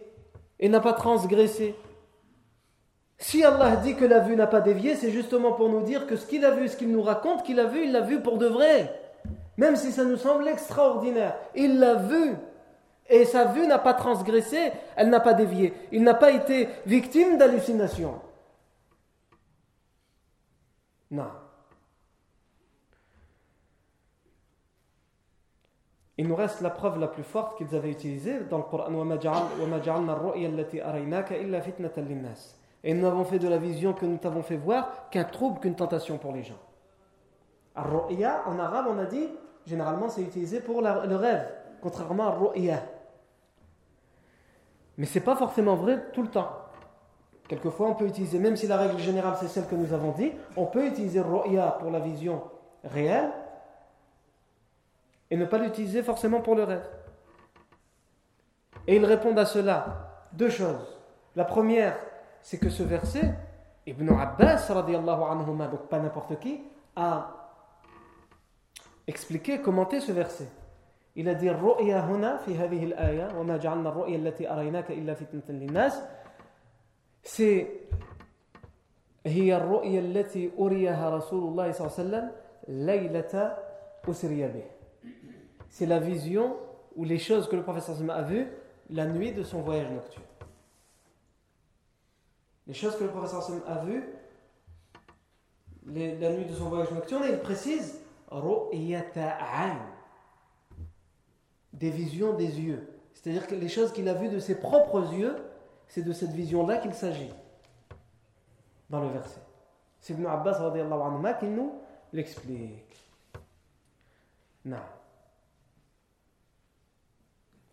et 0.58 0.68
n'a 0.68 0.80
pas 0.80 0.94
transgressé. 0.94 1.74
Si 3.18 3.44
Allah 3.44 3.76
dit 3.76 3.94
que 3.96 4.06
la 4.06 4.20
vue 4.20 4.34
n'a 4.36 4.46
pas 4.46 4.62
dévié, 4.62 4.96
c'est 4.96 5.10
justement 5.10 5.52
pour 5.52 5.68
nous 5.68 5.82
dire 5.82 6.06
que 6.06 6.16
ce 6.16 6.24
qu'il 6.26 6.42
a 6.46 6.52
vu, 6.52 6.68
ce 6.68 6.76
qu'il 6.76 6.90
nous 6.90 7.02
raconte 7.02 7.42
qu'il 7.42 7.60
a 7.60 7.66
vu, 7.66 7.84
il 7.84 7.92
l'a 7.92 8.00
vu 8.00 8.20
pour 8.20 8.38
de 8.38 8.46
vrai. 8.46 8.98
Même 9.58 9.76
si 9.76 9.92
ça 9.92 10.04
nous 10.04 10.16
semble 10.16 10.48
extraordinaire. 10.48 11.36
Il 11.54 11.78
l'a 11.78 11.96
vu. 11.96 12.36
Et 13.10 13.26
sa 13.26 13.44
vue 13.44 13.66
n'a 13.66 13.78
pas 13.78 13.92
transgressé, 13.92 14.72
elle 14.96 15.10
n'a 15.10 15.20
pas 15.20 15.34
dévié. 15.34 15.74
Il 15.92 16.02
n'a 16.02 16.14
pas 16.14 16.30
été 16.30 16.68
victime 16.86 17.36
d'hallucination. 17.36 18.14
Non. 21.10 21.30
Il 26.16 26.28
nous 26.28 26.36
reste 26.36 26.60
la 26.60 26.68
preuve 26.70 26.98
la 26.98 27.08
plus 27.08 27.22
forte 27.22 27.56
qu'ils 27.56 27.74
avaient 27.74 27.90
utilisée 27.90 28.40
dans 28.40 28.58
le 28.58 28.64
Coran 28.64 28.90
Et 32.84 32.94
nous 32.94 33.02
n'avons 33.02 33.24
fait 33.24 33.38
de 33.38 33.48
la 33.48 33.56
vision 33.56 33.94
que 33.94 34.04
nous 34.04 34.18
t'avons 34.18 34.42
fait 34.42 34.58
voir 34.58 35.08
qu'un 35.10 35.24
trouble, 35.24 35.60
qu'une 35.60 35.76
tentation 35.76 36.18
pour 36.18 36.32
les 36.32 36.42
gens. 36.42 36.58
En 37.74 38.58
arabe, 38.58 38.86
on 38.90 38.98
a 38.98 39.06
dit, 39.06 39.28
généralement, 39.64 40.10
c'est 40.10 40.20
utilisé 40.20 40.60
pour 40.60 40.82
le 40.82 41.16
rêve, 41.16 41.48
contrairement 41.80 42.26
à 42.26 42.30
ru'ya. 42.32 42.82
Mais 44.98 45.06
ce 45.06 45.18
n'est 45.18 45.24
pas 45.24 45.36
forcément 45.36 45.76
vrai 45.76 46.10
tout 46.12 46.22
le 46.22 46.28
temps. 46.28 46.50
Quelquefois, 47.50 47.88
on 47.88 47.94
peut 47.96 48.06
utiliser, 48.06 48.38
même 48.38 48.54
si 48.54 48.68
la 48.68 48.76
règle 48.76 48.96
générale 48.98 49.34
c'est 49.40 49.48
celle 49.48 49.66
que 49.66 49.74
nous 49.74 49.92
avons 49.92 50.12
dit, 50.12 50.30
on 50.56 50.66
peut 50.66 50.86
utiliser 50.86 51.20
ru'ya 51.20 51.78
pour 51.80 51.90
la 51.90 51.98
vision 51.98 52.44
réelle 52.84 53.32
et 55.32 55.36
ne 55.36 55.44
pas 55.44 55.58
l'utiliser 55.58 56.04
forcément 56.04 56.42
pour 56.42 56.54
le 56.54 56.62
rêve. 56.62 56.88
Et 58.86 58.94
ils 58.94 59.04
répondent 59.04 59.40
à 59.40 59.46
cela 59.46 60.28
deux 60.32 60.48
choses. 60.48 60.96
La 61.34 61.44
première, 61.44 61.98
c'est 62.40 62.58
que 62.58 62.70
ce 62.70 62.84
verset, 62.84 63.34
Ibn 63.84 64.10
Abbas, 64.10 64.70
anhuma, 64.70 65.66
donc 65.66 65.88
pas 65.88 65.98
n'importe 65.98 66.38
qui, 66.38 66.62
a 66.94 67.32
expliqué, 69.08 69.60
commenté 69.60 69.98
ce 69.98 70.12
verset. 70.12 70.46
Il 71.16 71.28
a 71.28 71.34
dit 71.34 71.50
Ru'ya 71.50 72.06
huna 72.08 72.38
fi 72.38 72.56
hadhihi 72.56 72.92
al-aya 72.92 73.28
wa 73.36 73.42
ma 73.42 73.58
ja'alna 73.58 73.88
ar-ru'ya 73.88 74.18
allati 74.18 74.46
araynaka 74.46 74.92
illa 74.92 75.16
fitnatan 75.16 75.54
lin-nas 75.54 76.00
C'est 77.23 77.67
هي 79.25 79.57
الرؤيا 79.57 79.99
التي 79.99 80.51
أريها 80.59 81.09
رسول 81.09 81.43
الله 81.49 81.71
صلى 81.71 81.87
الله 81.87 81.97
عليه 81.97 82.03
وسلم 82.03 82.31
ليلة 82.67 83.57
أسري 84.07 84.47
به 84.47 84.75
c'est 85.75 85.85
la 85.85 85.99
vision 85.99 86.55
ou 86.95 87.03
les 87.03 87.19
choses 87.19 87.49
que 87.49 87.55
le 87.57 87.63
professeur 87.63 87.97
a 88.09 88.21
vues 88.21 88.47
la 88.89 89.05
nuit 89.07 89.33
de 89.33 89.43
son 89.43 89.61
voyage 89.61 89.91
nocturne. 89.91 90.23
Les 92.65 92.73
choses 92.73 92.95
que 92.95 93.03
le 93.03 93.09
professeur 93.09 93.43
a 93.67 93.83
vues 93.83 94.05
la 95.85 96.31
nuit 96.31 96.45
de 96.45 96.53
son 96.53 96.69
voyage 96.69 96.91
nocturne, 96.91 97.23
il 97.29 97.39
précise 97.39 97.99
des 101.73 101.89
visions 101.89 102.33
des 102.35 102.59
yeux. 102.61 102.87
C'est-à-dire 103.13 103.45
que 103.45 103.55
les 103.55 103.67
choses 103.67 103.91
qu'il 103.91 104.07
a 104.07 104.13
vues 104.13 104.29
de 104.29 104.39
ses 104.39 104.59
propres 104.59 105.13
yeux, 105.13 105.35
c'est 105.90 106.02
de 106.02 106.12
cette 106.12 106.30
vision-là 106.30 106.78
qu'il 106.78 106.94
s'agit 106.94 107.32
dans 108.88 109.00
le 109.00 109.08
verset. 109.08 109.40
C'est 109.98 110.14
Ibn 110.14 110.24
Abbas 110.26 111.34
qui 111.40 111.46
nous 111.46 111.74
l'explique. 112.12 112.96
Non. 114.64 114.78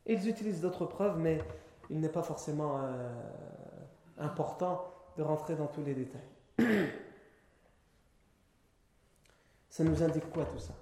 Ils 0.07 0.27
utilisent 0.27 0.61
d'autres 0.61 0.87
preuves, 0.87 1.19
mais 1.19 1.39
il 1.91 1.99
n'est 1.99 2.09
pas 2.09 2.23
forcément 2.23 2.79
euh, 2.81 3.13
important 4.17 4.91
de 5.15 5.21
rentrer 5.21 5.55
dans 5.55 5.67
tous 5.67 5.83
les 5.83 5.93
détails. 5.93 6.21
Ça 9.69 9.83
nous 9.83 10.01
indique 10.01 10.31
quoi 10.31 10.45
tout 10.45 10.57
ça? 10.57 10.73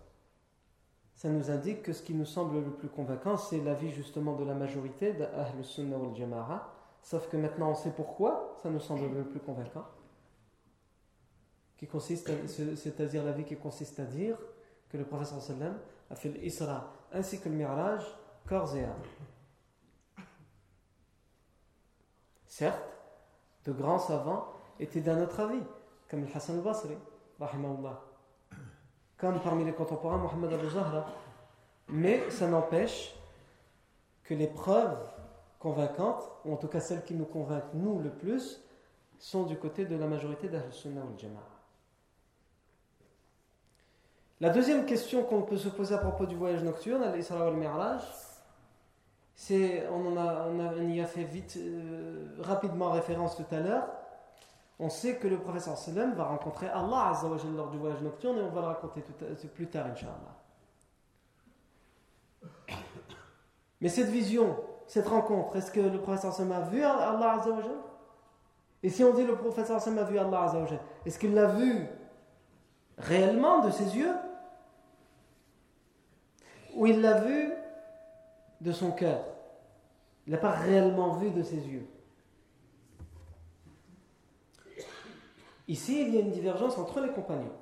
Ça 1.15 1.27
nous 1.27 1.51
indique 1.51 1.83
que 1.83 1.91
ce 1.91 2.01
qui 2.01 2.13
nous 2.13 2.25
semble 2.25 2.63
le 2.63 2.71
plus 2.71 2.88
convaincant, 2.88 3.36
c'est 3.36 3.59
l'avis 3.59 3.91
justement 3.91 4.36
de 4.36 4.45
la 4.45 4.53
majorité 4.53 5.11
d'Ahl 5.11 5.63
Sunnah 5.63 5.97
wal 5.97 6.15
Jama'a. 6.15 6.74
Sauf 7.05 7.29
que 7.29 7.37
maintenant 7.37 7.69
on 7.69 7.75
sait 7.75 7.91
pourquoi 7.91 8.57
ça 8.63 8.69
nous 8.71 8.79
semble 8.79 9.15
le 9.15 9.23
plus 9.25 9.39
convaincant. 9.39 9.85
Qui 11.77 11.85
consiste, 11.85 12.31
c'est-à-dire 12.47 13.23
l'avis 13.23 13.43
qui 13.43 13.55
consiste 13.55 13.99
à 13.99 14.05
dire 14.05 14.35
que 14.89 14.97
le 14.97 15.05
prophète 15.05 15.39
sallam 15.39 15.77
a 16.09 16.15
fait 16.15 16.29
l'Isra 16.29 16.91
ainsi 17.13 17.39
que 17.39 17.47
le 17.47 17.55
Miraj 17.55 18.03
corps 18.47 18.75
et 18.75 18.85
âme. 18.85 19.03
Certes, 22.47 22.81
de 23.65 23.71
grands 23.71 23.99
savants 23.99 24.47
étaient 24.79 25.01
d'un 25.01 25.21
autre 25.21 25.39
avis, 25.41 25.61
comme 26.09 26.21
le 26.21 26.27
Hassan 26.35 26.55
al-Basri. 26.55 26.97
Comme 29.17 29.39
parmi 29.41 29.63
les 29.63 29.73
contemporains, 29.73 30.17
Mohammed 30.17 30.53
Abu 30.53 30.69
Zahra, 30.69 31.05
Mais 31.87 32.31
ça 32.31 32.47
n'empêche 32.47 33.15
que 34.23 34.33
les 34.33 34.47
preuves 34.47 34.97
convaincantes, 35.66 36.30
ou 36.45 36.53
en 36.53 36.57
tout 36.57 36.68
cas 36.68 36.80
celles 36.80 37.03
qui 37.03 37.16
nous 37.16 37.26
convainquent 37.26 37.74
nous 37.74 37.97
le 37.99 38.11
plus, 38.11 38.61
sont 39.18 39.45
du 39.45 39.57
côté 39.57 39.86
de 39.86 39.95
la 39.95 40.05
majorité 40.05 40.47
d'Ahl 40.47 40.72
Sunnah 40.72 41.01
ou 41.01 41.18
Jama'a. 41.18 41.39
La 44.41 44.51
deuxième 44.51 44.86
question 44.86 45.24
qu'on 45.24 45.41
peut 45.41 45.57
se 45.57 45.70
poser 45.70 45.95
à 45.95 45.97
propos 45.97 46.28
du 46.28 46.36
voyage 46.36 46.61
nocturne, 46.61 47.01
al-Isra 47.01 47.47
al-Mi'raj, 47.47 48.03
c'est, 49.34 49.88
on, 49.89 50.16
a, 50.18 50.45
on, 50.49 50.88
y 50.88 51.01
a 51.01 51.07
fait 51.07 51.24
vite, 51.24 51.57
euh, 51.57 52.28
rapidement 52.41 52.91
référence 52.91 53.36
tout 53.36 53.55
à 53.55 53.59
l'heure, 53.59 53.88
on 54.78 54.89
sait 54.89 55.18
que 55.18 55.28
le 55.28 55.39
professeur 55.39 55.80
sallam 55.80 56.13
va 56.13 56.26
rencontrer 56.26 56.68
Allah 56.68 57.09
Azza 57.09 57.28
wa 57.28 57.38
lors 57.55 57.72
du 57.72 57.80
voyage 57.80 58.01
nocturne 58.01 58.38
et 58.38 58.41
on 58.41 58.51
va 58.51 58.61
le 58.61 58.68
raconter 58.68 59.01
tout 59.01 59.47
plus 59.47 59.68
tard, 59.68 59.88
Inch'Allah. 59.88 60.36
Mais 63.82 63.89
cette 63.89 64.09
vision, 64.09 64.55
cette 64.88 65.07
rencontre, 65.07 65.55
est-ce 65.55 65.71
que 65.71 65.79
le 65.79 65.99
professeur 65.99 66.33
sallam 66.33 66.51
a 66.51 66.61
vu 66.61 66.83
Allah 66.83 67.33
Azza 67.33 67.49
wa 67.49 67.61
Et 68.83 68.89
si 68.89 69.03
on 69.03 69.13
dit 69.13 69.23
le 69.23 69.36
professeur 69.36 69.81
sallam 69.81 69.99
a 69.99 70.03
vu 70.03 70.17
Allah 70.17 70.43
Azza 70.43 70.59
wa 70.59 70.67
est-ce 71.05 71.19
qu'il 71.19 71.33
l'a 71.33 71.47
vu 71.47 71.88
réellement 72.97 73.65
de 73.65 73.71
ses 73.71 73.97
yeux? 73.97 74.13
Ou 76.75 76.88
il 76.88 77.01
l'a 77.01 77.21
vu 77.21 77.53
de 78.61 78.71
son 78.71 78.91
cœur? 78.91 79.23
Il 80.27 80.33
n'a 80.33 80.38
pas 80.39 80.51
réellement 80.51 81.13
vu 81.13 81.31
de 81.31 81.43
ses 81.43 81.57
yeux? 81.57 81.88
Ici, 85.67 86.01
il 86.01 86.13
y 86.13 86.17
a 86.17 86.21
une 86.21 86.31
divergence 86.31 86.77
entre 86.77 86.99
les 86.99 87.09
compagnons 87.09 87.53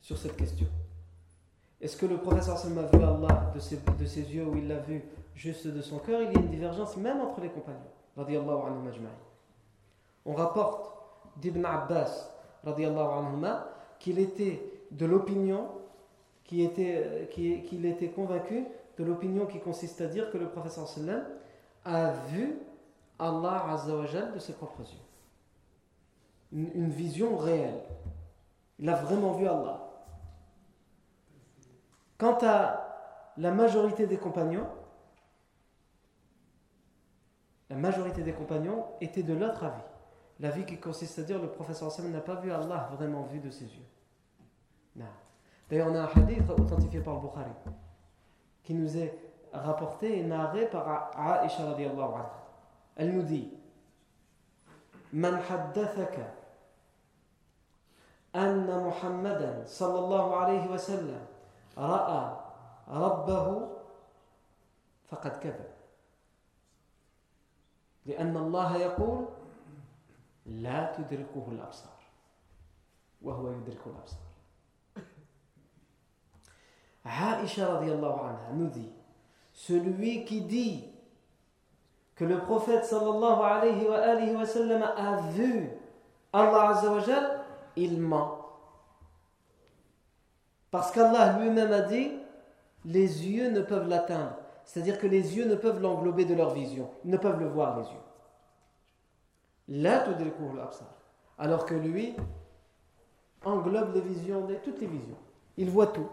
sur 0.00 0.18
cette 0.18 0.36
question. 0.36 0.66
Est-ce 1.80 1.96
que 1.96 2.06
le 2.06 2.18
professeur 2.18 2.58
Sallam 2.58 2.78
a 2.78 2.96
vu 2.96 3.02
Allah 3.02 3.50
de 3.54 3.60
ses, 3.60 3.78
de 3.98 4.06
ses, 4.06 4.22
yeux 4.22 4.46
ou 4.46 4.56
il 4.56 4.68
l'a 4.68 4.78
vu 4.78 5.02
juste 5.36 5.68
de 5.68 5.80
son 5.80 5.98
cœur 5.98 6.22
Il 6.22 6.32
y 6.32 6.36
a 6.36 6.40
une 6.40 6.48
divergence 6.48 6.96
même 6.96 7.20
entre 7.20 7.40
les 7.40 7.50
compagnons. 7.50 7.78
On 10.24 10.34
rapporte 10.34 10.92
d'Ibn 11.36 11.64
Abbas 11.64 12.32
qu'il 14.00 14.18
était 14.18 14.72
de 14.90 15.06
l'opinion, 15.06 15.68
qu'il 16.44 16.62
était, 16.62 18.12
convaincu 18.14 18.64
de 18.98 19.04
l'opinion 19.04 19.46
qui 19.46 19.60
consiste 19.60 20.00
à 20.00 20.06
dire 20.06 20.30
que 20.30 20.38
le 20.38 20.48
professeur 20.48 20.88
Sallam 20.88 21.22
a 21.84 22.10
vu 22.30 22.58
Allah 23.18 23.66
Azzawajal 23.70 24.32
de 24.32 24.38
ses 24.38 24.54
propres 24.54 24.80
yeux 24.80 25.06
une, 26.52 26.90
vision 26.90 27.36
réelle. 27.36 27.82
Il 28.78 28.88
a 28.88 28.94
vraiment 28.94 29.32
vu 29.32 29.46
Allah. 29.46 29.82
Quant 32.18 32.38
à 32.42 33.32
la 33.36 33.50
majorité 33.50 34.06
des 34.06 34.16
compagnons, 34.16 34.66
la 37.70 37.76
majorité 37.76 38.22
des 38.22 38.32
compagnons 38.32 38.86
étaient 39.00 39.22
de 39.22 39.34
l'autre 39.34 39.64
avis. 39.64 39.82
L'avis 40.40 40.64
qui 40.64 40.78
consiste 40.78 41.18
à 41.18 41.22
dire 41.22 41.40
le 41.40 41.48
professeur 41.48 41.90
n'a 42.08 42.20
pas 42.20 42.36
vu 42.36 42.52
Allah 42.52 42.90
vraiment 42.92 43.22
vu 43.22 43.40
de 43.40 43.50
ses 43.50 43.64
yeux. 43.64 43.86
D'ailleurs, 45.68 45.88
on 45.90 45.94
a 45.94 46.02
un 46.02 46.08
hadith 46.22 46.48
authentifié 46.50 47.00
par 47.00 47.14
le 47.14 47.20
Bukhari 47.20 47.50
qui 48.62 48.74
nous 48.74 48.96
est 48.96 49.18
rapporté 49.52 50.18
et 50.18 50.22
narré 50.22 50.66
par 50.66 51.10
Aisha 51.42 51.64
radiallahu 51.64 52.14
anha. 52.14 52.32
Elle 52.96 53.12
nous 53.14 53.22
dit 53.22 53.52
Man 55.12 55.40
haddathaka 55.48 56.34
anna 58.32 58.80
Muhammadan 58.80 59.64
sallallahu 59.64 60.32
alayhi 60.34 60.68
wa 60.68 60.78
sallam 60.78 61.20
ra'a 61.76 62.54
rabbahu 62.88 63.66
faqad 65.06 65.40
kabir. 65.40 65.75
لأن 68.05 68.37
الله 68.37 68.77
يقول 68.77 69.25
لا 70.45 70.93
تدركه 70.97 71.45
الأبصار 71.51 72.01
وهو 73.21 73.51
يدرك 73.51 73.87
الأبصار 73.87 74.31
Aïcha 77.03 77.65
radiallahu 77.67 78.19
anha 78.19 78.53
nous 78.53 78.67
dit 78.67 78.91
Celui 79.53 80.23
qui 80.23 80.41
dit 80.41 80.85
que 82.15 82.25
le 82.25 82.37
prophète 82.39 82.85
sallallahu 82.85 83.41
alayhi 83.41 83.87
wa, 83.87 83.97
alayhi 83.97 84.35
wa 84.35 84.45
sallam 84.45 84.83
a 84.83 85.17
vu 85.31 85.69
Allah 86.31 86.69
azza 86.69 86.91
wa 86.91 86.99
jal 86.99 87.41
il 87.75 87.99
ment. 87.99 88.37
Parce 90.69 90.91
qu'Allah 90.91 91.37
lui-même 91.39 91.71
a 91.73 91.81
dit, 91.81 92.11
les 92.85 93.27
yeux 93.27 93.49
ne 93.51 93.61
peuvent 93.61 93.87
l'atteindre. 93.87 94.35
C'est-à-dire 94.66 94.98
que 94.98 95.06
les 95.06 95.36
yeux 95.36 95.46
ne 95.46 95.54
peuvent 95.54 95.80
l'englober 95.80 96.24
de 96.24 96.34
leur 96.34 96.52
vision. 96.52 96.90
Ils 97.04 97.10
ne 97.10 97.16
peuvent 97.16 97.38
le 97.38 97.46
voir, 97.46 97.78
les 97.78 97.86
yeux. 97.86 99.82
Là. 99.82 100.04
Alors 101.38 101.64
que 101.64 101.74
lui 101.74 102.14
englobe 103.44 103.94
les 103.94 104.00
visions, 104.00 104.46
toutes 104.62 104.80
les 104.80 104.88
visions. 104.88 105.16
Il 105.56 105.70
voit 105.70 105.86
tout. 105.86 106.08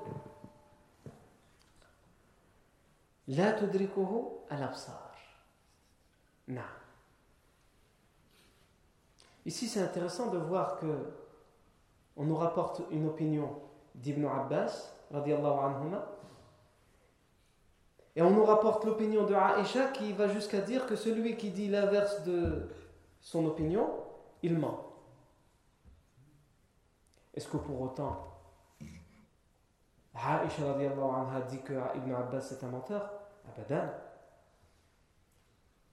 La 3.27 3.53
tudrikuhu 3.53 4.25
al-absar. 4.49 5.11
Ici, 9.45 9.67
c'est 9.67 9.81
intéressant 9.81 10.27
de 10.27 10.37
voir 10.37 10.77
que 10.77 11.11
on 12.15 12.25
nous 12.25 12.35
rapporte 12.35 12.83
une 12.91 13.07
opinion 13.07 13.49
d'Ibn 13.95 14.25
Abbas, 14.25 14.93
anhuma, 15.11 16.05
et 18.15 18.21
on 18.21 18.29
nous 18.29 18.45
rapporte 18.45 18.85
l'opinion 18.85 19.25
de 19.25 19.33
Aïcha 19.33 19.87
qui 19.87 20.13
va 20.13 20.27
jusqu'à 20.27 20.61
dire 20.61 20.85
que 20.85 20.95
celui 20.95 21.35
qui 21.35 21.49
dit 21.49 21.67
l'inverse 21.67 22.23
de 22.23 22.69
son 23.19 23.45
opinion, 23.45 23.89
il 24.43 24.57
ment. 24.57 24.93
Est-ce 27.33 27.47
que 27.47 27.57
pour 27.57 27.81
autant, 27.81 28.33
Aïcha 30.13 30.73
anha 30.73 31.41
dit 31.49 31.61
que 31.61 31.73
Ibn 31.73 32.13
Abbas 32.13 32.51
est 32.51 32.63
un 32.63 32.69
menteur? 32.69 33.11
Abadan. 33.47 33.89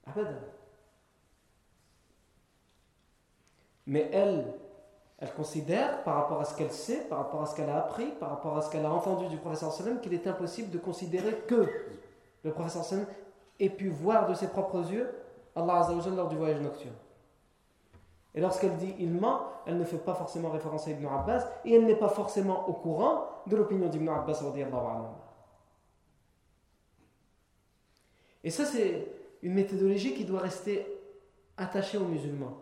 Abadan. 0.05 0.39
Mais 3.87 4.09
elle, 4.13 4.53
elle 5.17 5.33
considère, 5.33 6.03
par 6.03 6.15
rapport 6.15 6.39
à 6.39 6.45
ce 6.45 6.55
qu'elle 6.55 6.71
sait, 6.71 7.07
par 7.09 7.17
rapport 7.17 7.41
à 7.41 7.45
ce 7.47 7.55
qu'elle 7.55 7.69
a 7.69 7.79
appris, 7.79 8.11
par 8.11 8.29
rapport 8.29 8.55
à 8.57 8.61
ce 8.61 8.69
qu'elle 8.69 8.85
a 8.85 8.91
entendu 8.91 9.27
du 9.27 9.37
professeur 9.37 9.73
sallam, 9.73 9.99
qu'il 10.01 10.13
est 10.13 10.27
impossible 10.27 10.69
de 10.69 10.77
considérer 10.77 11.35
que 11.47 11.67
le 12.43 12.51
professeur 12.51 12.83
sallam 12.83 13.05
ait 13.59 13.69
pu 13.69 13.89
voir 13.89 14.27
de 14.27 14.33
ses 14.33 14.47
propres 14.47 14.91
yeux 14.91 15.09
Allah 15.55 15.79
Azzawajal 15.79 16.15
lors 16.15 16.29
du 16.29 16.37
voyage 16.37 16.61
nocturne. 16.61 16.95
Et 18.33 18.39
lorsqu'elle 18.39 18.77
dit 18.77 18.95
il 18.99 19.11
ment, 19.11 19.41
elle 19.65 19.77
ne 19.77 19.83
fait 19.83 19.97
pas 19.97 20.13
forcément 20.13 20.49
référence 20.49 20.87
à 20.87 20.91
Ibn 20.91 21.05
Abbas 21.05 21.45
et 21.65 21.75
elle 21.75 21.85
n'est 21.85 21.95
pas 21.95 22.09
forcément 22.09 22.67
au 22.69 22.73
courant 22.73 23.25
de 23.47 23.55
l'opinion 23.55 23.89
d'Ibn 23.89 24.09
Abbas. 24.09 24.41
Et 28.43 28.49
ça, 28.49 28.65
c'est 28.65 29.07
une 29.43 29.53
méthodologie 29.53 30.13
qui 30.13 30.25
doit 30.25 30.39
rester 30.39 30.85
attachée 31.57 31.97
aux 31.97 32.05
musulmans. 32.05 32.57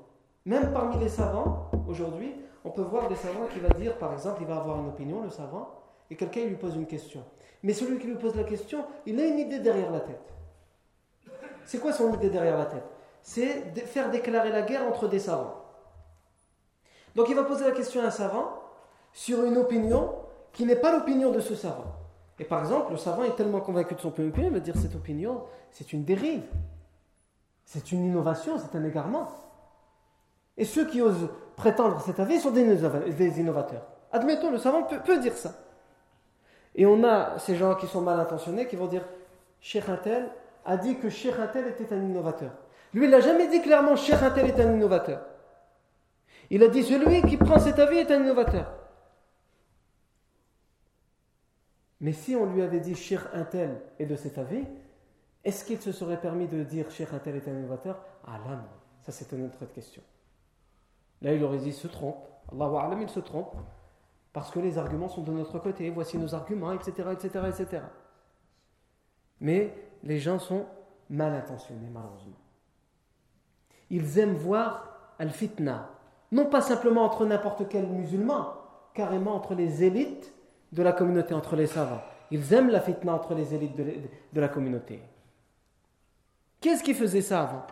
Même 0.45 0.73
parmi 0.73 0.97
les 0.97 1.09
savants, 1.09 1.69
aujourd'hui, 1.87 2.33
on 2.65 2.71
peut 2.71 2.81
voir 2.81 3.07
des 3.07 3.15
savants 3.15 3.47
qui 3.51 3.59
va 3.59 3.69
dire, 3.69 3.97
par 3.97 4.11
exemple, 4.13 4.41
il 4.41 4.47
va 4.47 4.57
avoir 4.57 4.79
une 4.79 4.87
opinion, 4.87 5.21
le 5.21 5.29
savant, 5.29 5.69
et 6.09 6.15
quelqu'un 6.15 6.45
lui 6.45 6.55
pose 6.55 6.75
une 6.75 6.87
question. 6.87 7.23
Mais 7.63 7.73
celui 7.73 7.99
qui 7.99 8.07
lui 8.07 8.15
pose 8.15 8.35
la 8.35 8.43
question, 8.43 8.85
il 9.05 9.19
a 9.19 9.25
une 9.25 9.39
idée 9.39 9.59
derrière 9.59 9.91
la 9.91 9.99
tête. 9.99 10.33
C'est 11.65 11.79
quoi 11.79 11.93
son 11.93 12.13
idée 12.13 12.29
derrière 12.29 12.57
la 12.57 12.65
tête? 12.65 12.85
C'est 13.21 13.85
faire 13.85 14.09
déclarer 14.09 14.51
la 14.51 14.61
guerre 14.61 14.87
entre 14.87 15.07
des 15.07 15.19
savants. 15.19 15.55
Donc 17.15 17.29
il 17.29 17.35
va 17.35 17.43
poser 17.43 17.65
la 17.65 17.71
question 17.71 18.01
à 18.01 18.05
un 18.05 18.11
savant 18.11 18.61
sur 19.11 19.43
une 19.43 19.57
opinion 19.57 20.15
qui 20.53 20.65
n'est 20.65 20.75
pas 20.75 20.91
l'opinion 20.91 21.31
de 21.31 21.39
ce 21.39 21.55
savant. 21.55 21.95
Et 22.39 22.45
par 22.45 22.61
exemple, 22.61 22.91
le 22.91 22.97
savant 22.97 23.23
est 23.23 23.35
tellement 23.35 23.59
convaincu 23.59 23.95
de 23.95 23.99
son 23.99 24.09
opinion, 24.09 24.47
il 24.47 24.53
va 24.53 24.59
dire 24.59 24.77
cette 24.77 24.95
opinion, 24.95 25.43
c'est 25.71 25.91
une 25.91 26.05
dérive, 26.05 26.45
c'est 27.65 27.91
une 27.91 28.05
innovation, 28.05 28.57
c'est 28.57 28.77
un 28.77 28.83
égarement. 28.85 29.27
Et 30.55 30.63
ceux 30.63 30.87
qui 30.87 31.01
osent 31.01 31.29
prétendre 31.57 32.01
cet 32.01 32.19
avis 32.19 32.39
sont 32.39 32.51
des 32.51 33.39
innovateurs. 33.39 33.85
Admettons, 34.11 34.49
le 34.49 34.57
savant 34.57 34.83
peut, 34.83 35.19
dire 35.19 35.37
ça. 35.37 35.53
Et 36.75 36.85
on 36.85 37.03
a 37.03 37.39
ces 37.39 37.55
gens 37.55 37.75
qui 37.75 37.87
sont 37.87 38.01
mal 38.01 38.19
intentionnés 38.19 38.67
qui 38.67 38.75
vont 38.75 38.87
dire 38.87 39.05
Cheikh 39.61 39.89
Intel 39.89 40.29
a 40.65 40.77
dit 40.77 40.97
que 40.97 41.09
Cheikh 41.09 41.37
Intel 41.39 41.67
était 41.67 41.93
un 41.93 42.01
innovateur. 42.01 42.51
Lui, 42.93 43.05
il 43.05 43.11
n'a 43.11 43.19
jamais 43.19 43.47
dit 43.47 43.61
clairement 43.61 43.95
Cheikh 43.95 44.21
Intel 44.21 44.47
est 44.47 44.59
un 44.59 44.73
innovateur. 44.73 45.21
Il 46.49 46.63
a 46.63 46.67
dit 46.67 46.83
celui 46.83 47.21
qui 47.23 47.37
prend 47.37 47.59
cet 47.59 47.79
avis 47.79 47.97
est 47.97 48.11
un 48.11 48.21
innovateur. 48.21 48.71
Mais 52.01 52.13
si 52.13 52.35
on 52.35 52.45
lui 52.45 52.61
avait 52.61 52.79
dit 52.79 52.95
Cheikh 52.95 53.19
Intel 53.33 53.81
est 53.99 54.05
de 54.05 54.15
cet 54.15 54.37
avis, 54.37 54.63
est-ce 55.43 55.65
qu'il 55.65 55.81
se 55.81 55.91
serait 55.91 56.19
permis 56.19 56.47
de 56.47 56.63
dire 56.63 56.89
Cheikh 56.91 57.13
Intel 57.13 57.35
est 57.35 57.47
un 57.47 57.53
innovateur? 57.53 57.99
Ah 58.25 58.37
là 58.47 58.55
non, 58.55 58.69
ça 59.01 59.11
c'est 59.11 59.31
une 59.35 59.45
autre 59.45 59.65
question. 59.65 60.01
Là, 61.21 61.33
il 61.33 61.43
aurait 61.43 61.57
dit, 61.57 61.73
se 61.73 61.87
trompe. 61.87 62.27
Allahu 62.51 62.77
A'lam, 62.77 63.01
il 63.01 63.09
se 63.09 63.19
trompe. 63.19 63.53
Parce 64.33 64.51
que 64.51 64.59
les 64.59 64.77
arguments 64.77 65.09
sont 65.09 65.23
de 65.23 65.31
notre 65.31 65.59
côté. 65.59 65.89
Voici 65.89 66.17
nos 66.17 66.35
arguments, 66.35 66.71
etc., 66.71 67.09
etc., 67.11 67.39
etc. 67.47 67.83
Mais 69.41 69.73
les 70.03 70.19
gens 70.19 70.39
sont 70.39 70.65
mal 71.09 71.33
intentionnés, 71.33 71.89
malheureusement. 71.91 72.37
Ils 73.89 74.19
aiment 74.19 74.35
voir 74.35 75.13
al-fitna, 75.17 75.89
non 76.31 76.45
pas 76.45 76.61
simplement 76.61 77.03
entre 77.03 77.25
n'importe 77.25 77.67
quel 77.67 77.87
musulman, 77.87 78.53
carrément 78.93 79.35
entre 79.35 79.55
les 79.55 79.83
élites 79.83 80.33
de 80.71 80.83
la 80.83 80.93
communauté, 80.93 81.33
entre 81.33 81.55
les 81.55 81.67
savants. 81.67 82.01
Ils 82.31 82.53
aiment 82.53 82.69
la 82.69 82.81
fitna 82.81 83.13
entre 83.13 83.33
les 83.33 83.55
élites 83.55 83.75
de, 83.75 84.39
la 84.39 84.47
communauté. 84.47 85.01
Qu'est-ce 86.61 86.83
qui 86.83 86.93
faisait 86.93 87.23
ça 87.23 87.41
avant? 87.41 87.65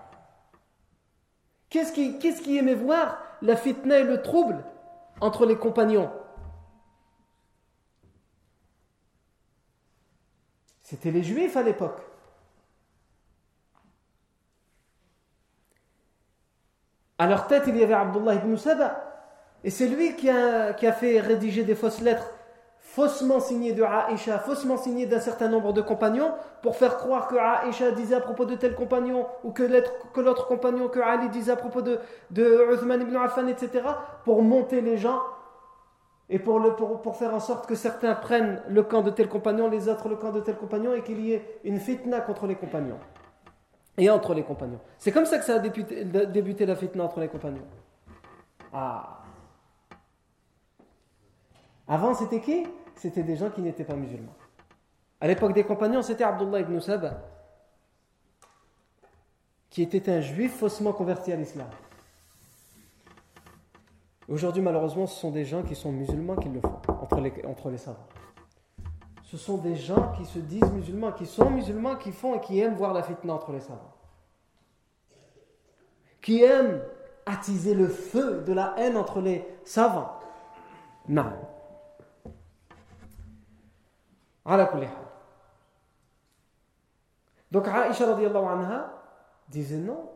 Qu'est-ce 1.70 1.92
qui, 1.92 2.18
qui 2.18 2.58
aimait 2.58 2.74
voir 2.74 3.20
la 3.42 3.56
fitna 3.56 4.00
et 4.00 4.04
le 4.04 4.22
trouble 4.22 4.64
entre 5.22 5.46
les 5.46 5.58
compagnons? 5.58 6.10
C'était 10.88 11.12
les 11.12 11.22
juifs 11.22 11.58
à 11.58 11.64
l'époque. 11.64 12.00
À 17.18 17.28
leur 17.28 17.48
tête, 17.48 17.64
il 17.68 17.76
y 17.76 17.84
avait 17.84 17.94
Abdullah 17.94 18.36
ibn 18.36 18.56
Saba. 18.56 19.04
Et 19.66 19.70
c'est 19.70 19.90
lui 19.90 20.16
qui 20.16 20.30
a, 20.30 20.74
fait 20.94 21.20
rédiger 21.20 21.66
des 21.66 21.76
fausses 21.76 22.00
lettres 22.00 22.32
faussement 22.80 23.42
signé 23.42 23.74
de 23.74 23.84
Aïcha, 23.84 24.40
faussement 24.40 24.78
signé 24.78 25.06
d'un 25.06 25.20
certain 25.20 25.50
nombre 25.50 25.74
de 25.74 25.82
compagnons, 25.82 26.32
pour 26.62 26.78
faire 26.78 26.98
croire 26.98 27.28
que 27.28 27.36
Aïcha 27.36 27.92
disait 27.92 28.16
à 28.16 28.22
propos 28.22 28.46
de 28.46 28.56
tel 28.56 28.74
compagnon, 28.74 29.28
ou 29.44 29.52
que 29.52 29.64
l'autre 30.16 30.48
compagnon, 30.48 30.88
que 30.88 31.02
Ali 31.02 31.28
disait 31.28 31.52
à 31.52 31.58
propos 31.58 31.82
de, 31.82 32.00
de 32.32 32.74
Uthman 32.74 33.02
ibn 33.02 33.18
Affan, 33.18 33.48
etc., 33.48 33.84
pour 34.24 34.42
monter 34.42 34.80
les 34.80 34.98
gens 34.98 35.20
et 36.30 36.40
pour, 36.40 36.60
le, 36.60 36.76
pour, 36.76 37.16
faire 37.16 37.34
en 37.34 37.40
sorte 37.40 37.68
que 37.68 37.76
certains 37.76 38.14
prennent 38.14 38.62
le 38.68 38.84
camp 38.84 39.02
de 39.02 39.12
tel 39.12 39.30
compagnon, 39.30 39.70
les 39.70 39.88
autres 39.88 40.10
le 40.10 40.18
camp 40.18 40.32
de 40.32 40.42
tel 40.42 40.58
compagnon, 40.58 40.94
et 40.94 41.02
qu'il 41.02 41.22
y 41.22 41.34
ait 41.34 41.60
une 41.64 41.80
fitna 41.80 42.20
contre 42.20 42.48
les 42.48 42.56
compagnons. 42.56 43.00
Et 43.98 44.10
entre 44.10 44.34
les 44.34 44.44
compagnons. 44.44 44.80
C'est 44.98 45.12
comme 45.12 45.26
ça 45.26 45.38
que 45.38 45.46
ça 45.46 45.56
a 45.56 45.60
débuté, 45.60 46.04
débuté 46.04 46.66
la 46.66 46.76
fitna 46.76 47.06
entre 47.06 47.22
les 47.22 47.30
compagnons. 47.30 47.66
Ah. 48.74 49.22
Avant, 51.88 52.14
c'était 52.14 52.42
qui? 52.42 52.68
C'était 52.96 53.24
des 53.24 53.38
gens 53.38 53.50
qui 53.50 53.62
n'étaient 53.62 53.86
pas 53.86 53.96
musulmans. 53.96 54.36
À 55.22 55.28
l'époque 55.28 55.54
des 55.54 55.64
compagnons, 55.64 56.02
c'était 56.02 56.26
Abdullah 56.26 56.60
ibn 56.60 56.80
Saba, 56.80 57.24
qui 59.70 59.82
était 59.82 60.12
un 60.12 60.20
juif 60.20 60.58
faussement 60.58 60.92
converti 60.92 61.32
à 61.32 61.38
l'islam. 61.38 61.68
Aujourd'hui, 64.28 64.62
malheureusement, 64.62 65.08
ce 65.08 65.20
sont 65.20 65.32
des 65.32 65.46
gens 65.46 65.64
qui 65.64 65.76
sont 65.76 65.92
musulmans 65.92 66.36
qui 66.36 66.50
le 66.50 66.60
font, 66.60 66.82
entre 67.02 67.22
les, 67.22 67.34
entre 67.46 67.70
les 67.70 67.78
savants. 67.78 68.08
Ce 69.24 69.38
sont 69.38 69.58
des 69.58 69.76
gens 69.76 70.12
qui 70.14 70.26
se 70.26 70.40
disent 70.40 70.72
musulmans, 70.72 71.12
qui 71.12 71.26
sont 71.26 71.50
musulmans, 71.50 71.96
qui 71.96 72.12
font 72.12 72.36
et 72.36 72.42
qui 72.42 72.60
aiment 72.60 72.76
voir 72.76 72.94
la 72.94 73.04
fitna 73.04 73.34
entre 73.34 73.52
les 73.52 73.62
savants. 73.62 73.94
Qui 76.22 76.44
aiment 76.44 76.82
attiser 77.26 77.74
le 77.74 77.88
feu 77.88 78.44
de 78.46 78.54
la 78.54 78.74
haine 78.78 78.98
entre 78.98 79.22
les 79.22 79.46
savants. 79.64 80.20
Non. 81.08 81.32
Donc 87.52 87.68
Aïcha 87.68 88.06
anha 88.14 88.94
disait 89.50 89.78
non. 89.78 90.10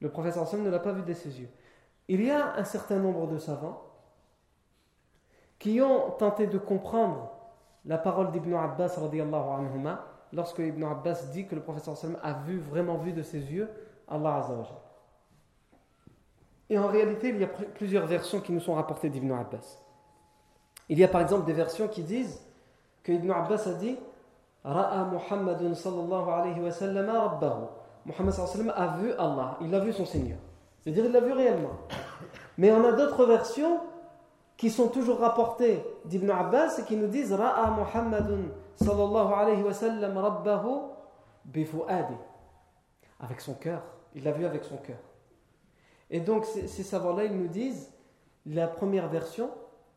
Le 0.00 0.10
professeur 0.10 0.46
Sam 0.46 0.62
ne 0.62 0.70
l'a 0.70 0.78
pas 0.78 0.92
vu 0.92 1.02
de 1.02 1.12
ses 1.12 1.40
yeux. 1.40 1.48
Il 2.08 2.22
y 2.22 2.30
a 2.30 2.54
un 2.56 2.64
certain 2.64 2.98
nombre 2.98 3.26
de 3.26 3.38
savants 3.38 3.82
qui 5.58 5.80
ont 5.80 6.10
tenté 6.12 6.46
de 6.46 6.58
comprendre 6.58 7.32
la 7.84 7.98
parole 7.98 8.30
d'Ibn 8.30 8.54
Abbas 8.54 8.98
anhuma, 8.98 10.04
lorsque 10.32 10.58
Ibn 10.58 10.84
Abbas 10.84 11.26
dit 11.32 11.46
que 11.46 11.54
le 11.54 11.62
professeur 11.62 11.96
Sam 11.96 12.16
a 12.22 12.34
vu, 12.34 12.60
vraiment 12.60 12.98
vu 12.98 13.12
de 13.12 13.22
ses 13.22 13.40
yeux 13.40 13.68
Allah 14.06 14.36
Azzawajal. 14.36 14.76
Et 16.70 16.78
en 16.78 16.86
réalité, 16.86 17.30
il 17.30 17.38
y 17.38 17.44
a 17.44 17.48
plusieurs 17.48 18.06
versions 18.06 18.40
qui 18.40 18.52
nous 18.52 18.60
sont 18.60 18.74
rapportées 18.74 19.08
d'Ibn 19.08 19.32
Abbas. 19.32 19.78
Il 20.88 20.98
y 20.98 21.04
a 21.04 21.08
par 21.08 21.22
exemple 21.22 21.46
des 21.46 21.52
versions 21.52 21.88
qui 21.88 22.02
disent 22.02 22.40
que 23.02 23.12
Ibn 23.12 23.30
Abbas 23.30 23.66
a 23.66 23.72
dit 23.74 23.98
Ra'a 24.64 25.04
Muhammadun 25.04 25.74
sallallahu 25.74 26.28
alayhi 26.30 26.60
wa 26.60 26.70
sallam. 26.70 27.68
Sallam 28.12 28.72
a 28.74 28.96
vu 28.98 29.12
Allah, 29.12 29.58
il 29.60 29.74
a 29.74 29.80
vu 29.80 29.92
son 29.92 30.06
Seigneur. 30.06 30.38
C'est-à-dire 30.80 31.06
il 31.06 31.12
l'a 31.12 31.20
vu 31.20 31.32
réellement. 31.32 31.78
Mais 32.56 32.72
on 32.72 32.84
a 32.84 32.92
d'autres 32.92 33.24
versions 33.26 33.80
qui 34.56 34.70
sont 34.70 34.88
toujours 34.88 35.20
rapportées 35.20 35.82
d'Ibn 36.04 36.30
Abbas 36.30 36.78
et 36.78 36.84
qui 36.84 36.96
nous 36.96 37.06
disent 37.06 37.32
Ra'a 37.32 37.70
Muhammadun 37.70 38.48
sallallahu 38.76 39.32
alayhi 39.32 39.62
wa 39.62 39.72
sallam 39.72 40.16
rabbahu 40.16 40.90
bifu'adi. 41.44 42.14
Avec 43.20 43.40
son 43.40 43.54
cœur. 43.54 43.82
Il 44.14 44.24
l'a 44.24 44.32
vu 44.32 44.44
avec 44.46 44.64
son 44.64 44.76
cœur. 44.76 44.98
Et 46.10 46.20
donc 46.20 46.44
ces 46.44 46.82
savants-là, 46.82 47.24
ils 47.24 47.36
nous 47.36 47.48
disent 47.48 47.92
la 48.46 48.66
première 48.66 49.08
version, 49.08 49.50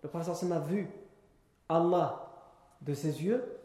le 0.04 0.10
prophète 0.10 0.52
a 0.52 0.60
vu 0.60 0.90
Allah 1.70 2.28
de 2.82 2.94
ses 2.94 3.24
yeux, 3.24 3.60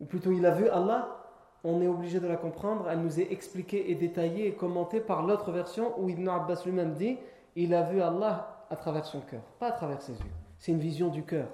ou 0.00 0.06
plutôt 0.06 0.32
il 0.32 0.46
a 0.46 0.52
vu 0.52 0.68
Allah, 0.68 1.17
on 1.64 1.80
est 1.80 1.88
obligé 1.88 2.20
de 2.20 2.26
la 2.26 2.36
comprendre, 2.36 2.86
elle 2.88 3.00
nous 3.00 3.20
est 3.20 3.32
expliquée 3.32 3.90
et 3.90 3.94
détaillée 3.94 4.46
et 4.46 4.52
commentée 4.52 5.00
par 5.00 5.26
l'autre 5.26 5.50
version 5.50 5.92
où 5.98 6.08
Ibn 6.08 6.28
Abbas 6.28 6.62
lui-même 6.64 6.94
dit 6.94 7.18
il 7.56 7.74
a 7.74 7.82
vu 7.82 8.00
Allah 8.00 8.66
à 8.70 8.76
travers 8.76 9.04
son 9.04 9.20
cœur, 9.20 9.42
pas 9.58 9.68
à 9.68 9.72
travers 9.72 10.00
ses 10.00 10.12
yeux. 10.12 10.32
C'est 10.58 10.72
une 10.72 10.78
vision 10.78 11.08
du 11.08 11.24
cœur. 11.24 11.48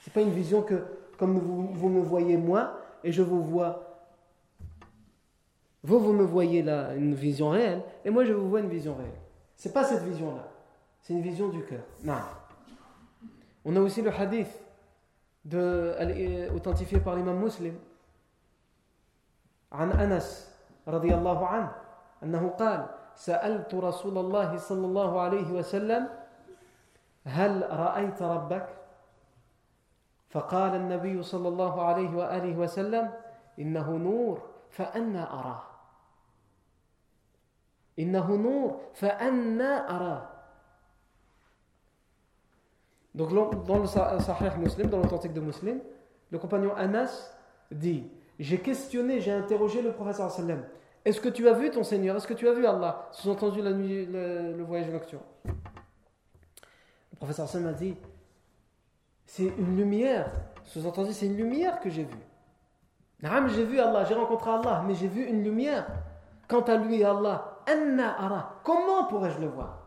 C'est 0.00 0.12
pas 0.12 0.20
une 0.20 0.32
vision 0.32 0.62
que, 0.62 0.84
comme 1.16 1.38
vous, 1.38 1.68
vous, 1.72 1.88
me 1.88 2.00
voyez 2.00 2.36
moi 2.36 2.78
et 3.04 3.12
je 3.12 3.22
vous 3.22 3.42
vois. 3.42 3.88
Vous, 5.84 5.98
vous 5.98 6.12
me 6.12 6.24
voyez 6.24 6.62
là, 6.62 6.94
une 6.94 7.14
vision 7.14 7.50
réelle, 7.50 7.82
et 8.04 8.10
moi 8.10 8.24
je 8.24 8.32
vous 8.32 8.48
vois 8.48 8.60
une 8.60 8.68
vision 8.68 8.94
réelle. 8.94 9.10
C'est 9.56 9.72
pas 9.72 9.84
cette 9.84 10.02
vision-là. 10.02 10.48
C'est 11.00 11.12
une 11.12 11.22
vision 11.22 11.48
du 11.48 11.64
cœur. 11.64 11.82
Non. 12.04 12.14
On 13.64 13.76
a 13.76 13.80
aussi 13.80 14.02
le 14.02 14.12
hadith 14.12 14.48
de, 15.44 16.48
authentifié 16.54 16.98
par 16.98 17.16
l'imam 17.16 17.40
muslim 17.40 17.74
عن 19.72 19.92
أنس 19.92 20.52
رضي 20.88 21.14
الله 21.14 21.46
عنه 21.46 21.72
أنه 22.22 22.48
قال 22.48 22.86
سألت 23.14 23.74
رسول 23.74 24.18
الله 24.18 24.56
صلى 24.56 24.86
الله 24.86 25.20
عليه 25.20 25.52
وسلم 25.52 26.08
هل 27.24 27.66
رأيت 27.70 28.22
ربك؟ 28.22 28.68
فقال 30.32 30.74
النبي 30.74 31.22
صلى 31.22 31.48
الله 31.48 31.74
عليه 31.84 32.16
وآله 32.16 32.56
وسلم 32.56 33.12
إنه 33.58 33.90
نور 33.90 34.42
فأنا 34.70 35.22
أراه. 35.38 35.62
إنه 37.98 38.26
نور 38.36 38.80
فأنا 38.94 39.72
أراه. 39.96 40.22
Donc 43.14 43.28
dans 43.66 43.78
le 43.78 43.86
Sahih 43.86 44.56
Muslim, 44.56 44.88
dans 44.88 44.96
l'authentique 44.96 45.34
de 45.34 45.40
Muslim, 45.40 45.80
le 46.30 46.38
compagnon 46.38 46.74
Anas 46.74 47.36
dit 47.70 48.10
J'ai 48.42 48.58
questionné, 48.58 49.20
j'ai 49.20 49.30
interrogé 49.30 49.82
le 49.82 49.92
professeur 49.92 50.28
sallam. 50.28 50.64
Est-ce 51.04 51.20
que 51.20 51.28
tu 51.28 51.48
as 51.48 51.52
vu 51.52 51.70
ton 51.70 51.84
Seigneur? 51.84 52.16
Est-ce 52.16 52.26
que 52.26 52.34
tu 52.34 52.48
as 52.48 52.52
vu 52.52 52.66
Allah? 52.66 53.08
Sous-entendu 53.12 53.62
la 53.62 53.70
nuit, 53.70 54.04
le, 54.04 54.64
voyage 54.64 54.90
nocturne. 54.90 55.22
Le 55.44 57.16
professeur 57.16 57.48
sallam 57.48 57.68
a 57.68 57.72
dit 57.72 57.94
C'est 59.26 59.46
une 59.46 59.76
lumière. 59.76 60.32
Sous-entendu, 60.64 61.12
c'est 61.12 61.26
une 61.26 61.36
lumière 61.36 61.78
que 61.78 61.88
j'ai 61.88 62.02
vue. 62.02 62.18
j'ai 63.22 63.64
vu 63.64 63.78
Allah, 63.78 64.04
j'ai 64.06 64.14
rencontré 64.14 64.50
Allah, 64.50 64.82
mais 64.88 64.96
j'ai 64.96 65.06
vu 65.06 65.24
une 65.24 65.44
lumière. 65.44 65.86
Quant 66.48 66.62
à 66.62 66.76
lui, 66.78 67.04
Allah, 67.04 67.62
Anna 67.68 68.20
ara. 68.24 68.60
Comment 68.64 69.04
pourrais-je 69.04 69.38
le 69.38 69.46
voir? 69.46 69.86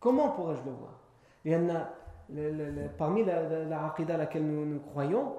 Comment 0.00 0.30
pourrais-je 0.30 0.62
le 0.62 0.70
voir? 0.70 1.00
Il 1.44 1.52
y 1.52 2.88
parmi 2.96 3.26
la, 3.26 3.42
la, 3.66 3.94
à 3.94 4.16
laquelle 4.16 4.46
nous, 4.46 4.80
croyons, 4.80 5.34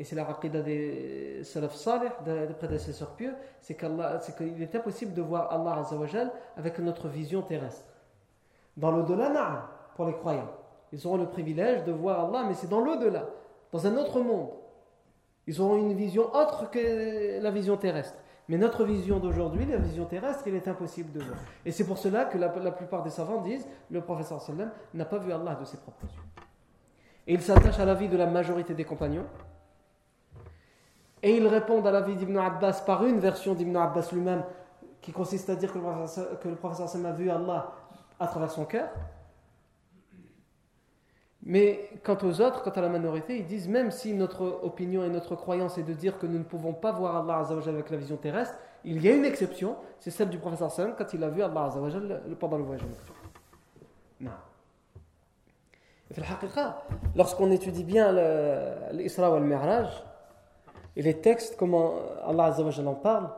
et 0.00 0.04
c'est 0.04 0.16
la 0.16 0.26
aqida 0.26 0.62
des 0.62 1.44
salaf 1.44 1.74
salih, 1.74 2.08
des 2.24 2.54
prédécesseurs 2.54 3.10
pieux, 3.10 3.34
c'est 3.60 3.76
qu'il 3.76 4.62
est 4.62 4.74
impossible 4.74 5.12
de 5.12 5.20
voir 5.20 5.52
Allah 5.52 5.80
Azzawajal 5.80 6.32
avec 6.56 6.78
notre 6.78 7.08
vision 7.08 7.42
terrestre. 7.42 7.84
Dans 8.78 8.92
l'au-delà, 8.92 9.68
pour 9.94 10.06
les 10.06 10.14
croyants. 10.14 10.50
Ils 10.90 11.06
auront 11.06 11.18
le 11.18 11.26
privilège 11.26 11.84
de 11.84 11.92
voir 11.92 12.24
Allah, 12.24 12.46
mais 12.48 12.54
c'est 12.54 12.70
dans 12.70 12.80
l'au-delà, 12.80 13.26
dans 13.72 13.86
un 13.86 13.94
autre 13.98 14.20
monde. 14.22 14.48
Ils 15.46 15.60
auront 15.60 15.76
une 15.76 15.92
vision 15.92 16.34
autre 16.34 16.70
que 16.70 17.38
la 17.38 17.50
vision 17.50 17.76
terrestre. 17.76 18.16
Mais 18.48 18.56
notre 18.56 18.84
vision 18.84 19.18
d'aujourd'hui, 19.18 19.66
la 19.66 19.76
vision 19.76 20.06
terrestre, 20.06 20.44
il 20.46 20.54
est 20.54 20.66
impossible 20.66 21.12
de 21.12 21.20
voir. 21.20 21.36
Et 21.66 21.72
c'est 21.72 21.84
pour 21.84 21.98
cela 21.98 22.24
que 22.24 22.38
la, 22.38 22.48
plupart 22.48 23.02
des 23.02 23.10
savants 23.10 23.42
disent 23.42 23.66
le 23.90 24.00
professeur 24.00 24.42
n'a 24.94 25.04
pas 25.04 25.18
vu 25.18 25.30
Allah 25.30 25.56
de 25.56 25.66
ses 25.66 25.76
propres 25.76 26.06
yeux. 26.06 26.42
Et 27.26 27.34
il 27.34 27.42
s'attache 27.42 27.78
à 27.78 27.84
la 27.84 27.92
vie 27.92 28.08
de 28.08 28.16
la 28.16 28.26
majorité 28.26 28.72
des 28.72 28.84
compagnons. 28.84 29.26
Et 31.22 31.36
ils 31.36 31.46
répondent 31.46 31.86
à 31.86 31.90
la 31.90 32.00
vie 32.00 32.16
d'Ibn 32.16 32.38
Abbas 32.38 32.82
par 32.86 33.04
une 33.04 33.20
version 33.20 33.54
d'Ibn 33.54 33.76
Abbas 33.76 34.08
lui-même 34.12 34.42
qui 35.00 35.12
consiste 35.12 35.50
à 35.50 35.56
dire 35.56 35.72
que 35.72 35.78
le 36.48 36.56
professeur, 36.56 37.06
a 37.06 37.12
vu 37.12 37.30
Allah 37.30 37.72
à 38.18 38.26
travers 38.26 38.50
son 38.50 38.64
cœur. 38.64 38.88
Mais 41.42 41.88
quant 42.04 42.18
aux 42.22 42.40
autres, 42.42 42.62
quant 42.62 42.70
à 42.70 42.80
la 42.82 42.90
minorité, 42.90 43.38
ils 43.38 43.46
disent 43.46 43.68
même 43.68 43.90
si 43.90 44.12
notre 44.12 44.60
opinion 44.62 45.02
et 45.04 45.08
notre 45.08 45.36
croyance 45.36 45.78
est 45.78 45.82
de 45.82 45.94
dire 45.94 46.18
que 46.18 46.26
nous 46.26 46.38
ne 46.38 46.44
pouvons 46.44 46.74
pas 46.74 46.92
voir 46.92 47.16
Allah 47.16 47.38
Azzawajal 47.38 47.74
avec 47.74 47.90
la 47.90 47.96
vision 47.96 48.16
terrestre, 48.16 48.56
il 48.84 49.02
y 49.02 49.08
a 49.08 49.14
une 49.14 49.24
exception, 49.24 49.76
c'est 49.98 50.10
celle 50.10 50.28
du 50.28 50.38
professeur 50.38 50.70
Sallam 50.70 50.94
quand 50.96 51.12
il 51.14 51.24
a 51.24 51.28
vu 51.28 51.42
Allah 51.42 51.64
Azzawajal 51.64 52.20
pendant 52.38 52.58
le 52.58 52.64
voyage 52.64 52.84
Non. 54.20 54.30
Lorsqu'on 57.14 57.50
étudie 57.50 57.84
bien 57.84 58.12
l'Isra 58.92 59.30
ou 59.30 59.36
le 59.36 59.46
Mi'raj 59.46 59.86
et 60.99 61.01
les 61.01 61.15
textes, 61.15 61.55
comment 61.57 61.93
Allah 62.25 62.45
Azzawajal 62.45 62.87
en 62.87 62.93
parle, 62.93 63.29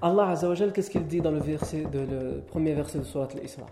Allah 0.00 0.28
Azzawajal, 0.28 0.72
qu'est-ce 0.72 0.90
qu'il 0.90 1.06
dit 1.06 1.20
dans 1.20 1.30
le, 1.30 1.40
verset 1.40 1.82
de, 1.82 1.98
le 1.98 2.40
premier 2.46 2.74
verset 2.74 2.98
de 2.98 3.04
Surat 3.04 3.28
al-Isra 3.34 3.66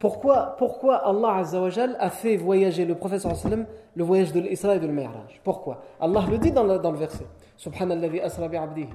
pourquoi, 0.00 0.56
pourquoi 0.56 0.96
Allah 1.06 1.36
Azzawajal 1.36 1.96
a 2.00 2.08
fait 2.08 2.36
voyager 2.36 2.86
le 2.86 2.94
prophète 2.94 3.20
sallam 3.20 3.66
le 3.94 4.02
voyage 4.02 4.32
de 4.32 4.40
l'Isra 4.40 4.76
et 4.76 4.80
de 4.80 4.86
l'Mi'raj 4.86 5.40
Pourquoi 5.44 5.82
Allah 6.00 6.24
le 6.30 6.38
dit 6.38 6.52
dans 6.52 6.64
le, 6.64 6.78
dans 6.78 6.90
le 6.90 6.96
verset 6.96 7.26
Subhanallah 7.56 8.08
asra 8.24 8.48
bi'abdihi 8.48 8.88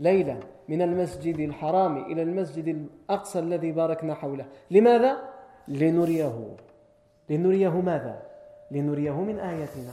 ليلا 0.00 0.36
من 0.68 0.82
المسجد 0.82 1.38
الحرام 1.38 1.96
إلى 1.96 2.22
المسجد 2.22 2.68
الأقصى 2.68 3.38
الذي 3.38 3.72
باركنا 3.72 4.14
حوله 4.14 4.46
لماذا؟ 4.70 5.16
لنريه 5.68 6.56
لنريه 7.30 7.80
ماذا؟ 7.80 8.22
لنريه 8.70 9.20
من 9.20 9.38
آياتنا 9.38 9.92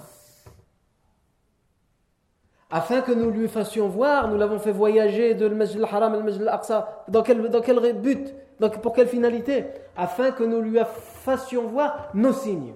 afin 2.73 3.03
que 3.03 3.13
nous 3.13 3.31
lui 3.31 3.49
fassions 3.49 3.87
voir, 3.87 4.29
nous 4.29 4.39
l'avons 4.39 4.59
fait 4.59 4.73
voyager 4.73 5.35
de 5.35 5.47
Masjid 5.49 5.77
al-Haram 5.77 6.15
al 6.15 6.25
Masjid 6.25 6.41
al-Aqsa. 6.41 7.05
Dans 7.07 7.23
quel, 7.23 7.51
dans 7.51 7.61
quel 7.61 8.01
but? 8.01 8.35
Pour 8.81 8.95
quelle 8.95 9.09
finalité? 9.09 9.67
Afin 9.95 10.31
que 10.33 10.43
nous 10.43 10.63
lui 10.63 10.79
fassions 10.95 11.67
voir 11.69 12.09
nos 12.15 12.33
signes. 12.33 12.73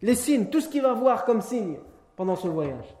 Les 0.00 0.14
signes, 0.14 0.46
tout 0.46 0.62
ce 0.62 0.70
qu'il 0.70 0.80
va 0.80 0.94
voir 0.94 1.26
comme 1.26 1.42
signe 1.42 1.80
pendant 2.16 2.34
ce 2.34 2.48
voyage. 2.48 2.96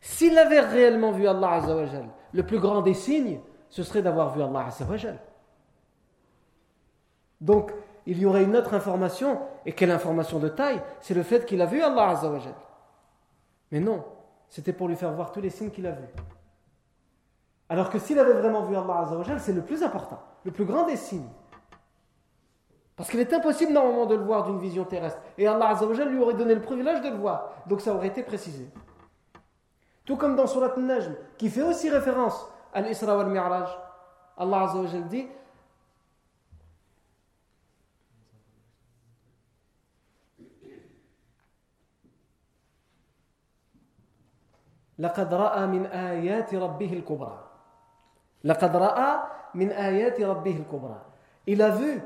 S'il 0.00 0.38
avait 0.38 0.60
réellement 0.60 1.10
vu 1.10 1.26
Allah 1.26 1.54
Azzawajal, 1.54 2.06
le 2.32 2.42
plus 2.44 2.60
grand 2.60 2.82
des 2.82 2.94
signes, 2.94 3.40
ce 3.68 3.82
serait 3.82 4.02
d'avoir 4.02 4.32
vu 4.32 4.42
Allah 4.42 4.66
Azzawajal. 4.68 5.18
Donc, 7.40 7.72
il 8.06 8.20
y 8.20 8.26
aurait 8.26 8.44
une 8.44 8.54
autre 8.54 8.74
information, 8.74 9.40
et 9.66 9.72
quelle 9.72 9.90
information 9.90 10.38
de 10.38 10.48
taille? 10.48 10.80
C'est 11.00 11.14
le 11.14 11.24
fait 11.24 11.44
qu'il 11.46 11.60
a 11.60 11.66
vu 11.66 11.82
Allah 11.82 12.10
Azzawajal. 12.10 12.54
Mais 13.74 13.80
non, 13.80 14.04
c'était 14.48 14.72
pour 14.72 14.86
lui 14.86 14.94
faire 14.94 15.10
voir 15.10 15.32
tous 15.32 15.40
les 15.40 15.50
signes 15.50 15.70
qu'il 15.70 15.84
a 15.88 15.90
vus. 15.90 16.06
Alors 17.68 17.90
que 17.90 17.98
s'il 17.98 18.16
avait 18.20 18.34
vraiment 18.34 18.62
vu 18.62 18.76
Allah 18.76 19.00
Azzawajal, 19.00 19.40
c'est 19.40 19.52
le 19.52 19.62
plus 19.62 19.82
important, 19.82 20.20
le 20.44 20.52
plus 20.52 20.64
grand 20.64 20.86
des 20.86 20.94
signes. 20.94 21.28
Parce 22.94 23.10
qu'il 23.10 23.18
est 23.18 23.32
impossible 23.32 23.72
normalement 23.72 24.06
de 24.06 24.14
le 24.14 24.22
voir 24.22 24.44
d'une 24.44 24.60
vision 24.60 24.84
terrestre. 24.84 25.20
Et 25.36 25.48
Allah 25.48 25.70
Azzawajal 25.70 26.08
lui 26.08 26.20
aurait 26.20 26.34
donné 26.34 26.54
le 26.54 26.60
privilège 26.60 27.00
de 27.00 27.08
le 27.08 27.16
voir. 27.16 27.50
Donc 27.66 27.80
ça 27.80 27.92
aurait 27.92 28.06
été 28.06 28.22
précisé. 28.22 28.70
Tout 30.04 30.16
comme 30.16 30.36
dans 30.36 30.46
Surat 30.46 30.72
Al-Najm, 30.76 31.16
qui 31.36 31.50
fait 31.50 31.62
aussi 31.62 31.90
référence 31.90 32.48
à 32.72 32.80
l'Isra 32.80 33.16
wal-Mi'raj. 33.16 33.76
Allah 34.38 34.68
Azzawajal 34.68 35.08
dit 35.08 35.26
لقد 44.99 45.33
رأى 45.33 45.67
من 45.67 45.85
آيات 45.85 46.55
ربه 46.55 46.93
الكبرى 46.93 47.45
لقد 48.43 48.75
رأى 48.75 49.19
من 49.55 49.71
آيات 49.71 50.21
ربه 50.21 50.57
الكبرى 50.57 51.01
Il 51.47 51.61
a 51.61 51.69
vu 51.69 52.01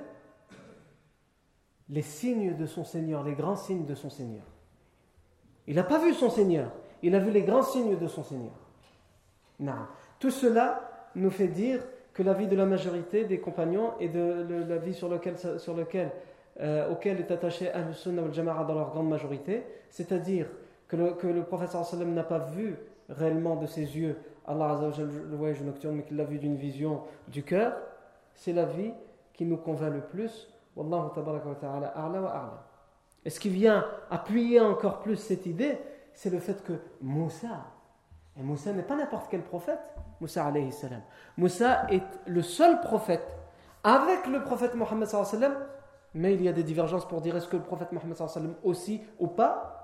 les 1.89 2.01
signes 2.01 2.55
de 2.55 2.65
son 2.65 2.86
Seigneur, 2.86 3.24
les 3.24 3.34
grands 3.34 3.57
signes 3.57 3.86
de 3.86 3.93
son 3.93 4.09
Seigneur. 4.09 4.43
Il 5.67 5.76
n'a 5.76 5.84
pas 5.84 5.99
vu 5.99 6.13
son 6.13 6.30
Seigneur, 6.30 6.71
il 7.01 7.13
a 7.13 7.19
vu 7.19 7.32
les 7.32 7.41
grands 7.43 7.63
signes 7.63 7.97
de 7.97 8.07
son 8.07 8.24
Seigneur. 8.24 8.53
Non. 9.59 9.74
Tout 10.19 10.32
cela 10.32 11.09
nous 11.15 11.30
fait 11.30 11.49
dire 11.49 11.84
que 12.13 12.24
la 12.24 12.34
vie 12.34 12.47
de 12.47 12.55
la 12.55 12.65
majorité 12.65 13.26
des 13.26 13.39
compagnons 13.39 13.93
et 13.99 14.07
de 14.07 14.65
la 14.67 14.78
vie 14.78 14.93
sur 14.93 15.09
lequel, 15.09 15.38
sur 15.59 15.76
lequel, 15.76 16.11
euh, 16.59 16.91
auquel 16.91 17.19
est 17.19 17.32
attaché 17.32 17.71
Ahl-Sunnah 17.71 18.24
al-Jama'a 18.24 18.63
dans 18.63 18.76
leur 18.76 18.91
grande 18.91 19.09
majorité, 19.09 19.63
c'est-à-dire 19.89 20.47
que 20.89 20.97
le, 20.97 21.12
que 21.12 21.41
prophète 21.43 21.70
sallam 21.70 22.14
n'a 22.14 22.24
pas 22.24 22.39
vu 22.39 22.76
réellement 23.09 23.57
de 23.57 23.66
ses 23.66 23.97
yeux 23.97 24.16
Allah 24.47 24.78
le 24.97 25.36
voyage 25.36 25.61
nocturne, 25.62 25.97
mais 25.97 26.03
qu'il 26.03 26.16
l'a 26.16 26.24
vu 26.24 26.39
d'une 26.39 26.57
vision 26.57 27.03
du 27.28 27.43
cœur, 27.43 27.76
c'est 28.34 28.55
la 28.55 28.64
vie 28.64 28.93
qui 29.34 29.45
nous 29.45 29.59
convainc 29.59 29.93
le 29.93 30.01
plus. 30.01 30.49
Wallahu 30.74 31.11
tabaraka 31.14 31.49
wa 31.49 31.55
ta'ala 31.55 31.86
a'la 31.89 32.20
wa 32.20 32.30
a'la. 32.30 32.66
Et 33.24 33.30
ce 33.30 33.41
qui 33.41 33.51
vient 33.51 33.84
appuyer 34.11 34.61
encore 34.61 35.01
plus 35.01 35.16
cette 35.16 35.45
idée, 35.45 35.78
c'est 36.14 36.30
le 36.30 36.39
fait 36.39 36.64
que 36.64 36.72
Moussa, 37.03 37.66
et 38.39 38.43
Moussa 38.43 38.72
n'est 38.72 38.82
pas 38.82 38.97
n'importe 38.97 39.26
quel 39.30 39.43
prophète, 39.43 39.80
Moussa. 40.20 40.51
Moussa 41.36 41.86
est 41.91 42.03
le 42.26 42.43
seul 42.43 42.80
prophète 42.80 43.36
avec 43.84 44.26
le 44.26 44.43
prophète 44.43 44.74
Mohammed 44.74 45.09
sallam, 45.09 45.55
mais 46.14 46.34
il 46.34 46.43
y 46.43 46.49
a 46.49 46.53
des 46.53 46.62
divergences 46.62 47.07
pour 47.07 47.20
dire 47.20 47.36
est-ce 47.36 47.49
que 47.49 47.57
le 47.57 47.62
prophète 47.62 47.93
Mohammed 47.93 48.16
sallam 48.16 48.55
aussi 48.62 49.03
ou 49.18 49.26
pas. 49.26 49.74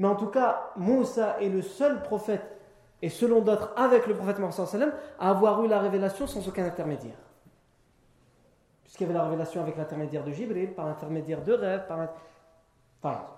Mais 0.00 0.08
en 0.08 0.14
tout 0.14 0.28
cas, 0.28 0.70
Moussa 0.76 1.36
est 1.42 1.50
le 1.50 1.60
seul 1.60 2.02
prophète, 2.02 2.56
et 3.02 3.10
selon 3.10 3.42
d'autres 3.42 3.74
avec 3.76 4.06
le 4.06 4.14
prophète 4.14 4.38
Mohammed 4.38 4.94
à 5.18 5.28
avoir 5.28 5.62
eu 5.62 5.68
la 5.68 5.78
révélation 5.78 6.26
sans 6.26 6.48
aucun 6.48 6.64
intermédiaire. 6.64 7.18
Puisqu'il 8.82 9.02
y 9.02 9.10
avait 9.10 9.18
la 9.18 9.24
révélation 9.24 9.60
avec 9.60 9.76
l'intermédiaire 9.76 10.24
de 10.24 10.32
Jibril, 10.32 10.72
par 10.72 10.86
l'intermédiaire 10.86 11.44
de 11.44 11.52
rêves, 11.52 11.86
par, 11.86 11.98
par 13.02 13.36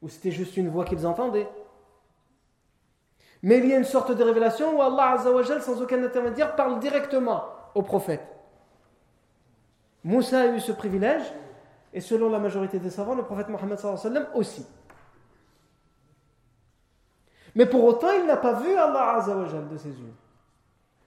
ou 0.00 0.08
c'était 0.08 0.30
juste 0.30 0.56
une 0.56 0.70
voix 0.70 0.86
qu'ils 0.86 1.06
entendaient. 1.06 1.50
Mais 3.42 3.58
il 3.58 3.66
y 3.66 3.74
a 3.74 3.76
une 3.76 3.84
sorte 3.84 4.10
de 4.10 4.24
révélation 4.24 4.78
où 4.78 4.80
Allah 4.80 5.18
sans 5.60 5.82
aucun 5.82 6.02
intermédiaire, 6.02 6.56
parle 6.56 6.78
directement 6.78 7.44
au 7.74 7.82
prophète. 7.82 8.26
Moussa 10.02 10.40
a 10.40 10.46
eu 10.46 10.60
ce 10.60 10.72
privilège, 10.72 11.30
et 11.92 12.00
selon 12.00 12.30
la 12.30 12.38
majorité 12.38 12.78
des 12.78 12.88
savants, 12.88 13.14
le 13.14 13.22
prophète 13.22 13.50
Mohammed 13.50 13.78
aussi. 14.34 14.66
Mais 17.54 17.66
pour 17.66 17.84
autant, 17.84 18.10
il 18.12 18.26
n'a 18.26 18.36
pas 18.36 18.54
vu 18.54 18.74
Allah 18.76 19.16
Azzawajal 19.16 19.68
de 19.68 19.76
ses 19.76 19.90
yeux. 19.90 20.14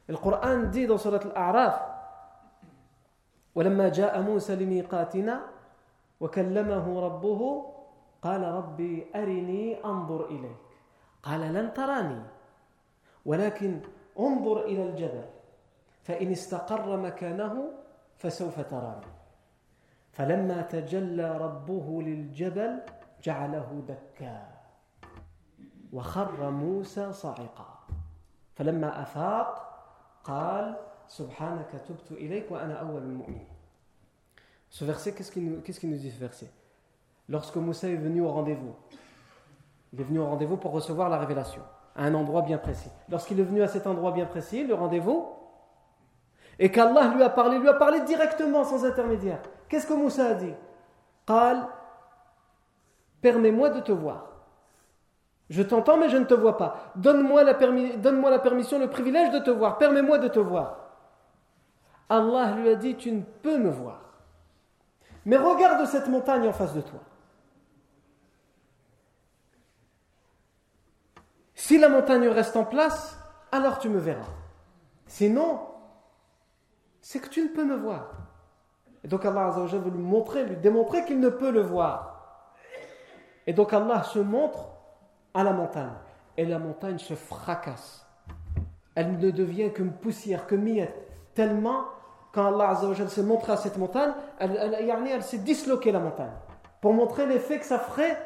le 0.08 0.18
Coran 0.18 0.70
dit 0.72 0.86
dans 0.88 0.98
Surat 0.98 1.20
Al-A'raf 1.24 1.92
ولما 3.56 3.90
جاء 3.90 4.22
موسى 4.22 4.56
لميقاتنا 4.56 5.42
وكلمه 6.20 7.00
ربه 7.00 7.66
قال 8.22 8.44
ربي 8.44 9.06
أرني 9.16 9.86
أنظر 9.86 10.26
إليك 10.26 10.66
قال 11.24 11.42
لن 11.54 11.74
تراني 11.74 12.22
ولكن 13.26 13.80
انظر 14.20 14.66
إلى 14.66 14.84
الجبل 14.90 15.26
فإن 16.04 16.32
استقر 16.32 16.98
مكانه 16.98 17.72
فسوف 18.18 18.60
تراني 18.60 19.12
فلما 20.12 20.62
تجلى 20.62 21.38
ربه 21.38 22.02
للجبل 22.02 22.82
جعله 23.24 23.84
دكا 23.88 24.55
وخر 25.93 26.51
موسى 26.51 27.13
صاعقا 27.13 27.79
فلما 28.55 29.03
أفاق 29.03 29.67
قال 30.25 30.77
سبحانك 31.09 31.71
تبت 31.89 32.13
إليك 32.13 32.51
وأنا 32.51 32.75
أول 32.75 33.03
المؤمنين 33.03 33.47
Ce 34.73 34.85
verset, 34.85 35.13
qu'est-ce 35.13 35.33
qu'il 35.33 35.51
nous, 35.51 35.61
qu 35.61 35.87
nous 35.89 35.97
dit 35.97 36.13
ce 36.13 36.21
verset 36.21 36.49
lorsque 37.31 37.57
Moussa 37.57 37.89
est 37.89 37.97
venu 37.97 38.21
au 38.21 38.31
rendez-vous. 38.31 38.75
Il 39.93 40.01
est 40.01 40.05
venu 40.05 40.19
au 40.19 40.27
rendez-vous 40.27 40.57
pour 40.57 40.73
recevoir 40.73 41.09
la 41.09 41.19
révélation, 41.19 41.63
à 41.97 42.05
un 42.05 42.15
endroit 42.15 42.43
bien 42.43 42.59
précis. 42.59 42.91
Lorsqu'il 43.09 43.41
est 43.41 43.45
venu 43.45 43.63
à 43.63 43.69
cet 43.69 43.87
endroit 43.87 44.13
bien 44.13 44.27
précis, 44.27 44.65
le 44.65 44.75
rendez-vous, 44.75 45.29
et 46.59 46.71
qu'Allah 46.71 47.15
lui 47.15 47.23
a 47.23 47.31
parlé, 47.31 47.59
lui 47.59 47.69
a 47.69 47.75
parlé 47.75 48.01
directement 48.03 48.65
sans 48.65 48.85
intermédiaire. 48.85 49.41
Qu'est-ce 49.69 49.87
que 49.87 49.95
Moussa 49.95 50.27
a 50.27 50.35
dit 50.35 50.53
Qal, 51.27 51.67
permets-moi 53.23 53.71
de 53.71 53.81
te 53.81 53.93
voir. 53.93 54.27
Je 55.50 55.62
t'entends, 55.62 55.98
mais 55.98 56.10
je 56.10 56.18
ne 56.18 56.26
te 56.26 56.34
vois 56.34 56.58
pas. 56.58 56.92
Donne-moi 56.96 57.44
la, 57.44 57.54
donne 57.54 58.42
permission, 58.42 58.80
le 58.80 58.90
privilège 58.90 59.32
de 59.32 59.40
te 59.40 59.52
voir. 59.52 59.78
Permets-moi 59.78 60.18
de 60.18 60.28
te 60.28 60.40
voir. 60.40 60.80
Allah 62.10 62.56
lui 62.58 62.70
a 62.70 62.76
dit, 62.76 62.96
tu 62.96 63.12
ne 63.12 63.22
peux 63.22 63.58
me 63.58 63.70
voir. 63.70 64.02
Mais 65.26 65.38
regarde 65.38 65.86
cette 65.86 66.08
montagne 66.08 66.48
en 66.48 66.54
face 66.54 66.74
de 66.74 66.82
toi. 66.82 67.00
Si 71.54 71.80
la 71.80 71.90
montagne 71.90 72.28
reste 72.28 72.56
en 72.56 72.66
place, 72.66 73.18
alors 73.52 73.80
tu 73.80 73.90
me 73.90 74.00
verras. 74.00 74.34
Sinon, 75.08 75.62
c'est 77.02 77.20
que 77.20 77.30
tu 77.30 77.44
ne 77.44 77.50
peux 77.50 77.64
me 77.64 77.76
voir. 77.76 78.12
Et 79.04 79.08
donc 79.08 79.24
Allah 79.26 79.50
veut 79.50 79.92
lui 79.92 80.02
montrer, 80.02 80.46
lui 80.46 80.58
démontrer 80.58 81.06
qu'il 81.06 81.20
ne 81.20 81.30
peut 81.30 81.52
le 81.52 81.62
voir. 81.62 82.56
Et 83.48 83.54
donc 83.54 83.74
Allah 83.74 84.04
se 84.04 84.20
montre 84.20 84.75
à 85.36 85.44
la 85.44 85.54
montagne. 85.54 85.94
Et 86.38 86.46
la 86.46 86.58
montagne 86.58 86.98
se 86.98 87.14
fracasse. 87.14 88.06
Elle 88.96 89.20
ne 89.20 89.30
devient 89.30 89.72
qu'une 89.72 89.92
poussière, 89.92 90.48
que 90.48 90.56
miette, 90.56 90.96
tellement 91.36 91.86
quand 92.32 92.48
Allah 92.48 92.70
Azzawajal 92.70 93.10
s'est 93.10 93.24
montré 93.24 93.54
à 93.54 93.58
cette 93.58 93.78
montagne, 93.78 94.12
elle, 94.40 94.58
elle, 94.58 95.08
elle 95.08 95.24
s'est 95.24 95.38
disloquée 95.38 95.92
la 95.92 96.00
montagne 96.00 96.34
pour 96.82 96.94
montrer 96.94 97.26
l'effet 97.26 97.60
que 97.60 97.66
ça 97.66 97.80
ferait 97.80 98.18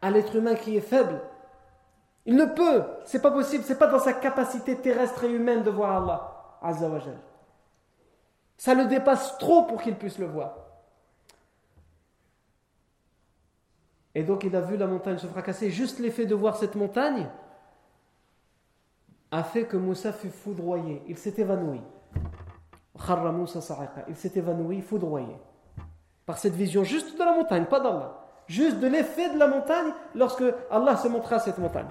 à 0.00 0.10
l'être 0.10 0.34
humain 0.34 0.54
qui 0.54 0.76
est 0.76 0.80
faible. 0.80 1.20
Il 2.24 2.36
ne 2.36 2.46
peut, 2.46 2.84
c'est 3.04 3.20
pas 3.20 3.30
possible, 3.30 3.64
c'est 3.64 3.78
pas 3.78 3.86
dans 3.86 3.98
sa 3.98 4.12
capacité 4.12 4.76
terrestre 4.76 5.24
et 5.24 5.30
humaine 5.30 5.62
de 5.62 5.70
voir 5.70 6.02
Allah 6.02 6.58
Azzawajal. 6.62 7.18
Ça 8.56 8.74
le 8.74 8.86
dépasse 8.86 9.36
trop 9.38 9.62
pour 9.64 9.80
qu'il 9.82 9.96
puisse 9.96 10.18
le 10.18 10.26
voir. 10.26 10.54
Et 14.14 14.22
donc 14.24 14.44
il 14.44 14.54
a 14.56 14.60
vu 14.60 14.76
la 14.76 14.86
montagne 14.86 15.18
se 15.18 15.26
fracasser. 15.26 15.70
Juste 15.70 15.98
l'effet 15.98 16.26
de 16.26 16.34
voir 16.34 16.56
cette 16.56 16.74
montagne 16.74 17.28
a 19.30 19.42
fait 19.44 19.64
que 19.64 19.76
Moussa 19.76 20.12
fut 20.12 20.30
foudroyé. 20.30 21.02
Il 21.06 21.16
s'est 21.16 21.34
évanoui. 21.38 21.80
Il 24.08 24.16
s'est 24.16 24.32
évanoui, 24.34 24.82
foudroyé. 24.82 25.36
Par 26.26 26.38
cette 26.38 26.54
vision 26.54 26.84
juste 26.84 27.18
de 27.18 27.24
la 27.24 27.32
montagne, 27.32 27.66
pas 27.66 27.80
d'Allah. 27.80 28.16
Juste 28.46 28.80
de 28.80 28.88
l'effet 28.88 29.32
de 29.32 29.38
la 29.38 29.46
montagne 29.46 29.92
lorsque 30.14 30.44
Allah 30.70 30.96
se 30.96 31.08
montra 31.08 31.36
à 31.36 31.38
cette 31.38 31.58
montagne. 31.58 31.88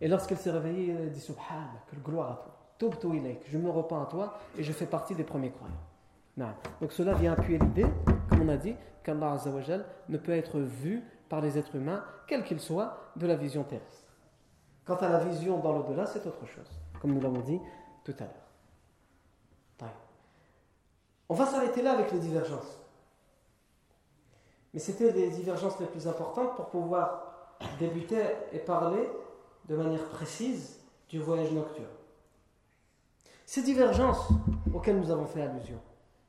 Et 0.00 0.08
lorsqu'il 0.08 0.36
s'est 0.36 0.50
réveillé, 0.50 0.92
il 0.92 0.96
a 0.96 1.06
dit 1.06 1.20
Subhanallah, 1.20 1.82
que 1.90 1.96
gloire 1.96 2.30
à 2.30 2.34
toi. 2.44 2.54
Je 3.48 3.58
me 3.58 3.70
repens 3.70 4.02
à 4.02 4.06
toi 4.06 4.38
et 4.58 4.62
je 4.62 4.72
fais 4.72 4.86
partie 4.86 5.14
des 5.14 5.24
premiers 5.24 5.50
croyants. 5.50 6.52
Donc 6.80 6.92
cela 6.92 7.14
vient 7.14 7.32
appuyer 7.32 7.58
l'idée, 7.58 7.86
comme 8.34 8.48
on 8.48 8.52
a 8.52 8.56
dit, 8.56 8.74
qu'Allah 9.02 9.36
ne 10.08 10.18
peut 10.18 10.32
être 10.32 10.58
vu 10.58 11.02
par 11.28 11.40
les 11.40 11.58
êtres 11.58 11.76
humains, 11.76 12.04
quel 12.26 12.44
qu'il 12.44 12.60
soit, 12.60 12.98
de 13.16 13.26
la 13.26 13.36
vision 13.36 13.64
terrestre. 13.64 14.08
Quant 14.84 14.96
à 14.96 15.08
la 15.08 15.18
vision 15.18 15.58
dans 15.60 15.72
l'au-delà, 15.72 16.06
c'est 16.06 16.26
autre 16.26 16.46
chose, 16.46 16.68
comme 17.00 17.12
nous 17.12 17.20
l'avons 17.20 17.40
dit 17.40 17.60
tout 18.04 18.14
à 18.18 18.24
l'heure. 18.24 18.44
On 21.28 21.34
va 21.34 21.46
s'arrêter 21.46 21.82
là 21.82 21.92
avec 21.92 22.12
les 22.12 22.18
divergences. 22.18 22.78
Mais 24.72 24.80
c'était 24.80 25.10
les 25.12 25.30
divergences 25.30 25.80
les 25.80 25.86
plus 25.86 26.06
importantes 26.06 26.54
pour 26.56 26.66
pouvoir 26.66 27.56
débuter 27.78 28.20
et 28.52 28.58
parler 28.58 29.08
de 29.68 29.76
manière 29.76 30.04
précise 30.10 30.80
du 31.08 31.20
voyage 31.20 31.52
nocturne. 31.52 31.86
Ces 33.46 33.62
divergences 33.62 34.28
auxquelles 34.74 34.98
nous 34.98 35.10
avons 35.10 35.26
fait 35.26 35.42
allusion, 35.42 35.80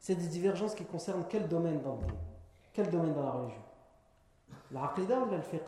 c'est 0.05 0.13
des 0.13 0.27
divergences 0.27 0.75
qui 0.75 0.85
concernent 0.85 1.25
quel 1.27 1.47
domaine 1.47 1.81
dans 1.81 1.95
le 1.95 2.05
Quel 2.71 2.91
domaine 2.91 3.15
dans 3.15 3.23
la 3.23 3.31
religion? 3.31 3.63
L'aqida 4.69 5.17
ou 5.17 5.31
le 5.31 5.41
fiqh 5.41 5.63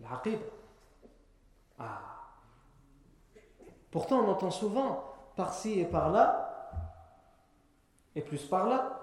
L'aqida. 0.00 0.44
Ah. 1.80 2.00
Pourtant, 3.90 4.20
on 4.20 4.30
entend 4.30 4.52
souvent 4.52 5.02
par-ci 5.34 5.80
et 5.80 5.84
par-là, 5.84 6.70
et 8.14 8.22
plus 8.22 8.44
par-là, 8.44 9.00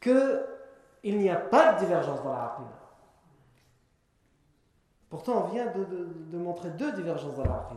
qu'il 0.00 1.18
n'y 1.18 1.30
a 1.30 1.36
pas 1.36 1.74
de 1.74 1.78
divergence 1.78 2.20
dans 2.24 2.32
la. 2.32 2.58
Pourtant, 5.08 5.44
on 5.44 5.52
vient 5.52 5.66
de, 5.66 6.36
montrer 6.36 6.70
deux 6.70 6.90
divergences 6.90 7.36
dans 7.36 7.44
la. 7.44 7.70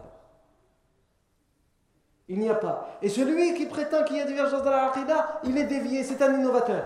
Il 2.30 2.39
n'y 2.39 2.49
a 2.49 2.55
pas. 2.55 2.97
Et 3.01 3.09
celui 3.09 3.53
qui 3.53 3.65
prétend 3.65 4.03
qu'il 4.03 4.17
y 4.17 4.21
a 4.21 4.25
divergence 4.25 4.63
dans 4.63 4.71
la 4.71 4.89
aqida, 4.89 5.39
il 5.43 5.57
est 5.57 5.65
dévié, 5.65 6.03
c'est 6.03 6.21
un 6.21 6.38
innovateur. 6.38 6.86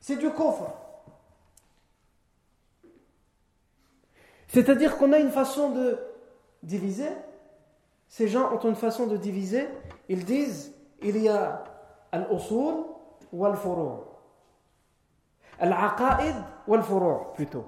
C'est 0.00 0.16
du 0.16 0.30
kufr. 0.30 0.70
C'est-à-dire 4.48 4.96
qu'on 4.98 5.12
a 5.12 5.18
une 5.18 5.30
façon 5.30 5.70
de 5.70 5.98
diviser. 6.62 7.08
Ces 8.08 8.28
gens 8.28 8.52
ont 8.52 8.60
une 8.60 8.76
façon 8.76 9.06
de 9.06 9.16
diviser. 9.16 9.68
Ils 10.08 10.24
disent 10.24 10.74
il 11.00 11.18
y 11.18 11.28
a 11.28 11.64
al-usul 12.12 12.84
ou 13.32 13.46
al-furu'. 13.46 14.04
Al-aqaid 15.58 16.36
ou 16.66 16.74
al-furu' 16.74 17.32
plutôt. 17.34 17.64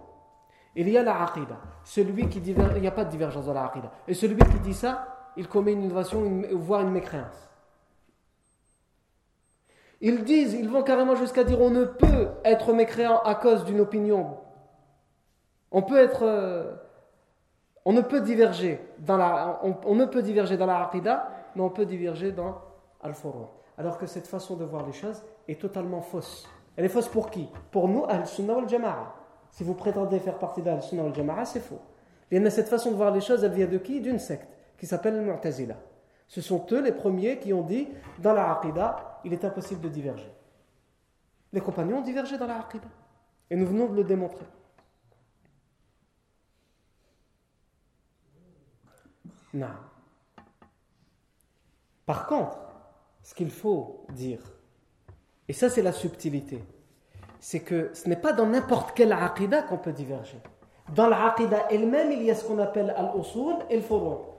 Il 0.77 0.89
y 0.89 0.99
a 0.99 1.03
la 1.03 1.23
aqida. 1.23 1.57
Celui 1.85 2.29
qui 2.29 2.41
dit 2.41 2.55
il 2.75 2.81
n'y 2.81 2.87
a 2.87 2.93
pas 2.93 3.05
de 3.05 3.11
divergence 3.11 3.47
dans 3.47 3.55
la 3.55 3.65
aqida. 3.65 3.91
Et 4.07 4.15
celui 4.15 4.37
qui 4.37 4.59
dit 4.59 4.75
ça, 4.75 5.14
il 5.37 5.49
commet 5.49 5.73
une 5.73 5.83
innovation, 5.83 6.43
voire 6.53 6.83
une 6.83 6.91
mécréance. 6.91 7.51
Ils 10.01 10.25
disent, 10.25 10.55
ils 10.55 10.69
vont 10.69 10.83
carrément 10.83 11.15
jusqu'à 11.15 11.45
dire 11.45 11.61
on 11.61 11.71
ne 11.71 11.85
peut 11.85 12.29
être 12.45 12.73
mécréant 12.73 13.21
à 13.23 13.35
cause 13.35 13.65
d'une 13.65 13.81
opinion 13.81 14.37
on 15.75 15.83
peut 15.83 15.99
être. 15.99 16.23
Euh, 16.23 16.73
on 17.85 17.93
ne 17.93 18.01
peut 18.01 18.21
diverger 18.21 18.81
dans 19.01 19.19
la, 19.19 19.61
on, 19.63 19.95
ne 19.95 20.07
peut 20.07 20.23
diverger 20.23 20.57
dans 20.57 20.65
la 20.65 20.91
mais 20.95 21.61
on 21.61 21.69
peut 21.69 21.85
diverger 21.85 22.33
dans 22.33 22.63
al-furu'. 23.03 23.49
Alors 23.77 23.99
que 23.99 24.07
cette 24.07 24.27
façon 24.27 24.57
de 24.57 24.65
voir 24.65 24.87
les 24.87 24.93
choses 24.93 25.23
est 25.49 25.61
totalement 25.61 26.01
fausse. 26.01 26.49
Elle 26.77 26.87
est 26.87 26.89
fausse 26.89 27.09
pour 27.09 27.29
qui? 27.29 27.47
Pour 27.73 27.89
nous, 27.89 28.07
al-sunnah 28.09 28.55
wal-jama'a. 28.55 29.15
Si 29.51 29.65
vous 29.65 29.75
prétendez 29.75 30.19
faire 30.21 30.39
partie 30.39 30.63
d'al-sunnah 30.63 31.03
wal-jama'a, 31.03 31.45
c'est 31.45 31.61
faux. 31.61 31.81
Et 32.31 32.51
cette 32.51 32.69
façon 32.69 32.93
de 32.93 32.97
voir 32.97 33.11
les 33.11 33.21
choses, 33.21 33.45
elle 33.45 33.53
vient 33.53 33.67
de 33.67 33.79
qui? 33.79 34.01
D'une 34.01 34.21
secte 34.21 34.54
qui 34.85 34.89
s'appelle 34.91 35.15
al-mu'tazila. 35.15 35.77
Ce 36.29 36.43
sont 36.43 36.67
eux 36.73 36.83
les 36.83 36.93
premiers 36.93 37.39
qui 37.39 37.55
ont 37.55 37.63
dit 37.63 37.89
dans 38.19 38.35
la 38.35 38.53
aqidah, 38.53 39.21
il 39.25 39.33
est 39.33 39.43
impossible 39.43 39.81
de 39.81 39.89
diverger. 39.89 40.31
Les 41.55 41.63
compagnons 41.63 42.01
ont 42.01 42.03
divergé 42.03 42.37
dans 42.37 42.47
la 42.47 42.59
aqidah. 42.59 42.91
Et 43.49 43.57
nous 43.57 43.65
venons 43.67 43.87
de 43.87 43.97
le 43.97 44.05
démontrer. 44.05 44.45
Non. 49.55 49.69
Par 52.05 52.27
contre, 52.27 52.59
ce 53.23 53.35
qu'il 53.35 53.51
faut 53.51 54.05
dire, 54.11 54.43
et 55.49 55.55
ça 55.55 55.71
c'est 55.71 55.81
la 55.81 55.93
subtilité, 55.93 56.63
c'est 57.41 57.61
que 57.61 57.91
ce 57.95 58.07
n'est 58.07 58.21
pas 58.21 58.35
dans 58.35 58.47
n'importe 58.47 58.95
quelle 58.95 59.15
aqidah 59.15 59.63
qu'on 59.63 59.79
peut 59.79 59.95
diverger. 59.95 60.43
Dans 60.95 61.09
l'aqidah 61.09 61.69
elle-même, 61.71 62.13
il 62.13 62.23
y 62.23 62.31
a 62.31 62.35
ce 62.35 62.45
qu'on 62.45 62.59
appelle 62.59 62.91
al-usul 62.91 63.57
et 63.71 63.77
al-furu'. 63.77 64.19
Usul 64.19 64.34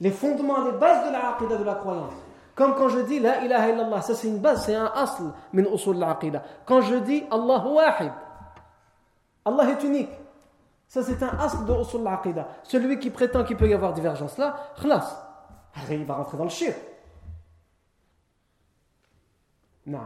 Les 0.00 0.10
fondements, 0.10 0.64
les 0.64 0.72
bases 0.72 1.06
de 1.06 1.12
l'aqidah 1.12 1.56
de 1.56 1.64
la 1.64 1.74
croyance. 1.74 2.12
Comme 2.54 2.74
quand 2.74 2.88
je 2.88 3.00
dis 3.00 3.18
la 3.18 3.44
ilaha 3.44 3.70
illallah, 3.70 4.02
ça 4.02 4.14
c'est 4.14 4.28
une 4.28 4.38
base, 4.38 4.66
c'est 4.66 4.74
un 4.74 4.90
asl 4.94 5.22
min 5.52 5.64
usul. 5.64 6.04
Quand 6.66 6.82
je 6.82 6.96
dis 6.96 7.24
Allah 7.30 7.66
wahid, 7.66 8.12
Allah 9.44 9.70
est 9.70 9.82
unique. 9.84 10.10
Ça, 10.86 11.02
c'est 11.02 11.22
un 11.22 11.38
asl 11.38 11.64
de 11.64 11.72
usul 11.80 12.02
l'aqidah. 12.02 12.46
Celui 12.64 12.98
qui 12.98 13.10
prétend 13.10 13.44
qu'il 13.44 13.56
peut 13.56 13.68
y 13.68 13.74
avoir 13.74 13.92
divergence 13.94 14.36
là, 14.36 14.56
khlas. 14.80 15.28
Il 15.88 16.04
va 16.04 16.14
rentrer 16.16 16.36
dans 16.36 16.44
le 16.44 16.50
shirk. 16.50 16.76
Non. 19.86 20.00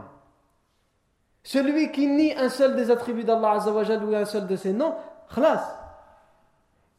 Celui 1.43 1.91
qui 1.91 2.07
nie 2.07 2.33
un 2.33 2.49
seul 2.49 2.75
des 2.75 2.89
attributs 2.89 3.23
d'Allah 3.23 3.59
ou 3.67 4.15
un 4.15 4.25
seul 4.25 4.47
de 4.47 4.55
ses 4.55 4.73
noms, 4.73 4.95
khlas. 5.33 5.86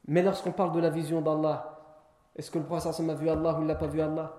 Mais 0.08 0.22
lorsqu'on 0.22 0.52
parle 0.52 0.72
de 0.72 0.80
la 0.80 0.90
vision 0.90 1.20
d'Allah, 1.20 1.78
est-ce 2.34 2.50
que 2.50 2.58
le 2.58 2.64
prophète 2.64 2.98
a 2.98 3.14
vu 3.14 3.28
Allah 3.28 3.54
ou 3.58 3.60
il 3.60 3.66
n'a 3.66 3.74
pas 3.74 3.86
vu 3.86 4.00
Allah? 4.00 4.32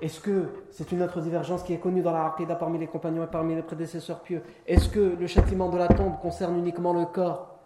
Est-ce 0.00 0.20
que 0.20 0.64
c'est 0.70 0.90
une 0.92 1.02
autre 1.02 1.20
divergence 1.20 1.62
qui 1.62 1.74
est 1.74 1.78
connue 1.78 2.00
dans 2.00 2.12
la 2.12 2.26
Aqidah 2.26 2.54
parmi 2.54 2.78
les 2.78 2.86
compagnons 2.86 3.22
et 3.22 3.26
parmi 3.26 3.54
les 3.54 3.62
prédécesseurs 3.62 4.20
pieux? 4.20 4.42
Est-ce 4.66 4.88
que 4.88 5.00
le 5.00 5.26
châtiment 5.26 5.68
de 5.68 5.76
la 5.76 5.88
tombe 5.88 6.18
concerne 6.20 6.56
uniquement 6.56 6.94
le 6.94 7.04
corps? 7.04 7.58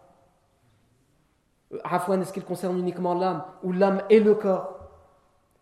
Afwan, 1.84 2.20
est-ce 2.20 2.32
qu'il 2.32 2.44
concerne 2.44 2.78
uniquement 2.78 3.14
l'âme 3.14 3.44
ou 3.62 3.70
l'âme 3.70 4.02
et 4.10 4.18
le 4.18 4.34
corps? 4.34 4.80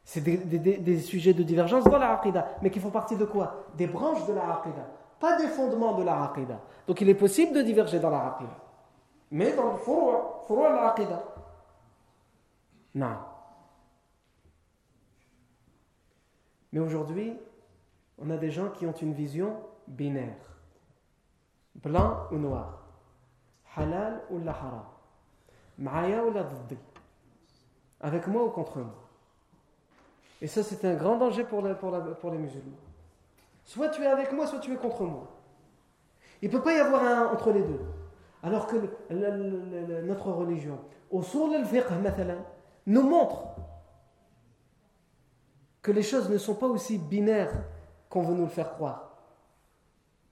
C'est 0.04 0.22
des, 0.22 0.98
sujets 1.00 1.34
de 1.34 1.42
divergence 1.42 1.84
dans 1.84 1.98
la 1.98 2.14
aqidah, 2.14 2.56
mais 2.62 2.70
qui 2.70 2.80
font 2.80 2.90
partie 2.90 3.16
de 3.16 3.24
quoi? 3.24 3.66
Des 3.76 3.86
branches 3.86 4.26
de 4.26 4.32
la 4.32 4.54
aqidah, 4.54 4.86
pas 5.20 5.36
des 5.36 5.46
fondements 5.46 5.92
de 5.94 6.02
la 6.02 6.24
aqidah. 6.24 6.60
Donc 6.86 7.00
il 7.00 7.08
est 7.08 7.14
possible 7.14 7.54
de 7.54 7.62
diverger 7.62 8.00
dans 8.00 8.10
la 8.10 8.26
aqidah, 8.28 8.58
mais 9.30 9.52
dans 9.52 9.72
le 9.72 9.76
furu' 9.76 10.62
la 10.62 10.88
aqidah. 10.90 11.22
Non. 12.94 13.16
Mais 16.72 16.80
aujourd'hui, 16.80 17.36
on 18.18 18.30
a 18.30 18.36
des 18.36 18.50
gens 18.50 18.70
qui 18.70 18.86
ont 18.86 18.92
une 18.92 19.12
vision 19.12 19.56
binaire. 19.86 20.36
Blanc 21.74 22.28
ou 22.30 22.36
noir. 22.36 22.82
Halal 23.76 24.22
ou 24.30 24.38
la 24.38 24.52
haram. 24.52 24.84
Ma'aya 25.78 26.24
ou 26.24 26.32
la 26.32 26.46
Avec 28.00 28.26
moi 28.26 28.44
ou 28.44 28.50
contre 28.50 28.78
moi 28.78 28.94
Et 30.40 30.46
ça, 30.46 30.62
c'est 30.62 30.84
un 30.84 30.94
grand 30.94 31.16
danger 31.16 31.44
pour, 31.44 31.62
pour, 31.76 32.30
les 32.30 32.38
musulmans. 32.38 32.76
Soit 33.64 33.88
tu 33.88 34.02
es 34.02 34.06
avec 34.06 34.32
moi, 34.32 34.46
soit 34.46 34.58
tu 34.58 34.72
es 34.72 34.76
contre 34.76 35.04
moi. 35.04 35.28
Il 36.42 36.50
ne 36.50 36.52
peut 36.56 36.62
pas 36.62 36.74
y 36.74 36.78
avoir 36.78 37.02
un 37.04 37.32
entre 37.32 37.52
les 37.52 37.62
deux. 37.62 37.80
Alors 38.42 38.66
que 38.66 38.76
notre 40.04 40.30
religion, 40.32 40.78
au 41.10 41.22
sur 41.22 41.52
al-fiqh, 41.52 41.86
nous 42.86 43.02
montre 43.02 43.44
que 45.80 45.92
les 45.92 46.02
choses 46.02 46.30
ne 46.30 46.38
sont 46.38 46.54
pas 46.54 46.66
aussi 46.66 46.98
binaires 46.98 47.52
qu'on 48.08 48.22
veut 48.22 48.34
nous 48.34 48.44
le 48.44 48.48
faire 48.48 48.72
croire. 48.72 49.16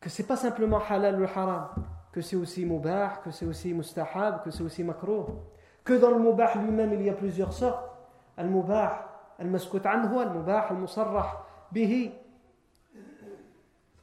Que 0.00 0.08
ce 0.08 0.22
n'est 0.22 0.28
pas 0.28 0.36
simplement 0.36 0.80
halal 0.88 1.20
ou 1.20 1.24
haram 1.24 1.68
que 2.12 2.20
c'est 2.20 2.36
aussi 2.36 2.64
mubah, 2.64 3.20
que 3.22 3.30
c'est 3.30 3.46
aussi 3.46 3.72
mustahab, 3.72 4.42
que 4.42 4.50
c'est 4.50 4.62
aussi 4.62 4.82
makro, 4.82 5.44
Que 5.84 5.94
dans 5.94 6.10
le 6.10 6.18
mubah 6.18 6.54
lui-même, 6.56 6.92
il 6.94 7.02
y 7.02 7.10
a 7.10 7.14
plusieurs 7.14 7.52
sortes. 7.52 7.88
Al-mubah, 8.36 9.34
al-maskut 9.38 9.84
anhu, 9.86 10.18
al-mubah, 10.18 10.66
al-musarrah 10.70 11.46
bihi, 11.70 12.12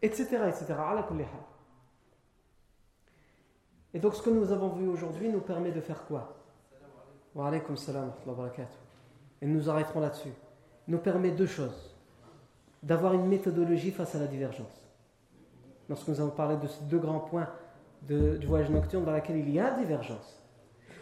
etc. 0.02 0.24
etc. 0.48 0.76
Et 3.94 4.00
donc 4.00 4.16
ce 4.16 4.22
que 4.22 4.30
nous 4.30 4.52
avons 4.52 4.70
vu 4.70 4.88
aujourd'hui 4.88 5.30
nous 5.30 5.42
permet 5.42 5.72
de 5.72 5.82
faire 5.82 6.06
quoi? 6.06 6.37
Wa 7.38 7.50
alaykum 7.50 7.78
salam 7.78 8.12
wa 8.26 8.34
barakatuh. 8.34 8.78
Et 9.44 9.46
nous 9.46 9.70
arrêterons 9.70 10.00
là-dessus. 10.00 10.34
Nous 10.88 10.98
permet 10.98 11.30
deux 11.30 11.46
choses. 11.46 11.96
D'avoir 12.82 13.14
une 13.14 13.28
méthodologie 13.28 13.92
face 13.92 14.16
à 14.16 14.20
la 14.20 14.26
divergence. 14.26 14.82
Lorsque 15.88 16.08
nous 16.08 16.20
avons 16.20 16.32
parlé 16.32 16.58
de 16.58 16.68
ces 16.68 16.84
deux 16.86 16.98
grands 16.98 17.20
points 17.20 17.48
du 18.02 18.46
voyage 18.48 18.70
nocturne 18.70 19.06
dans 19.06 19.12
laquelle 19.12 19.38
il 19.38 19.52
y 19.52 19.60
a 19.60 19.72
divergence. 19.72 20.42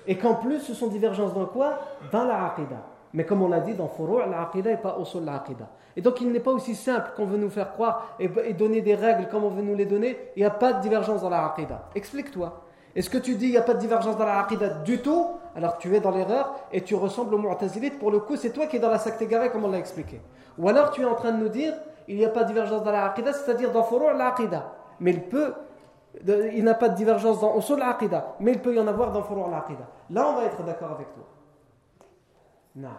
Et 0.08 0.18
qu'en 0.18 0.36
plus, 0.36 0.60
ce 0.60 0.74
sont 0.74 0.88
divergences 0.88 1.34
dans 1.34 1.46
quoi? 1.46 1.80
Dans 2.12 2.26
la 2.26 2.48
aqidah. 2.48 2.84
Mais 3.14 3.26
comme 3.26 3.42
on 3.42 3.48
l'a 3.48 3.62
dit 3.62 3.74
dans 3.74 3.88
Furu', 3.88 4.20
la 4.20 4.52
n'est 4.54 4.78
pas 4.78 4.98
au 4.98 5.06
sol 5.06 5.24
la 5.24 5.44
Et 5.96 6.02
donc 6.02 6.20
il 6.20 6.32
n'est 6.32 6.42
pas 6.42 6.52
aussi 6.52 6.76
simple 6.76 7.12
qu'on 7.16 7.26
veut 7.26 7.38
nous 7.38 7.50
faire 7.50 7.72
croire 7.72 8.16
et, 8.20 8.54
donner 8.54 8.82
des 8.82 8.96
règles 8.96 9.30
comme 9.30 9.46
on 9.46 9.50
veut 9.50 9.64
nous 9.64 9.76
les 9.76 9.86
donner. 9.86 10.18
Il 10.36 10.40
n'y 10.40 10.46
a 10.46 10.52
pas 10.52 10.74
de 10.74 10.82
divergence 10.82 11.22
dans 11.22 11.30
la 11.30 11.46
aqidah. 11.46 11.90
Explique-toi. 11.96 12.62
Est-ce 12.94 13.10
que 13.10 13.18
tu 13.18 13.36
dis 13.36 13.46
il 13.46 13.52
n'y 13.52 13.58
a 13.58 13.62
pas 13.62 13.74
de 13.74 13.80
divergence 13.80 14.18
dans 14.18 14.26
la 14.26 14.40
aqidah 14.40 14.70
du 14.84 15.02
tout? 15.02 15.28
Alors 15.56 15.78
tu 15.78 15.96
es 15.96 16.00
dans 16.00 16.12
l'erreur 16.12 16.54
et 16.72 16.82
tu 16.82 16.96
ressembles 16.96 17.34
au 17.34 17.38
mu'tazilite. 17.38 17.98
Pour 17.98 18.12
le 18.12 18.20
coup, 18.20 18.36
c'est 18.36 18.52
toi 18.52 18.68
qui 18.68 18.76
es 18.76 18.80
dans 18.80 18.90
la 18.90 19.00
secte 19.00 19.22
égarée 19.22 19.50
comme 19.50 19.64
on 19.64 19.72
l'a 19.72 19.78
expliqué. 19.78 20.22
Ou 20.58 20.68
alors 20.68 20.92
tu 20.92 21.02
es 21.02 21.06
en 21.06 21.16
train 21.16 21.32
de 21.32 21.38
nous 21.38 21.50
dire 21.50 21.74
il 22.08 22.18
n'y 22.18 22.26
a 22.26 22.30
pas 22.30 22.44
de 22.44 22.48
divergence 22.48 22.84
dans 22.84 22.92
la 22.92 23.06
aqidah, 23.06 23.34
c'est-à-dire 23.34 23.72
dans 23.72 23.84
Furu' 23.84 24.16
la 24.16 24.36
Mais 25.00 25.12
il 25.12 25.24
peut 25.24 25.54
il 26.26 26.64
n'a 26.64 26.76
pas 26.76 26.90
de 26.90 26.96
divergence 26.96 27.42
dans 27.42 27.58
Usul 27.58 27.82
al 27.82 27.96
mais 28.40 28.54
il 28.54 28.62
peut 28.62 28.74
y 28.74 28.80
en 28.80 28.88
avoir 28.88 29.12
dans 29.12 29.24
Furu' 29.24 29.44
al 29.44 29.64
Là, 30.10 30.28
on 30.30 30.36
va 30.36 30.46
être 30.46 30.64
d'accord 30.64 30.92
avec 30.92 31.08
toi. 31.14 31.24
Non. 32.76 32.90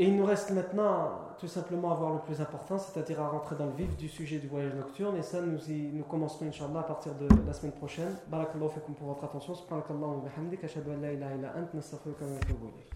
Et 0.00 0.06
il 0.06 0.16
nous 0.16 0.24
reste 0.24 0.52
maintenant 0.52 1.10
tout 1.40 1.48
simplement 1.48 1.90
à 1.90 1.96
voir 1.96 2.12
le 2.12 2.20
plus 2.20 2.40
important, 2.40 2.78
c'est-à-dire 2.78 3.20
à 3.20 3.28
rentrer 3.30 3.56
dans 3.56 3.66
le 3.66 3.72
vif 3.72 3.96
du 3.96 4.08
sujet 4.08 4.38
du 4.38 4.46
voyage 4.46 4.72
nocturne. 4.74 5.16
Et 5.16 5.22
ça, 5.22 5.40
nous, 5.40 5.58
y, 5.68 5.90
nous 5.92 6.04
commencerons, 6.04 6.46
Inch'Allah, 6.46 6.80
à 6.80 6.84
partir 6.84 7.16
de 7.16 7.26
la 7.44 7.52
semaine 7.52 7.72
prochaine. 7.72 8.14
Barakallahu 8.28 8.70
fikum 8.70 8.94
pour 8.94 9.08
votre 9.08 9.24
attention. 9.24 9.56
Subhanakallahu 9.56 10.02
wa 10.02 10.16
ant. 10.16 10.22
Wa 11.74 12.70